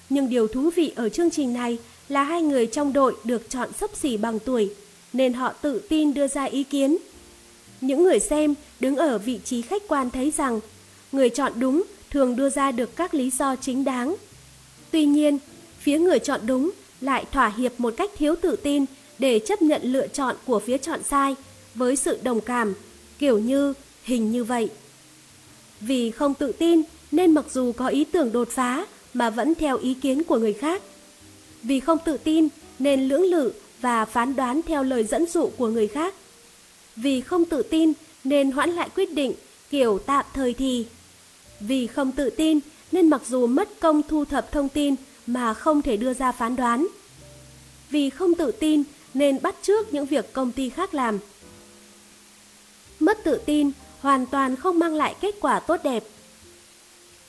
[0.10, 1.78] Nhưng điều thú vị ở chương trình này
[2.10, 4.74] là hai người trong đội được chọn sấp xỉ bằng tuổi,
[5.14, 6.98] nên họ tự tin đưa ra ý kiến.
[7.82, 10.60] Những người xem đứng ở vị trí khách quan thấy rằng
[11.12, 11.84] người chọn đúng
[12.14, 14.16] thường đưa ra được các lý do chính đáng.
[14.92, 15.38] Tuy nhiên,
[15.80, 16.72] phía người chọn đúng
[17.02, 18.86] lại thỏa hiệp một cách thiếu tự tin
[19.20, 21.36] để chấp nhận lựa chọn của phía chọn sai
[21.76, 22.74] với sự đồng cảm,
[23.20, 23.74] kiểu như
[24.04, 24.70] hình như vậy.
[25.80, 26.82] Vì không tự tin
[27.12, 30.54] nên mặc dù có ý tưởng đột phá mà vẫn theo ý kiến của người
[30.54, 30.82] khác.
[31.64, 32.48] Vì không tự tin
[32.80, 36.14] nên lưỡng lự và phán đoán theo lời dẫn dụ của người khác.
[36.96, 39.34] Vì không tự tin nên hoãn lại quyết định
[39.70, 40.86] kiểu tạm thời thì.
[41.68, 42.60] Vì không tự tin
[42.92, 44.96] nên mặc dù mất công thu thập thông tin
[45.28, 46.88] mà không thể đưa ra phán đoán.
[47.90, 48.84] vì không tự tin
[49.14, 51.20] nên bắt trước những việc công ty khác làm.
[53.00, 56.04] Mất tự tin hoàn toàn không mang lại kết quả tốt đẹp.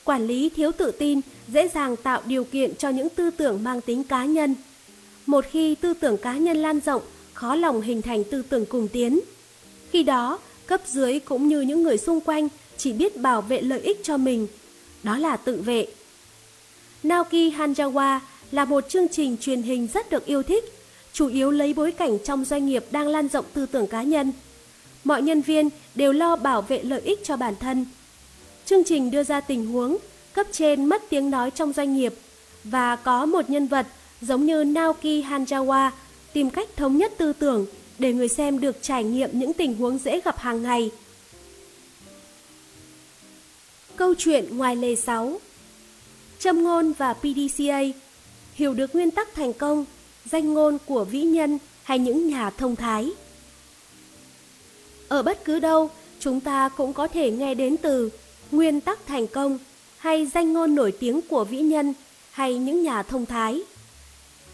[0.04, 3.80] Quản lý thiếu tự tin dễ dàng tạo điều kiện cho những tư tưởng mang
[3.80, 4.54] tính cá nhân.
[5.26, 7.02] Một khi tư tưởng cá nhân lan rộng,
[7.34, 9.20] khó lòng hình thành tư tưởng cùng tiến.
[9.90, 13.80] Khi đó, cấp dưới cũng như những người xung quanh chỉ biết bảo vệ lợi
[13.80, 14.46] ích cho mình.
[15.02, 15.86] Đó là tự vệ.
[17.02, 18.18] Naoki Hanjawa
[18.50, 20.64] là một chương trình truyền hình rất được yêu thích,
[21.12, 24.32] chủ yếu lấy bối cảnh trong doanh nghiệp đang lan rộng tư tưởng cá nhân.
[25.04, 27.86] Mọi nhân viên đều lo bảo vệ lợi ích cho bản thân.
[28.66, 29.96] Chương trình đưa ra tình huống
[30.32, 32.14] cấp trên mất tiếng nói trong doanh nghiệp
[32.64, 33.86] và có một nhân vật
[34.20, 35.90] giống như Naoki Hanjawa
[36.32, 37.66] tìm cách thống nhất tư tưởng
[37.98, 40.90] để người xem được trải nghiệm những tình huống dễ gặp hàng ngày.
[43.96, 45.40] Câu chuyện ngoài lề 6
[46.38, 47.80] Châm ngôn và PDCA
[48.54, 49.84] Hiểu được nguyên tắc thành công,
[50.24, 53.10] danh ngôn của vĩ nhân hay những nhà thông thái.
[55.08, 55.90] Ở bất cứ đâu,
[56.20, 58.10] chúng ta cũng có thể nghe đến từ
[58.50, 59.58] nguyên tắc thành công
[59.98, 61.94] hay danh ngôn nổi tiếng của vĩ nhân
[62.30, 63.62] hay những nhà thông thái.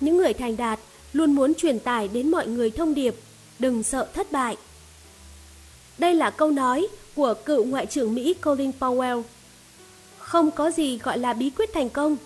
[0.01, 0.81] Những người thành đạt
[1.13, 3.15] luôn muốn truyền tải đến mọi người thông điệp
[3.59, 4.57] đừng sợ thất bại.
[5.99, 9.23] Đây là câu nói của cựu Ngoại trưởng Mỹ Colin Powell.
[10.19, 12.17] Không có gì gọi là bí quyết thành công.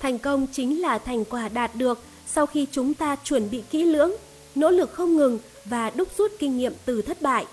[0.00, 3.84] Thành công chính là thành quả đạt được sau khi chúng ta chuẩn bị kỹ
[3.84, 4.12] lưỡng,
[4.54, 7.46] nỗ lực không ngừng và đúc rút kinh nghiệm từ thất bại.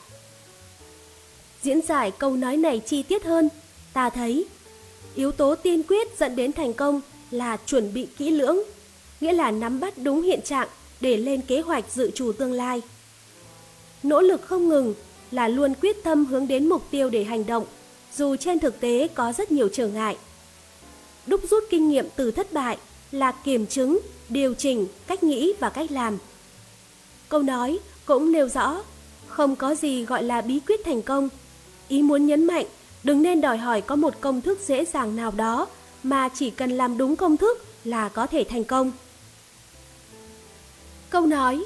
[1.61, 3.49] Diễn giải câu nói này chi tiết hơn,
[3.93, 4.45] ta thấy
[5.15, 7.01] yếu tố tiên quyết dẫn đến thành công
[7.31, 8.59] là chuẩn bị kỹ lưỡng,
[9.21, 10.67] nghĩa là nắm bắt đúng hiện trạng
[11.01, 12.81] để lên kế hoạch dự trù tương lai.
[14.03, 14.93] Nỗ lực không ngừng
[15.31, 17.65] là luôn quyết tâm hướng đến mục tiêu để hành động,
[18.17, 20.17] dù trên thực tế có rất nhiều trở ngại.
[21.27, 22.77] Đúc rút kinh nghiệm từ thất bại
[23.11, 23.99] là kiểm chứng,
[24.29, 26.17] điều chỉnh cách nghĩ và cách làm.
[27.29, 28.81] Câu nói cũng nêu rõ,
[29.27, 31.29] không có gì gọi là bí quyết thành công.
[31.87, 32.65] Ý muốn nhấn mạnh,
[33.03, 35.67] đừng nên đòi hỏi có một công thức dễ dàng nào đó
[36.03, 38.91] mà chỉ cần làm đúng công thức là có thể thành công.
[41.09, 41.65] Câu nói,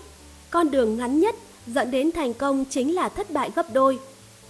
[0.50, 1.36] con đường ngắn nhất
[1.68, 4.00] dẫn đến thành công chính là thất bại gấp đôi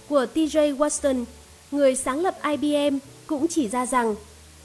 [0.08, 1.24] của TJ Watson,
[1.70, 4.14] người sáng lập IBM cũng chỉ ra rằng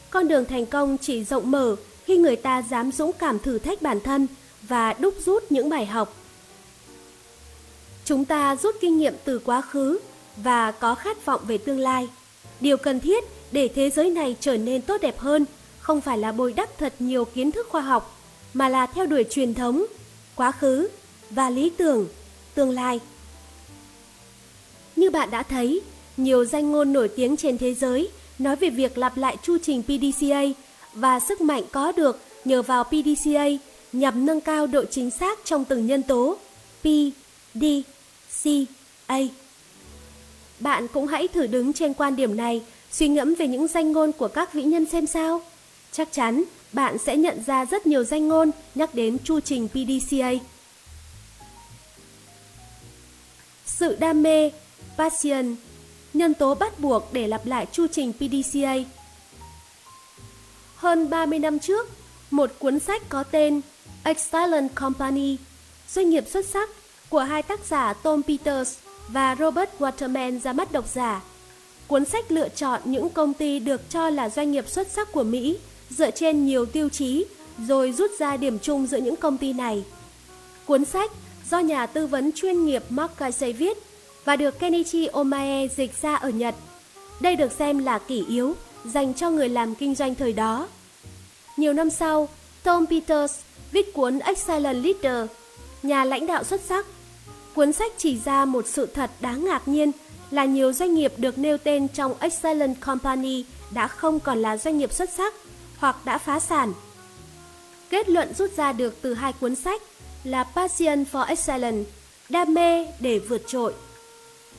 [0.10, 1.76] con đường thành công chỉ rộng mở
[2.06, 4.28] khi người ta dám dũng cảm thử thách bản thân
[4.62, 6.16] và đúc rút những bài học.
[8.06, 10.00] Chúng ta rút kinh nghiệm từ quá khứ
[10.38, 12.10] và có khát vọng về tương lai.
[12.60, 15.46] Điều cần thiết để thế giới này trở nên tốt đẹp hơn
[15.80, 18.20] không phải là bồi đắp thật nhiều kiến thức khoa học,
[18.54, 19.86] mà là theo đuổi truyền thống,
[20.36, 20.88] quá khứ
[21.30, 22.08] và lý tưởng
[22.56, 23.00] tương lai.
[24.96, 25.82] Như bạn đã thấy,
[26.18, 28.10] nhiều danh ngôn nổi tiếng trên thế giới
[28.40, 30.44] nói về việc lặp lại chu trình PDCA
[30.94, 33.46] và sức mạnh có được nhờ vào PDCA
[33.94, 36.38] nhằm nâng cao độ chính xác trong từng nhân tố
[36.82, 36.86] P,
[37.54, 37.64] D,
[38.44, 38.48] C,
[39.08, 39.20] A.
[40.60, 42.62] Bạn cũng hãy thử đứng trên quan điểm này,
[42.92, 45.42] suy ngẫm về những danh ngôn của các vĩ nhân xem sao.
[45.92, 50.32] Chắc chắn bạn sẽ nhận ra rất nhiều danh ngôn nhắc đến chu trình PDCA.
[53.82, 54.52] Sự đam mê,
[54.98, 55.56] passion,
[56.14, 58.76] nhân tố bắt buộc để lặp lại chu trình PDCA.
[60.76, 61.90] Hơn 30 năm trước,
[62.32, 63.62] một cuốn sách có tên
[64.04, 65.38] Excellent Company,
[65.90, 66.70] doanh nghiệp xuất sắc
[67.10, 68.78] của hai tác giả Tom Peters
[69.08, 71.22] và Robert Waterman ra mắt độc giả.
[71.88, 75.24] Cuốn sách lựa chọn những công ty được cho là doanh nghiệp xuất sắc của
[75.24, 75.58] Mỹ
[75.90, 77.26] dựa trên nhiều tiêu chí
[77.68, 79.84] rồi rút ra điểm chung giữa những công ty này.
[80.66, 81.12] Cuốn sách
[81.52, 83.78] do nhà tư vấn chuyên nghiệp Mark Kaisei viết
[84.26, 86.56] và được Kenichi Omae dịch ra ở Nhật.
[87.20, 88.56] Đây được xem là kỷ yếu
[88.86, 90.68] dành cho người làm kinh doanh thời đó.
[91.58, 92.30] Nhiều năm sau,
[92.64, 93.34] Tom Peters
[93.72, 95.30] viết cuốn Excellent Leader,
[95.84, 96.86] nhà lãnh đạo xuất sắc.
[97.56, 99.92] Cuốn sách chỉ ra một sự thật đáng ngạc nhiên
[100.32, 104.78] là nhiều doanh nghiệp được nêu tên trong Excellent Company đã không còn là doanh
[104.78, 105.34] nghiệp xuất sắc
[105.78, 106.74] hoặc đã phá sản.
[107.90, 109.82] Kết luận rút ra được từ hai cuốn sách
[110.24, 111.92] là Passion for Excellence,
[112.30, 113.74] đam mê để vượt trội.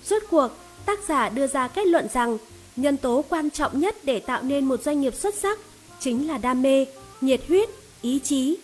[0.05, 0.49] Rốt cuộc,
[0.87, 2.39] tác giả đưa ra kết luận rằng
[2.77, 5.59] nhân tố quan trọng nhất để tạo nên một doanh nghiệp xuất sắc
[6.01, 6.87] chính là đam mê,
[7.21, 7.69] nhiệt huyết,
[8.03, 8.57] ý chí.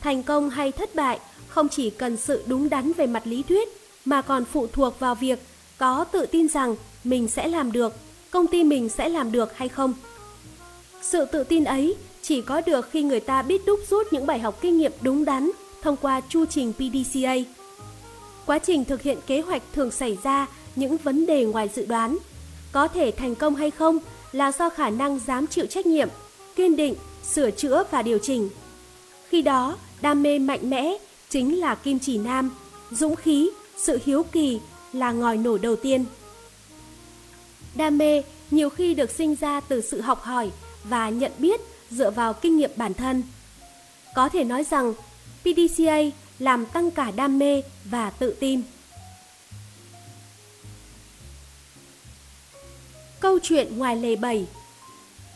[0.00, 3.68] Thành công hay thất bại không chỉ cần sự đúng đắn về mặt lý thuyết
[4.04, 5.38] mà còn phụ thuộc vào việc
[5.78, 7.94] có tự tin rằng mình sẽ làm được,
[8.30, 9.94] công ty mình sẽ làm được hay không.
[11.02, 14.38] Sự tự tin ấy chỉ có được khi người ta biết đúc rút những bài
[14.38, 15.50] học kinh nghiệm đúng đắn
[15.82, 17.34] thông qua chu trình PDCA.
[18.46, 20.46] Quá trình thực hiện kế hoạch thường xảy ra
[20.76, 22.18] những vấn đề ngoài dự đoán.
[22.72, 23.98] Có thể thành công hay không
[24.32, 26.08] là do khả năng dám chịu trách nhiệm,
[26.56, 26.94] kiên định,
[27.24, 28.48] sửa chữa và điều chỉnh.
[29.28, 30.94] Khi đó, đam mê mạnh mẽ
[31.28, 32.50] chính là kim chỉ nam,
[32.90, 34.60] dũng khí, sự hiếu kỳ
[34.92, 36.04] là ngòi nổ đầu tiên.
[37.74, 40.50] Đam mê nhiều khi được sinh ra từ sự học hỏi
[40.84, 41.60] và nhận biết
[41.90, 43.22] dựa vào kinh nghiệm bản thân.
[44.14, 44.94] Có thể nói rằng
[45.42, 45.98] PDCA
[46.38, 48.62] làm tăng cả đam mê và tự tin.
[53.20, 54.46] Câu chuyện ngoài lề 7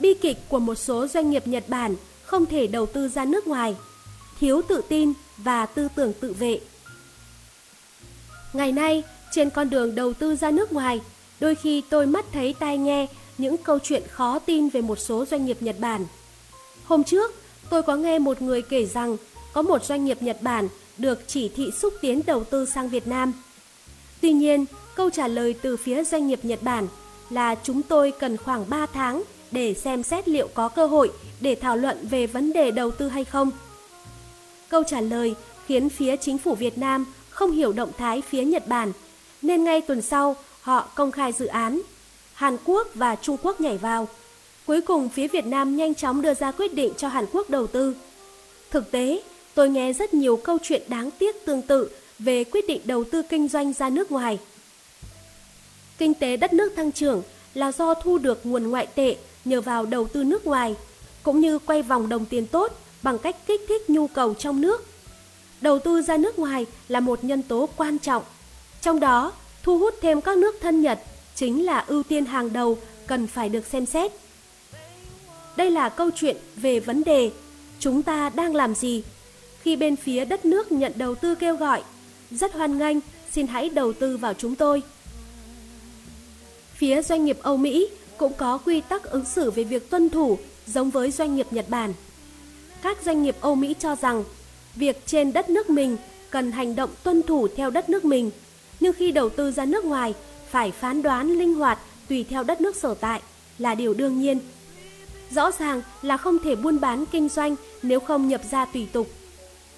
[0.00, 3.46] Bi kịch của một số doanh nghiệp Nhật Bản không thể đầu tư ra nước
[3.46, 3.76] ngoài,
[4.40, 6.60] thiếu tự tin và tư tưởng tự vệ.
[8.52, 9.02] Ngày nay,
[9.32, 11.00] trên con đường đầu tư ra nước ngoài,
[11.40, 13.06] đôi khi tôi mắt thấy tai nghe
[13.38, 16.06] những câu chuyện khó tin về một số doanh nghiệp Nhật Bản.
[16.84, 17.34] Hôm trước,
[17.70, 19.16] tôi có nghe một người kể rằng
[19.56, 20.68] có một doanh nghiệp Nhật Bản
[20.98, 23.32] được chỉ thị xúc tiến đầu tư sang Việt Nam.
[24.20, 24.64] Tuy nhiên,
[24.94, 26.86] câu trả lời từ phía doanh nghiệp Nhật Bản
[27.30, 31.54] là chúng tôi cần khoảng 3 tháng để xem xét liệu có cơ hội để
[31.54, 33.50] thảo luận về vấn đề đầu tư hay không.
[34.68, 35.34] Câu trả lời
[35.66, 38.92] khiến phía chính phủ Việt Nam không hiểu động thái phía Nhật Bản,
[39.42, 41.80] nên ngay tuần sau họ công khai dự án.
[42.34, 44.08] Hàn Quốc và Trung Quốc nhảy vào.
[44.66, 47.66] Cuối cùng phía Việt Nam nhanh chóng đưa ra quyết định cho Hàn Quốc đầu
[47.66, 47.94] tư.
[48.70, 49.22] Thực tế,
[49.56, 53.22] tôi nghe rất nhiều câu chuyện đáng tiếc tương tự về quyết định đầu tư
[53.22, 54.38] kinh doanh ra nước ngoài.
[55.98, 57.22] Kinh tế đất nước tăng trưởng
[57.54, 60.74] là do thu được nguồn ngoại tệ nhờ vào đầu tư nước ngoài,
[61.22, 62.72] cũng như quay vòng đồng tiền tốt
[63.02, 64.84] bằng cách kích thích nhu cầu trong nước.
[65.60, 68.22] Đầu tư ra nước ngoài là một nhân tố quan trọng.
[68.80, 71.00] Trong đó, thu hút thêm các nước thân Nhật
[71.34, 74.12] chính là ưu tiên hàng đầu cần phải được xem xét.
[75.56, 77.30] Đây là câu chuyện về vấn đề
[77.78, 79.02] chúng ta đang làm gì
[79.66, 81.82] khi bên phía đất nước nhận đầu tư kêu gọi.
[82.30, 82.96] Rất hoan nghênh,
[83.32, 84.82] xin hãy đầu tư vào chúng tôi.
[86.74, 90.38] Phía doanh nghiệp Âu Mỹ cũng có quy tắc ứng xử về việc tuân thủ
[90.66, 91.92] giống với doanh nghiệp Nhật Bản.
[92.82, 94.24] Các doanh nghiệp Âu Mỹ cho rằng
[94.74, 95.96] việc trên đất nước mình
[96.30, 98.30] cần hành động tuân thủ theo đất nước mình,
[98.80, 100.14] nhưng khi đầu tư ra nước ngoài
[100.50, 101.78] phải phán đoán linh hoạt
[102.08, 103.20] tùy theo đất nước sở tại
[103.58, 104.38] là điều đương nhiên.
[105.30, 109.08] Rõ ràng là không thể buôn bán kinh doanh nếu không nhập ra tùy tục.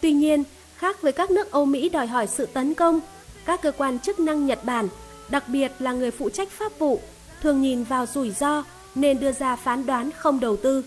[0.01, 0.45] Tuy nhiên,
[0.77, 3.01] khác với các nước Âu Mỹ đòi hỏi sự tấn công,
[3.45, 4.89] các cơ quan chức năng Nhật Bản,
[5.29, 7.01] đặc biệt là người phụ trách pháp vụ,
[7.43, 8.65] thường nhìn vào rủi ro
[8.95, 10.85] nên đưa ra phán đoán không đầu tư.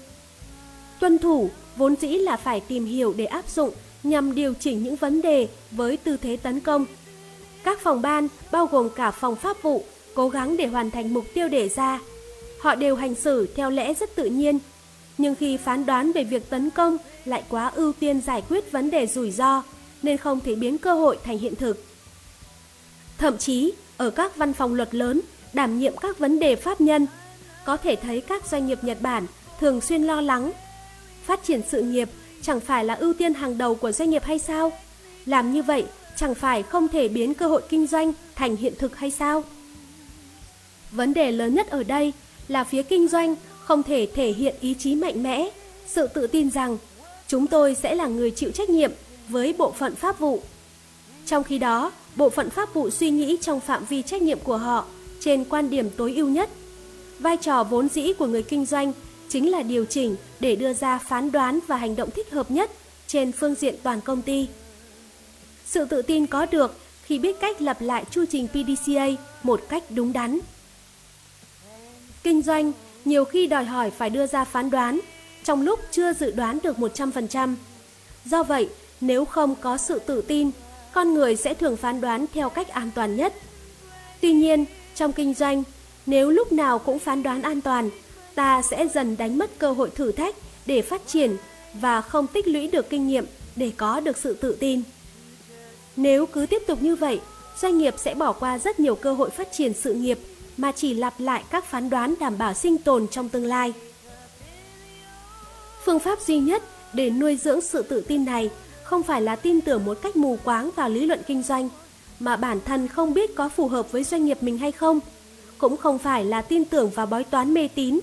[1.00, 3.72] Tuân thủ vốn dĩ là phải tìm hiểu để áp dụng
[4.04, 6.86] nhằm điều chỉnh những vấn đề với tư thế tấn công.
[7.64, 9.84] Các phòng ban, bao gồm cả phòng pháp vụ,
[10.14, 12.00] cố gắng để hoàn thành mục tiêu đề ra.
[12.60, 14.60] Họ đều hành xử theo lẽ rất tự nhiên,
[15.18, 18.92] nhưng khi phán đoán về việc tấn công lại quá ưu tiên giải quyết vấn
[18.92, 19.64] đề rủi ro,
[20.04, 21.86] nên không thể biến cơ hội thành hiện thực.
[23.18, 25.22] Thậm chí, ở các văn phòng luật lớn,
[25.54, 27.08] đảm nhiệm các vấn đề pháp nhân,
[27.66, 29.26] có thể thấy các doanh nghiệp Nhật Bản
[29.60, 30.52] thường xuyên lo lắng.
[31.24, 32.10] Phát triển sự nghiệp
[32.42, 34.72] chẳng phải là ưu tiên hàng đầu của doanh nghiệp hay sao?
[35.26, 35.86] Làm như vậy
[36.16, 39.44] chẳng phải không thể biến cơ hội kinh doanh thành hiện thực hay sao?
[40.92, 42.14] Vấn đề lớn nhất ở đây
[42.48, 45.50] là phía kinh doanh không thể thể hiện ý chí mạnh mẽ,
[45.88, 46.78] sự tự tin rằng
[47.32, 48.92] chúng tôi sẽ là người chịu trách nhiệm
[49.30, 50.42] với bộ phận pháp vụ.
[51.26, 54.58] Trong khi đó, bộ phận pháp vụ suy nghĩ trong phạm vi trách nhiệm của
[54.58, 54.86] họ
[55.20, 56.50] trên quan điểm tối ưu nhất.
[57.20, 58.94] Vai trò vốn dĩ của người kinh doanh
[59.30, 62.72] chính là điều chỉnh để đưa ra phán đoán và hành động thích hợp nhất
[63.08, 64.48] trên phương diện toàn công ty.
[65.66, 69.08] Sự tự tin có được khi biết cách lập lại chu trình PDCA
[69.44, 70.40] một cách đúng đắn.
[72.24, 72.72] Kinh doanh
[73.06, 75.00] nhiều khi đòi hỏi phải đưa ra phán đoán
[75.44, 77.56] trong lúc chưa dự đoán được 100%.
[78.26, 78.70] Do vậy,
[79.02, 80.52] nếu không có sự tự tin,
[80.94, 83.34] con người sẽ thường phán đoán theo cách an toàn nhất.
[84.22, 84.66] Tuy nhiên,
[84.96, 85.64] trong kinh doanh,
[86.06, 87.90] nếu lúc nào cũng phán đoán an toàn,
[88.36, 90.36] ta sẽ dần đánh mất cơ hội thử thách
[90.66, 91.38] để phát triển
[91.74, 94.82] và không tích lũy được kinh nghiệm để có được sự tự tin.
[95.96, 97.20] Nếu cứ tiếp tục như vậy,
[97.62, 100.20] doanh nghiệp sẽ bỏ qua rất nhiều cơ hội phát triển sự nghiệp
[100.58, 103.74] mà chỉ lặp lại các phán đoán đảm bảo sinh tồn trong tương lai.
[105.86, 106.64] Phương pháp duy nhất
[106.94, 108.50] để nuôi dưỡng sự tự tin này
[108.84, 111.70] không phải là tin tưởng một cách mù quáng vào lý luận kinh doanh,
[112.20, 115.00] mà bản thân không biết có phù hợp với doanh nghiệp mình hay không,
[115.58, 118.00] cũng không phải là tin tưởng vào bói toán mê tín.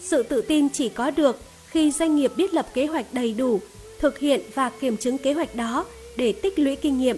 [0.00, 3.60] Sự tự tin chỉ có được khi doanh nghiệp biết lập kế hoạch đầy đủ,
[3.98, 5.84] thực hiện và kiểm chứng kế hoạch đó
[6.16, 7.16] để tích lũy kinh nghiệm.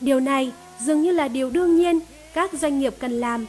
[0.00, 2.00] Điều này dường như là điều đương nhiên
[2.34, 3.46] các doanh nghiệp cần làm,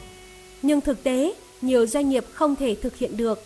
[0.62, 3.44] nhưng thực tế nhiều doanh nghiệp không thể thực hiện được.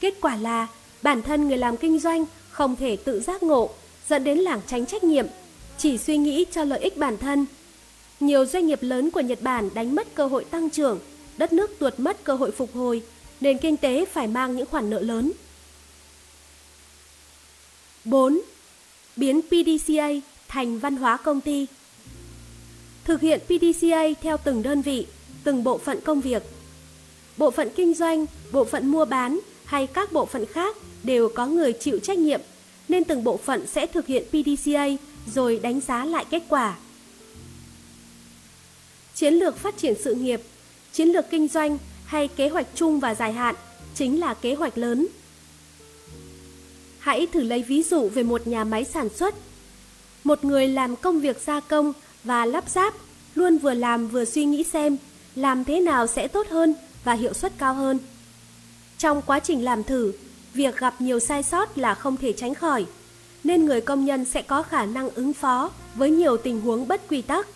[0.00, 0.66] Kết quả là
[1.02, 3.70] bản thân người làm kinh doanh không thể tự giác ngộ,
[4.08, 5.26] dẫn đến lảng tránh trách nhiệm,
[5.78, 7.46] chỉ suy nghĩ cho lợi ích bản thân.
[8.20, 10.98] Nhiều doanh nghiệp lớn của Nhật Bản đánh mất cơ hội tăng trưởng,
[11.36, 13.02] đất nước tuột mất cơ hội phục hồi,
[13.40, 15.32] nền kinh tế phải mang những khoản nợ lớn.
[18.04, 18.40] 4.
[19.16, 20.08] Biến PDCA
[20.48, 21.66] thành văn hóa công ty.
[23.04, 25.06] Thực hiện PDCA theo từng đơn vị,
[25.44, 26.42] từng bộ phận công việc.
[27.36, 31.46] Bộ phận kinh doanh, bộ phận mua bán hay các bộ phận khác đều có
[31.46, 32.40] người chịu trách nhiệm,
[32.88, 34.86] nên từng bộ phận sẽ thực hiện PDCA
[35.34, 36.76] rồi đánh giá lại kết quả.
[39.14, 40.40] Chiến lược phát triển sự nghiệp,
[40.92, 43.54] chiến lược kinh doanh hay kế hoạch chung và dài hạn
[43.94, 45.06] chính là kế hoạch lớn.
[46.98, 49.34] Hãy thử lấy ví dụ về một nhà máy sản xuất.
[50.24, 51.92] Một người làm công việc gia công
[52.24, 52.94] và lắp ráp
[53.34, 54.96] luôn vừa làm vừa suy nghĩ xem
[55.34, 57.98] làm thế nào sẽ tốt hơn và hiệu suất cao hơn.
[58.98, 60.12] Trong quá trình làm thử,
[60.54, 62.86] việc gặp nhiều sai sót là không thể tránh khỏi,
[63.44, 67.08] nên người công nhân sẽ có khả năng ứng phó với nhiều tình huống bất
[67.08, 67.46] quy tắc.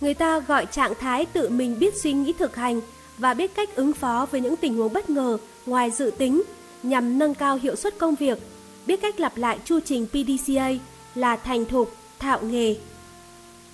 [0.00, 2.80] Người ta gọi trạng thái tự mình biết suy nghĩ thực hành
[3.18, 6.42] và biết cách ứng phó với những tình huống bất ngờ ngoài dự tính
[6.82, 8.38] nhằm nâng cao hiệu suất công việc,
[8.86, 10.70] biết cách lặp lại chu trình PDCA
[11.14, 12.76] là thành thục, thạo nghề.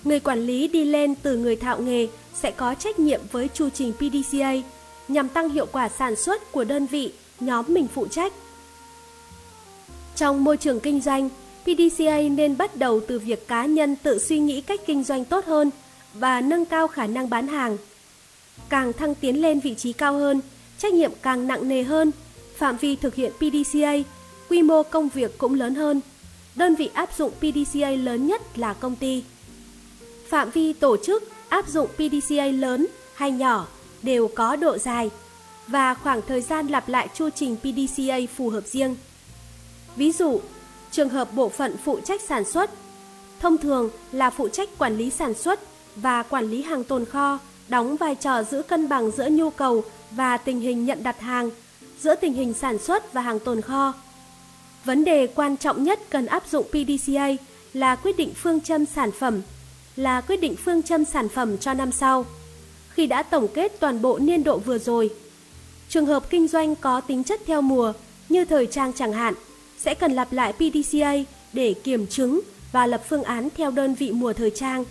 [0.05, 3.68] Người quản lý đi lên từ người thạo nghề sẽ có trách nhiệm với chu
[3.70, 4.52] trình PDCA
[5.09, 8.33] nhằm tăng hiệu quả sản xuất của đơn vị, nhóm mình phụ trách.
[10.17, 11.29] Trong môi trường kinh doanh,
[11.63, 15.45] PDCA nên bắt đầu từ việc cá nhân tự suy nghĩ cách kinh doanh tốt
[15.45, 15.71] hơn
[16.15, 17.77] và nâng cao khả năng bán hàng.
[18.69, 20.41] Càng thăng tiến lên vị trí cao hơn,
[20.79, 22.13] trách nhiệm càng nặng nề hơn,
[22.57, 23.93] phạm vi thực hiện PDCA,
[24.49, 26.01] quy mô công việc cũng lớn hơn.
[26.55, 29.25] Đơn vị áp dụng PDCA lớn nhất là công ty.
[30.29, 33.67] Phạm vi tổ chức áp dụng PDCA lớn hay nhỏ
[34.03, 35.11] đều có độ dài
[35.66, 38.97] và khoảng thời gian lặp lại chu trình PDCA phù hợp riêng.
[39.97, 40.40] Ví dụ,
[40.90, 42.70] trường hợp bộ phận phụ trách sản xuất,
[43.40, 45.60] thông thường là phụ trách quản lý sản xuất
[45.97, 47.38] và quản lý hàng tồn kho,
[47.68, 51.51] đóng vai trò giữ cân bằng giữa nhu cầu và tình hình nhận đặt hàng,
[52.01, 53.94] giữa tình hình sản xuất và hàng tồn kho.
[54.84, 57.28] Vấn đề quan trọng nhất cần áp dụng PDCA
[57.72, 59.43] là quyết định phương châm sản phẩm,
[59.97, 62.24] là quyết định phương châm sản phẩm cho năm sau.
[62.88, 65.10] Khi đã tổng kết toàn bộ niên độ vừa rồi,
[65.89, 67.93] trường hợp kinh doanh có tính chất theo mùa
[68.29, 69.35] như thời trang chẳng hạn,
[69.79, 71.15] sẽ cần lặp lại PDCA
[71.53, 72.41] để kiểm chứng
[72.73, 74.85] và lập phương án theo đơn vị mùa thời trang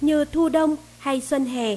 [0.00, 1.76] như thu đông hay xuân hè.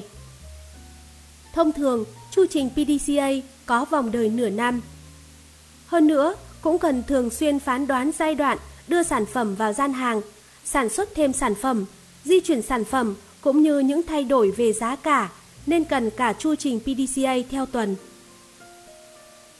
[1.52, 3.30] Thông thường, chu trình PDCA
[3.66, 4.80] có vòng đời nửa năm.
[5.86, 9.92] Hơn nữa, cũng cần thường xuyên phán đoán giai đoạn đưa sản phẩm vào gian
[9.92, 10.20] hàng,
[10.64, 11.84] sản xuất thêm sản phẩm,
[12.24, 15.30] di chuyển sản phẩm cũng như những thay đổi về giá cả
[15.66, 17.96] nên cần cả chu trình PDCA theo tuần.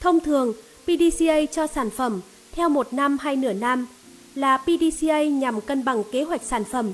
[0.01, 0.53] Thông thường,
[0.83, 2.21] PDCA cho sản phẩm
[2.51, 3.87] theo một năm hay nửa năm
[4.35, 6.91] là PDCA nhằm cân bằng kế hoạch sản phẩm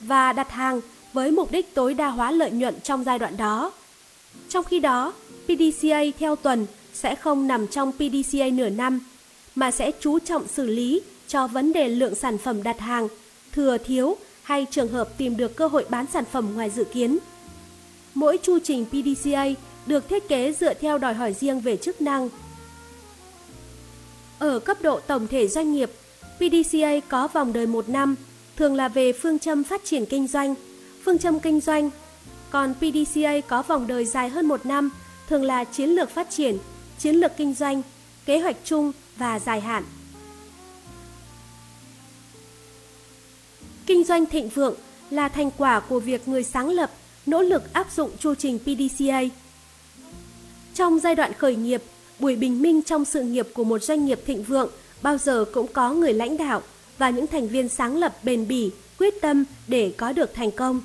[0.00, 0.80] và đặt hàng
[1.12, 3.72] với mục đích tối đa hóa lợi nhuận trong giai đoạn đó.
[4.48, 5.12] Trong khi đó,
[5.44, 9.00] PDCA theo tuần sẽ không nằm trong PDCA nửa năm,
[9.54, 13.08] mà sẽ chú trọng xử lý cho vấn đề lượng sản phẩm đặt hàng,
[13.52, 17.18] thừa thiếu hay trường hợp tìm được cơ hội bán sản phẩm ngoài dự kiến.
[18.14, 19.46] Mỗi chu trình PDCA
[19.86, 22.28] được thiết kế dựa theo đòi hỏi riêng về chức năng.
[24.38, 25.90] Ở cấp độ tổng thể doanh nghiệp,
[26.36, 28.14] PDCA có vòng đời một năm,
[28.56, 30.54] thường là về phương châm phát triển kinh doanh,
[31.04, 31.90] phương châm kinh doanh.
[32.50, 34.90] Còn PDCA có vòng đời dài hơn một năm,
[35.28, 36.58] thường là chiến lược phát triển,
[36.98, 37.82] chiến lược kinh doanh,
[38.26, 39.84] kế hoạch chung và dài hạn.
[43.86, 44.74] Kinh doanh thịnh vượng
[45.10, 46.90] là thành quả của việc người sáng lập
[47.26, 49.20] nỗ lực áp dụng chu trình PDCA.
[50.74, 51.82] Trong giai đoạn khởi nghiệp,
[52.18, 54.70] buổi bình minh trong sự nghiệp của một doanh nghiệp thịnh vượng
[55.02, 56.62] bao giờ cũng có người lãnh đạo
[56.98, 60.80] và những thành viên sáng lập bền bỉ, quyết tâm để có được thành công.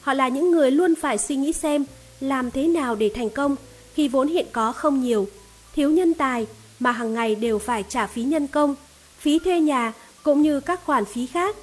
[0.00, 1.84] Họ là những người luôn phải suy nghĩ xem
[2.20, 3.56] làm thế nào để thành công
[3.94, 5.28] khi vốn hiện có không nhiều,
[5.74, 6.46] thiếu nhân tài
[6.78, 8.74] mà hàng ngày đều phải trả phí nhân công,
[9.18, 11.56] phí thuê nhà cũng như các khoản phí khác.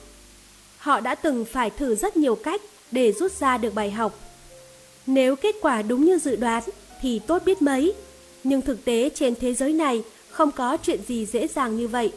[0.78, 2.62] Họ đã từng phải thử rất nhiều cách
[2.92, 4.20] để rút ra được bài học.
[5.08, 6.64] Nếu kết quả đúng như dự đoán
[7.02, 7.94] thì tốt biết mấy,
[8.46, 12.12] nhưng thực tế trên thế giới này không có chuyện gì dễ dàng như vậy.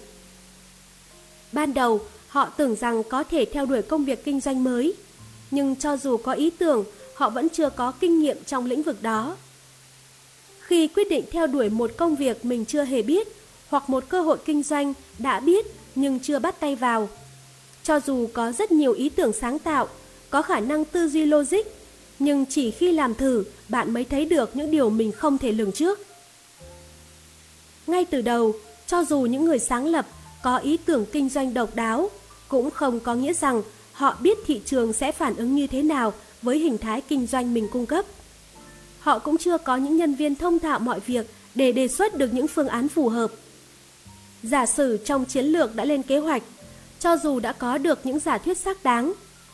[1.53, 4.95] Ban đầu, họ tưởng rằng có thể theo đuổi công việc kinh doanh mới,
[5.51, 6.85] nhưng cho dù có ý tưởng,
[7.15, 9.37] họ vẫn chưa có kinh nghiệm trong lĩnh vực đó.
[10.61, 13.29] Khi quyết định theo đuổi một công việc mình chưa hề biết
[13.69, 17.09] hoặc một cơ hội kinh doanh đã biết nhưng chưa bắt tay vào,
[17.83, 19.89] cho dù có rất nhiều ý tưởng sáng tạo,
[20.31, 21.67] có khả năng tư duy logic,
[22.19, 25.73] nhưng chỉ khi làm thử bạn mới thấy được những điều mình không thể lường
[25.73, 26.08] trước.
[27.89, 28.53] Ngay từ đầu,
[28.87, 30.07] cho dù những người sáng lập
[30.43, 32.11] có ý tưởng kinh doanh độc đáo,
[32.49, 33.63] cũng không có nghĩa rằng
[33.93, 36.13] họ biết thị trường sẽ phản ứng như thế nào
[36.43, 38.05] với hình thái kinh doanh mình cung cấp.
[39.01, 42.35] Họ cũng chưa có những nhân viên thông thạo mọi việc để đề xuất được
[42.35, 43.31] những phương án phù hợp.
[44.43, 46.43] Giả sử trong chiến lược đã lên kế hoạch,
[47.01, 49.13] Cho dù đã có được những giả thuyết xác đáng,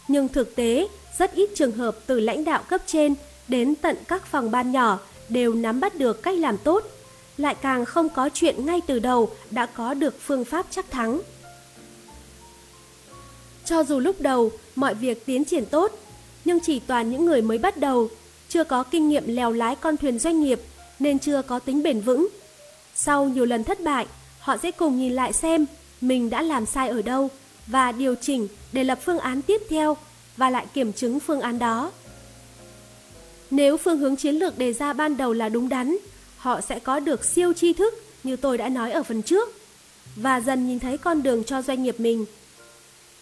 [0.08, 0.88] nhưng thực tế
[1.18, 3.14] rất ít trường hợp từ lãnh đạo cấp trên
[3.48, 4.98] đến tận các phòng ban nhỏ
[5.28, 6.93] đều nắm bắt được cách làm tốt,
[7.36, 11.20] lại càng không có chuyện ngay từ đầu đã có được phương pháp chắc thắng.
[13.64, 15.92] Cho dù lúc đầu mọi việc tiến triển tốt,
[16.44, 18.08] nhưng chỉ toàn những người mới bắt đầu,
[18.48, 20.60] chưa có kinh nghiệm lèo lái con thuyền doanh nghiệp
[20.98, 22.28] nên chưa có tính bền vững.
[22.94, 24.06] Sau nhiều lần thất bại,
[24.38, 25.66] họ sẽ cùng nhìn lại xem
[26.00, 27.30] mình đã làm sai ở đâu
[27.66, 29.96] và điều chỉnh để lập phương án tiếp theo
[30.36, 31.92] và lại kiểm chứng phương án đó.
[33.50, 35.96] Nếu phương hướng chiến lược đề ra ban đầu là đúng đắn,
[36.44, 37.94] họ sẽ có được siêu tri thức
[38.24, 39.48] như tôi đã nói ở phần trước
[40.16, 42.24] và dần nhìn thấy con đường cho doanh nghiệp mình.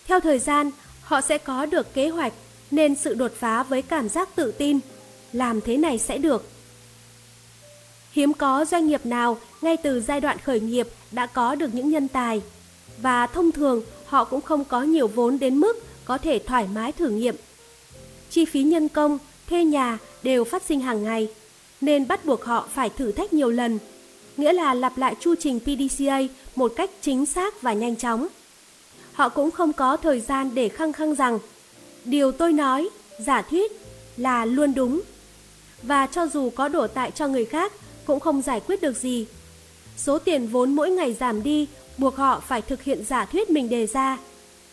[0.06, 0.70] Theo thời gian,
[1.02, 2.32] họ sẽ có được kế hoạch
[2.70, 4.78] nên sự đột phá với cảm giác tự tin,
[5.32, 6.48] làm thế này sẽ được.
[8.12, 11.90] Hiếm có doanh nghiệp nào ngay từ giai đoạn khởi nghiệp đã có được những
[11.90, 12.42] nhân tài
[12.98, 16.92] và thông thường họ cũng không có nhiều vốn đến mức có thể thoải mái
[16.92, 17.36] thử nghiệm.
[18.30, 19.18] Chi phí nhân công,
[19.48, 21.28] thuê nhà đều phát sinh hàng ngày,
[21.82, 23.78] nên bắt buộc họ phải thử thách nhiều lần,
[24.36, 26.20] nghĩa là lặp lại chu trình PDCA
[26.56, 28.28] một cách chính xác và nhanh chóng.
[29.12, 31.38] Họ cũng không có thời gian để khăng khăng rằng
[32.04, 32.88] điều tôi nói,
[33.18, 33.72] giả thuyết
[34.16, 35.00] là luôn đúng.
[35.82, 37.72] Và cho dù có đổ tại cho người khác
[38.04, 39.26] cũng không giải quyết được gì.
[39.96, 41.66] Số tiền vốn mỗi ngày giảm đi
[41.98, 44.18] buộc họ phải thực hiện giả thuyết mình đề ra,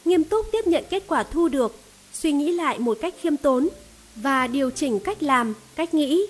[0.06, 1.76] nghiêm túc tiếp nhận kết quả thu được,
[2.14, 3.70] suy nghĩ lại một cách khiêm tốn
[4.16, 6.28] và điều chỉnh cách làm, cách nghĩ.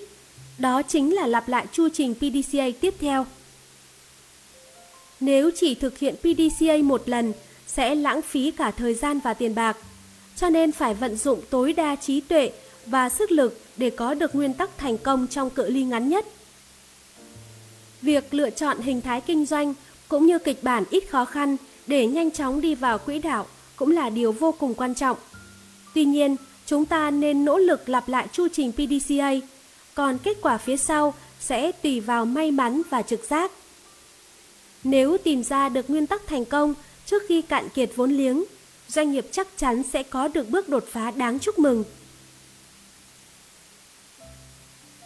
[0.60, 3.26] Đó chính là lặp lại chu trình PDCA tiếp theo.
[5.20, 7.32] Nếu chỉ thực hiện PDCA một lần
[7.66, 9.76] sẽ lãng phí cả thời gian và tiền bạc,
[10.36, 12.52] cho nên phải vận dụng tối đa trí tuệ
[12.86, 16.26] và sức lực để có được nguyên tắc thành công trong cự ly ngắn nhất.
[18.02, 19.74] Việc lựa chọn hình thái kinh doanh
[20.08, 21.56] cũng như kịch bản ít khó khăn
[21.86, 23.46] để nhanh chóng đi vào quỹ đạo
[23.76, 25.16] cũng là điều vô cùng quan trọng.
[25.94, 29.30] Tuy nhiên, chúng ta nên nỗ lực lặp lại chu trình PDCA,
[30.00, 33.50] còn kết quả phía sau sẽ tùy vào may mắn và trực giác.
[34.84, 36.74] Nếu tìm ra được nguyên tắc thành công
[37.06, 38.44] trước khi cạn kiệt vốn liếng,
[38.88, 41.84] doanh nghiệp chắc chắn sẽ có được bước đột phá đáng chúc mừng.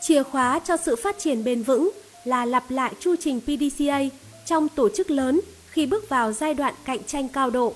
[0.03, 1.91] Chìa khóa cho sự phát triển bền vững
[2.25, 4.01] là lặp lại chu trình PDCA
[4.47, 5.41] trong tổ chức lớn
[5.71, 7.75] khi bước vào giai đoạn cạnh tranh cao độ.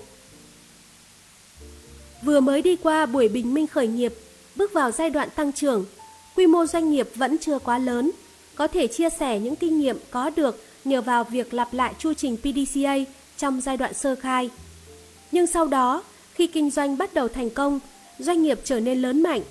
[2.23, 4.15] Vừa mới đi qua buổi bình minh khởi nghiệp,
[4.57, 5.85] bước vào giai đoạn tăng trưởng,
[6.39, 8.11] quy mô doanh nghiệp vẫn chưa quá lớn,
[8.55, 12.15] có thể chia sẻ những kinh nghiệm có được nhờ vào việc lặp lại chu
[12.15, 12.97] trình PDCA
[13.37, 14.51] trong giai đoạn sơ khai.
[15.33, 16.03] Nhưng sau đó,
[16.35, 17.81] khi kinh doanh bắt đầu thành công,
[18.19, 19.43] doanh nghiệp trở nên lớn mạnh,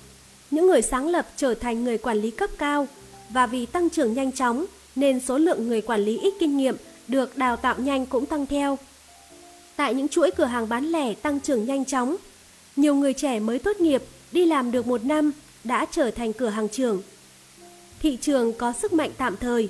[0.50, 2.88] những người sáng lập trở thành người quản lý cấp cao
[3.28, 4.66] và vì tăng trưởng nhanh chóng
[4.96, 6.76] nên số lượng người quản lý ít kinh nghiệm
[7.08, 8.78] được đào tạo nhanh cũng tăng theo.
[9.76, 12.16] Tại những chuỗi cửa hàng bán lẻ tăng trưởng nhanh chóng,
[12.76, 14.02] nhiều người trẻ mới tốt nghiệp
[14.32, 15.32] đi làm được một năm
[15.68, 17.02] đã trở thành cửa hàng trưởng.
[18.00, 19.68] Thị trường có sức mạnh tạm thời.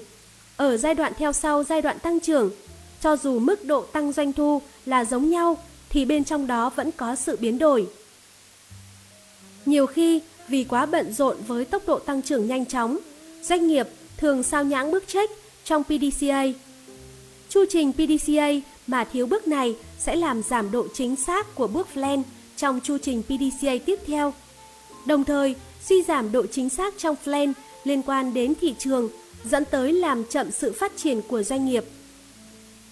[0.56, 2.50] Ở giai đoạn theo sau giai đoạn tăng trưởng,
[3.00, 5.58] cho dù mức độ tăng doanh thu là giống nhau
[5.90, 7.86] thì bên trong đó vẫn có sự biến đổi.
[9.66, 12.98] Nhiều khi vì quá bận rộn với tốc độ tăng trưởng nhanh chóng,
[13.42, 15.32] doanh nghiệp thường sao nhãng bước check
[15.64, 16.42] trong PDCA.
[17.48, 18.48] Chu trình PDCA
[18.86, 22.22] mà thiếu bước này sẽ làm giảm độ chính xác của bước plan
[22.56, 24.34] trong chu trình PDCA tiếp theo.
[25.06, 25.54] Đồng thời,
[25.88, 27.52] suy giảm độ chính xác trong plan
[27.84, 29.08] liên quan đến thị trường
[29.44, 31.84] dẫn tới làm chậm sự phát triển của doanh nghiệp.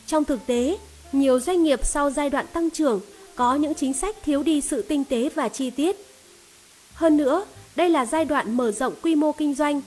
[0.06, 0.78] Trong thực tế,
[1.12, 3.00] nhiều doanh nghiệp sau giai đoạn tăng trưởng
[3.34, 5.96] có những chính sách thiếu đi sự tinh tế và chi tiết.
[6.94, 7.44] Hơn nữa,
[7.76, 9.80] đây là giai đoạn mở rộng quy mô kinh doanh,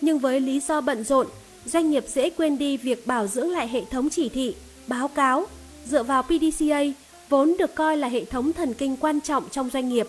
[0.00, 1.26] nhưng với lý do bận rộn,
[1.64, 4.54] doanh nghiệp dễ quên đi việc bảo dưỡng lại hệ thống chỉ thị,
[4.86, 5.46] báo cáo
[5.86, 6.82] dựa vào PDCA
[7.28, 10.06] vốn được coi là hệ thống thần kinh quan trọng trong doanh nghiệp.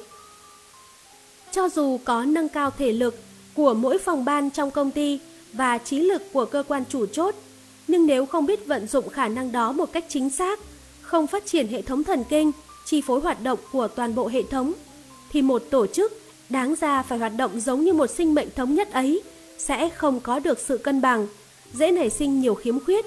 [1.56, 3.16] Cho dù có nâng cao thể lực
[3.54, 5.20] của mỗi phòng ban trong công ty
[5.54, 7.36] và trí lực của cơ quan chủ chốt,
[7.88, 10.60] nhưng nếu không biết vận dụng khả năng đó một cách chính xác,
[11.02, 12.52] không phát triển hệ thống thần kinh,
[12.86, 14.74] chi phối hoạt động của toàn bộ hệ thống,
[15.32, 18.76] thì một tổ chức đáng ra phải hoạt động giống như một sinh mệnh thống
[18.76, 19.22] nhất ấy
[19.58, 21.28] sẽ không có được sự cân bằng,
[21.74, 23.06] dễ nảy sinh nhiều khiếm khuyết.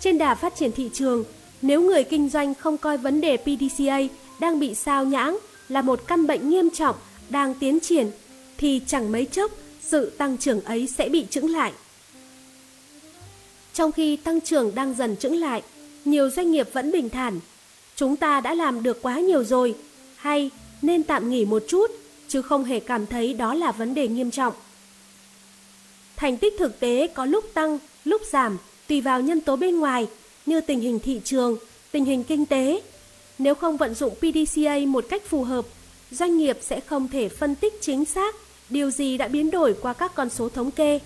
[0.00, 1.24] Trên đà phát triển thị trường,
[1.62, 3.98] nếu người kinh doanh không coi vấn đề PDCA
[4.40, 5.38] đang bị sao nhãng
[5.68, 6.96] là một căn bệnh nghiêm trọng
[7.30, 8.10] đang tiến triển,
[8.58, 11.72] thì chẳng mấy chốc sự tăng trưởng ấy sẽ bị chững lại.
[13.74, 15.62] Trong khi tăng trưởng đang dần chững lại,
[16.04, 17.40] nhiều doanh nghiệp vẫn bình thản.
[17.96, 19.74] Chúng ta đã làm được quá nhiều rồi,
[20.16, 20.50] hay
[20.82, 21.90] nên tạm nghỉ một chút,
[22.28, 24.54] chứ không hề cảm thấy đó là vấn đề nghiêm trọng.
[26.16, 30.06] Thành tích thực tế có lúc tăng, lúc giảm, tùy vào nhân tố bên ngoài
[30.46, 31.56] như tình hình thị trường,
[31.90, 32.82] tình hình kinh tế.
[33.38, 35.66] Nếu không vận dụng PDCA một cách phù hợp,
[36.10, 38.34] doanh nghiệp sẽ không thể phân tích chính xác
[38.70, 40.98] điều gì đã biến đổi qua các con số thống kê.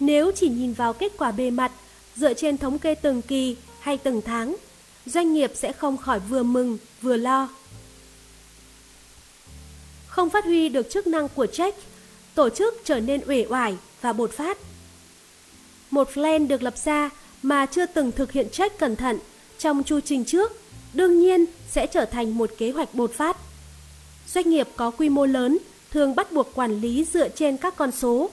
[0.00, 1.72] Nếu chỉ nhìn vào kết quả bề mặt,
[2.16, 4.56] dựa trên thống kê từng kỳ hay từng tháng,
[5.06, 7.48] doanh nghiệp sẽ không khỏi vừa mừng vừa lo.
[10.06, 11.78] Không phát huy được chức năng của check,
[12.34, 14.58] tổ chức trở nên uể oải và bột phát.
[15.90, 17.10] Một plan được lập ra
[17.42, 19.18] mà chưa từng thực hiện check cẩn thận
[19.58, 20.52] trong chu trình trước,
[20.92, 23.36] đương nhiên sẽ trở thành một kế hoạch bột phát.
[24.34, 25.58] Doanh nghiệp có quy mô lớn
[25.90, 28.30] thường bắt buộc quản lý dựa trên các con số,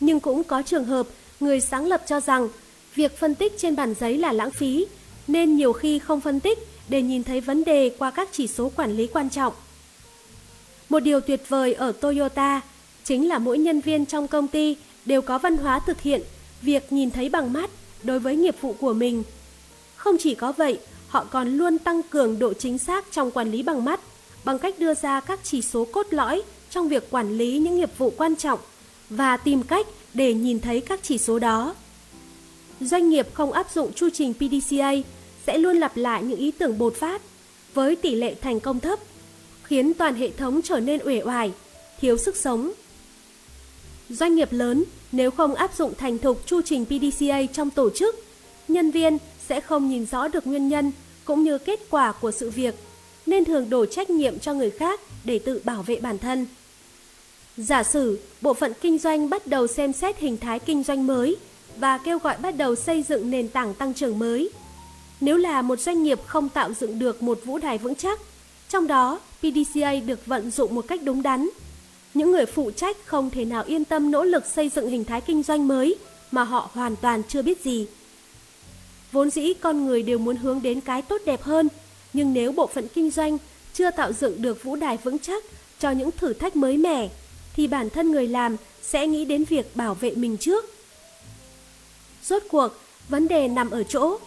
[0.00, 1.06] nhưng cũng có trường hợp
[1.40, 2.48] người sáng lập cho rằng
[2.94, 4.86] việc phân tích trên bản giấy là lãng phí,
[5.26, 6.58] nên nhiều khi không phân tích
[6.88, 9.52] để nhìn thấy vấn đề qua các chỉ số quản lý quan trọng.
[10.88, 12.60] Một điều tuyệt vời ở Toyota
[13.04, 16.22] chính là mỗi nhân viên trong công ty đều có văn hóa thực hiện
[16.62, 17.70] việc nhìn thấy bằng mắt
[18.02, 19.22] đối với nghiệp vụ của mình.
[19.96, 20.78] Không chỉ có vậy,
[21.08, 24.00] họ còn luôn tăng cường độ chính xác trong quản lý bằng mắt
[24.46, 27.90] bằng cách đưa ra các chỉ số cốt lõi trong việc quản lý những nghiệp
[27.98, 28.58] vụ quan trọng
[29.10, 31.74] và tìm cách để nhìn thấy các chỉ số đó.
[32.80, 34.92] Doanh nghiệp không áp dụng chu trình PDCA
[35.46, 37.22] sẽ luôn lặp lại những ý tưởng bột phát
[37.74, 38.98] với tỷ lệ thành công thấp,
[39.62, 41.52] khiến toàn hệ thống trở nên uể oải,
[42.00, 42.72] thiếu sức sống.
[44.08, 48.24] Doanh nghiệp lớn nếu không áp dụng thành thục chu trình PDCA trong tổ chức,
[48.68, 49.18] nhân viên
[49.48, 50.92] sẽ không nhìn rõ được nguyên nhân
[51.24, 52.74] cũng như kết quả của sự việc,
[53.26, 56.46] nên thường đổ trách nhiệm cho người khác để tự bảo vệ bản thân.
[57.56, 61.36] Giả sử bộ phận kinh doanh bắt đầu xem xét hình thái kinh doanh mới
[61.76, 64.50] và kêu gọi bắt đầu xây dựng nền tảng tăng trưởng mới.
[65.20, 68.20] Nếu là một doanh nghiệp không tạo dựng được một vũ đài vững chắc,
[68.68, 71.48] trong đó PDCA được vận dụng một cách đúng đắn,
[72.14, 75.20] những người phụ trách không thể nào yên tâm nỗ lực xây dựng hình thái
[75.20, 75.96] kinh doanh mới
[76.30, 77.86] mà họ hoàn toàn chưa biết gì.
[79.12, 81.68] Vốn dĩ con người đều muốn hướng đến cái tốt đẹp hơn,
[82.16, 83.38] nhưng nếu bộ phận kinh doanh
[83.72, 85.44] chưa tạo dựng được vũ đài vững chắc
[85.78, 87.08] cho những thử thách mới mẻ,
[87.56, 90.64] thì bản thân người làm sẽ nghĩ đến việc bảo vệ mình trước.
[92.24, 92.68] Rốt cuộc,
[93.08, 94.18] vấn đề nằm ở chỗ,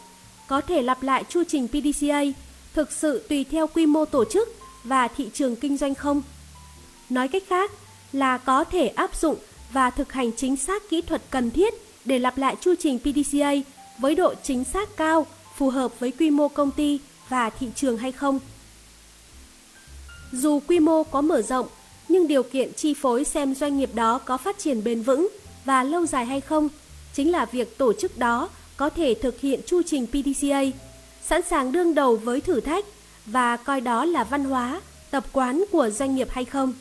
[0.48, 2.24] có thể lặp lại chu trình PDCA
[2.74, 4.50] thực sự tùy theo quy mô tổ chức
[4.84, 6.22] và thị trường kinh doanh không?
[7.10, 7.72] Nói cách khác
[8.14, 9.36] là có thể áp dụng
[9.74, 11.74] và thực hành chính xác kỹ thuật cần thiết
[12.06, 13.54] để lặp lại chu trình PDCA
[14.00, 15.26] với độ chính xác cao
[15.56, 17.00] phù hợp với quy mô công ty
[17.30, 18.40] và thị trường hay không.
[20.32, 21.68] Dù quy mô có mở rộng,
[22.08, 25.28] nhưng điều kiện chi phối xem doanh nghiệp đó có phát triển bền vững
[25.66, 26.70] và lâu dài hay không
[27.14, 30.62] chính là việc tổ chức đó có thể thực hiện chu trình PDCA,
[31.24, 32.86] sẵn sàng đương đầu với thử thách
[33.26, 34.82] và coi đó là văn hóa,
[35.12, 36.74] tập quán của doanh nghiệp hay không.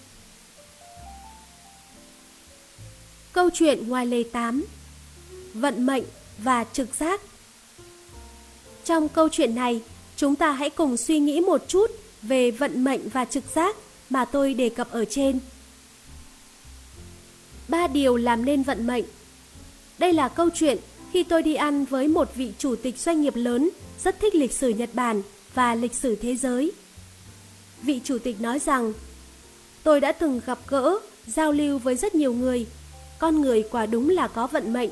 [3.32, 4.64] Câu chuyện ngoài lề 8
[5.54, 6.04] Vận mệnh
[6.38, 7.20] và trực giác
[8.84, 9.82] Trong câu chuyện này,
[10.18, 11.90] chúng ta hãy cùng suy nghĩ một chút
[12.22, 13.76] về vận mệnh và trực giác
[14.10, 15.38] mà tôi đề cập ở trên.
[17.68, 19.04] Ba điều làm nên vận mệnh
[19.98, 20.78] Đây là câu chuyện
[21.12, 23.70] khi tôi đi ăn với một vị chủ tịch doanh nghiệp lớn
[24.04, 25.22] rất thích lịch sử Nhật Bản
[25.54, 26.72] và lịch sử thế giới.
[27.82, 28.92] Vị chủ tịch nói rằng,
[29.82, 32.66] tôi đã từng gặp gỡ, giao lưu với rất nhiều người
[33.18, 34.90] con người quả đúng là có vận mệnh.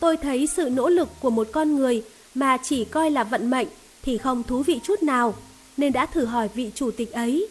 [0.00, 2.02] Tôi thấy sự nỗ lực của một con người
[2.34, 3.68] mà chỉ coi là vận mệnh
[4.02, 5.34] thì không thú vị chút nào,
[5.76, 7.48] nên đã thử hỏi vị chủ tịch ấy.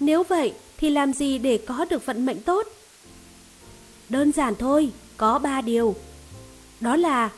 [0.00, 2.66] Nếu vậy thì làm gì để có được vận mệnh tốt?
[4.08, 5.94] Đơn giản thôi, có ba điều.
[6.80, 7.30] Đó là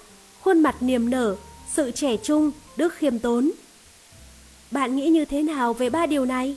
[0.42, 1.36] khuôn mặt niềm nở,
[1.72, 3.50] sự trẻ trung, đức khiêm tốn.
[4.70, 6.56] Bạn nghĩ như thế nào về ba điều này?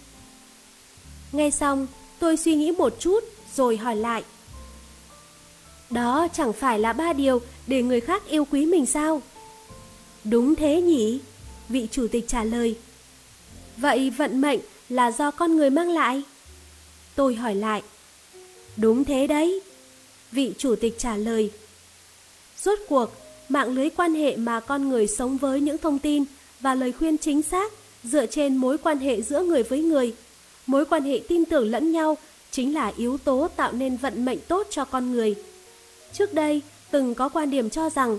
[1.31, 1.87] Nghe xong,
[2.19, 3.23] tôi suy nghĩ một chút
[3.55, 4.23] rồi hỏi lại.
[5.89, 9.21] Đó chẳng phải là ba điều để người khác yêu quý mình sao?
[10.29, 11.19] Đúng thế nhỉ?
[11.69, 12.75] Vị chủ tịch trả lời.
[13.77, 14.59] Vậy vận mệnh
[14.89, 16.23] là do con người mang lại?
[17.15, 17.81] Tôi hỏi lại.
[18.77, 19.61] Đúng thế đấy.
[20.31, 21.51] Vị chủ tịch trả lời.
[22.63, 23.11] Rốt cuộc,
[23.49, 26.23] mạng lưới quan hệ mà con người sống với những thông tin
[26.59, 27.71] và lời khuyên chính xác
[28.03, 30.13] dựa trên mối quan hệ giữa người với người,
[30.67, 32.17] mối quan hệ tin tưởng lẫn nhau
[32.51, 35.35] chính là yếu tố tạo nên vận mệnh tốt cho con người.
[36.13, 38.17] Trước đây, từng có quan điểm cho rằng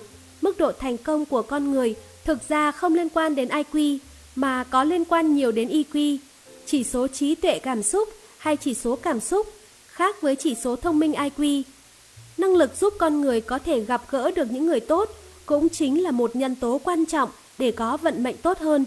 [0.48, 1.94] mức độ thành công của con người
[2.24, 3.98] thực ra không liên quan đến IQ
[4.36, 6.16] mà có liên quan nhiều đến EQ,
[6.66, 8.08] chỉ số trí tuệ cảm xúc
[8.38, 9.46] hay chỉ số cảm xúc,
[9.86, 11.62] khác với chỉ số thông minh IQ.
[12.38, 15.10] Năng lực giúp con người có thể gặp gỡ được những người tốt
[15.46, 18.84] cũng chính là một nhân tố quan trọng để có vận mệnh tốt hơn.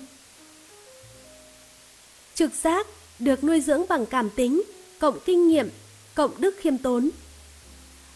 [2.35, 2.88] Trực giác
[3.19, 4.61] được nuôi dưỡng bằng cảm tính
[4.99, 5.69] cộng kinh nghiệm,
[6.15, 7.09] cộng đức khiêm tốn.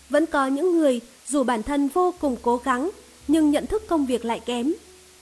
[0.10, 2.90] Vẫn có những người dù bản thân vô cùng cố gắng
[3.28, 4.74] nhưng nhận thức công việc lại kém.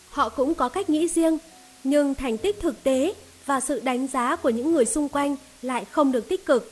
[0.10, 1.38] Họ cũng có cách nghĩ riêng,
[1.84, 3.14] nhưng thành tích thực tế
[3.46, 6.72] và sự đánh giá của những người xung quanh lại không được tích cực.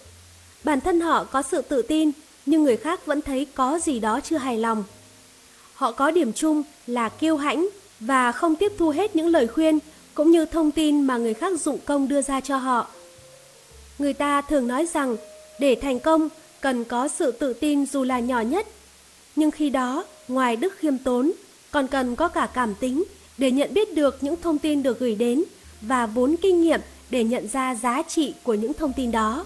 [0.64, 2.12] Bản thân họ có sự tự tin,
[2.46, 4.84] nhưng người khác vẫn thấy có gì đó chưa hài lòng.
[5.74, 9.80] Họ có điểm chung là kiêu hãnh và không tiếp thu hết những lời khuyên
[10.14, 12.88] cũng như thông tin mà người khác dụng công đưa ra cho họ.
[14.00, 15.18] Người ta thường nói rằng
[15.60, 16.30] để thành công
[16.62, 18.68] cần có sự tự tin dù là nhỏ nhất.
[19.36, 21.32] Nhưng khi đó, ngoài đức khiêm tốn,
[21.72, 23.04] còn cần có cả cảm tính
[23.38, 25.44] để nhận biết được những thông tin được gửi đến
[25.82, 26.80] và vốn kinh nghiệm
[27.10, 29.46] để nhận ra giá trị của những thông tin đó.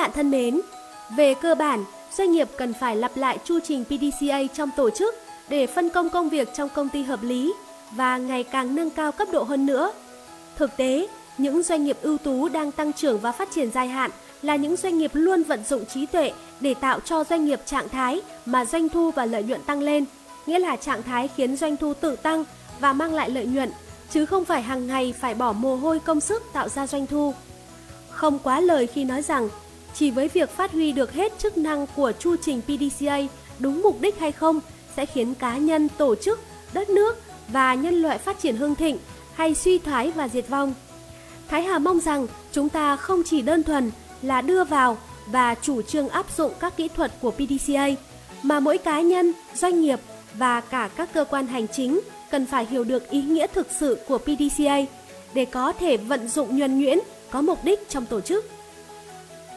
[0.00, 0.60] Bạn thân mến,
[1.16, 1.84] về cơ bản,
[2.16, 5.14] doanh nghiệp cần phải lặp lại chu trình PDCA trong tổ chức
[5.48, 7.52] để phân công công việc trong công ty hợp lý
[7.90, 9.92] và ngày càng nâng cao cấp độ hơn nữa.
[10.56, 11.08] Thực tế,
[11.38, 14.10] những doanh nghiệp ưu tú đang tăng trưởng và phát triển dài hạn
[14.42, 17.88] là những doanh nghiệp luôn vận dụng trí tuệ để tạo cho doanh nghiệp trạng
[17.88, 20.04] thái mà doanh thu và lợi nhuận tăng lên,
[20.46, 22.44] nghĩa là trạng thái khiến doanh thu tự tăng
[22.80, 23.70] và mang lại lợi nhuận,
[24.10, 27.34] chứ không phải hàng ngày phải bỏ mồ hôi công sức tạo ra doanh thu.
[28.10, 29.48] Không quá lời khi nói rằng
[29.94, 33.18] chỉ với việc phát huy được hết chức năng của chu trình PDCA
[33.58, 34.60] đúng mục đích hay không
[34.96, 36.40] sẽ khiến cá nhân, tổ chức,
[36.72, 37.16] đất nước
[37.48, 38.98] và nhân loại phát triển hưng thịnh
[39.34, 40.74] hay suy thoái và diệt vong.
[41.48, 43.90] Thái Hà mong rằng chúng ta không chỉ đơn thuần
[44.22, 47.88] là đưa vào và chủ trương áp dụng các kỹ thuật của PDCA,
[48.42, 50.00] mà mỗi cá nhân, doanh nghiệp
[50.34, 52.00] và cả các cơ quan hành chính
[52.30, 54.80] cần phải hiểu được ý nghĩa thực sự của PDCA
[55.34, 56.98] để có thể vận dụng nhuần nhuyễn,
[57.30, 58.50] có mục đích trong tổ chức.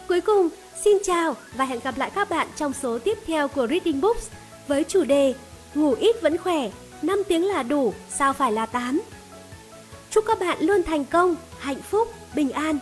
[0.07, 0.49] Cuối cùng,
[0.83, 4.27] xin chào và hẹn gặp lại các bạn trong số tiếp theo của Reading Books
[4.67, 5.33] với chủ đề
[5.75, 6.69] Ngủ ít vẫn khỏe,
[7.01, 9.01] 5 tiếng là đủ, sao phải là 8.
[10.09, 12.79] Chúc các bạn luôn thành công, hạnh phúc, bình an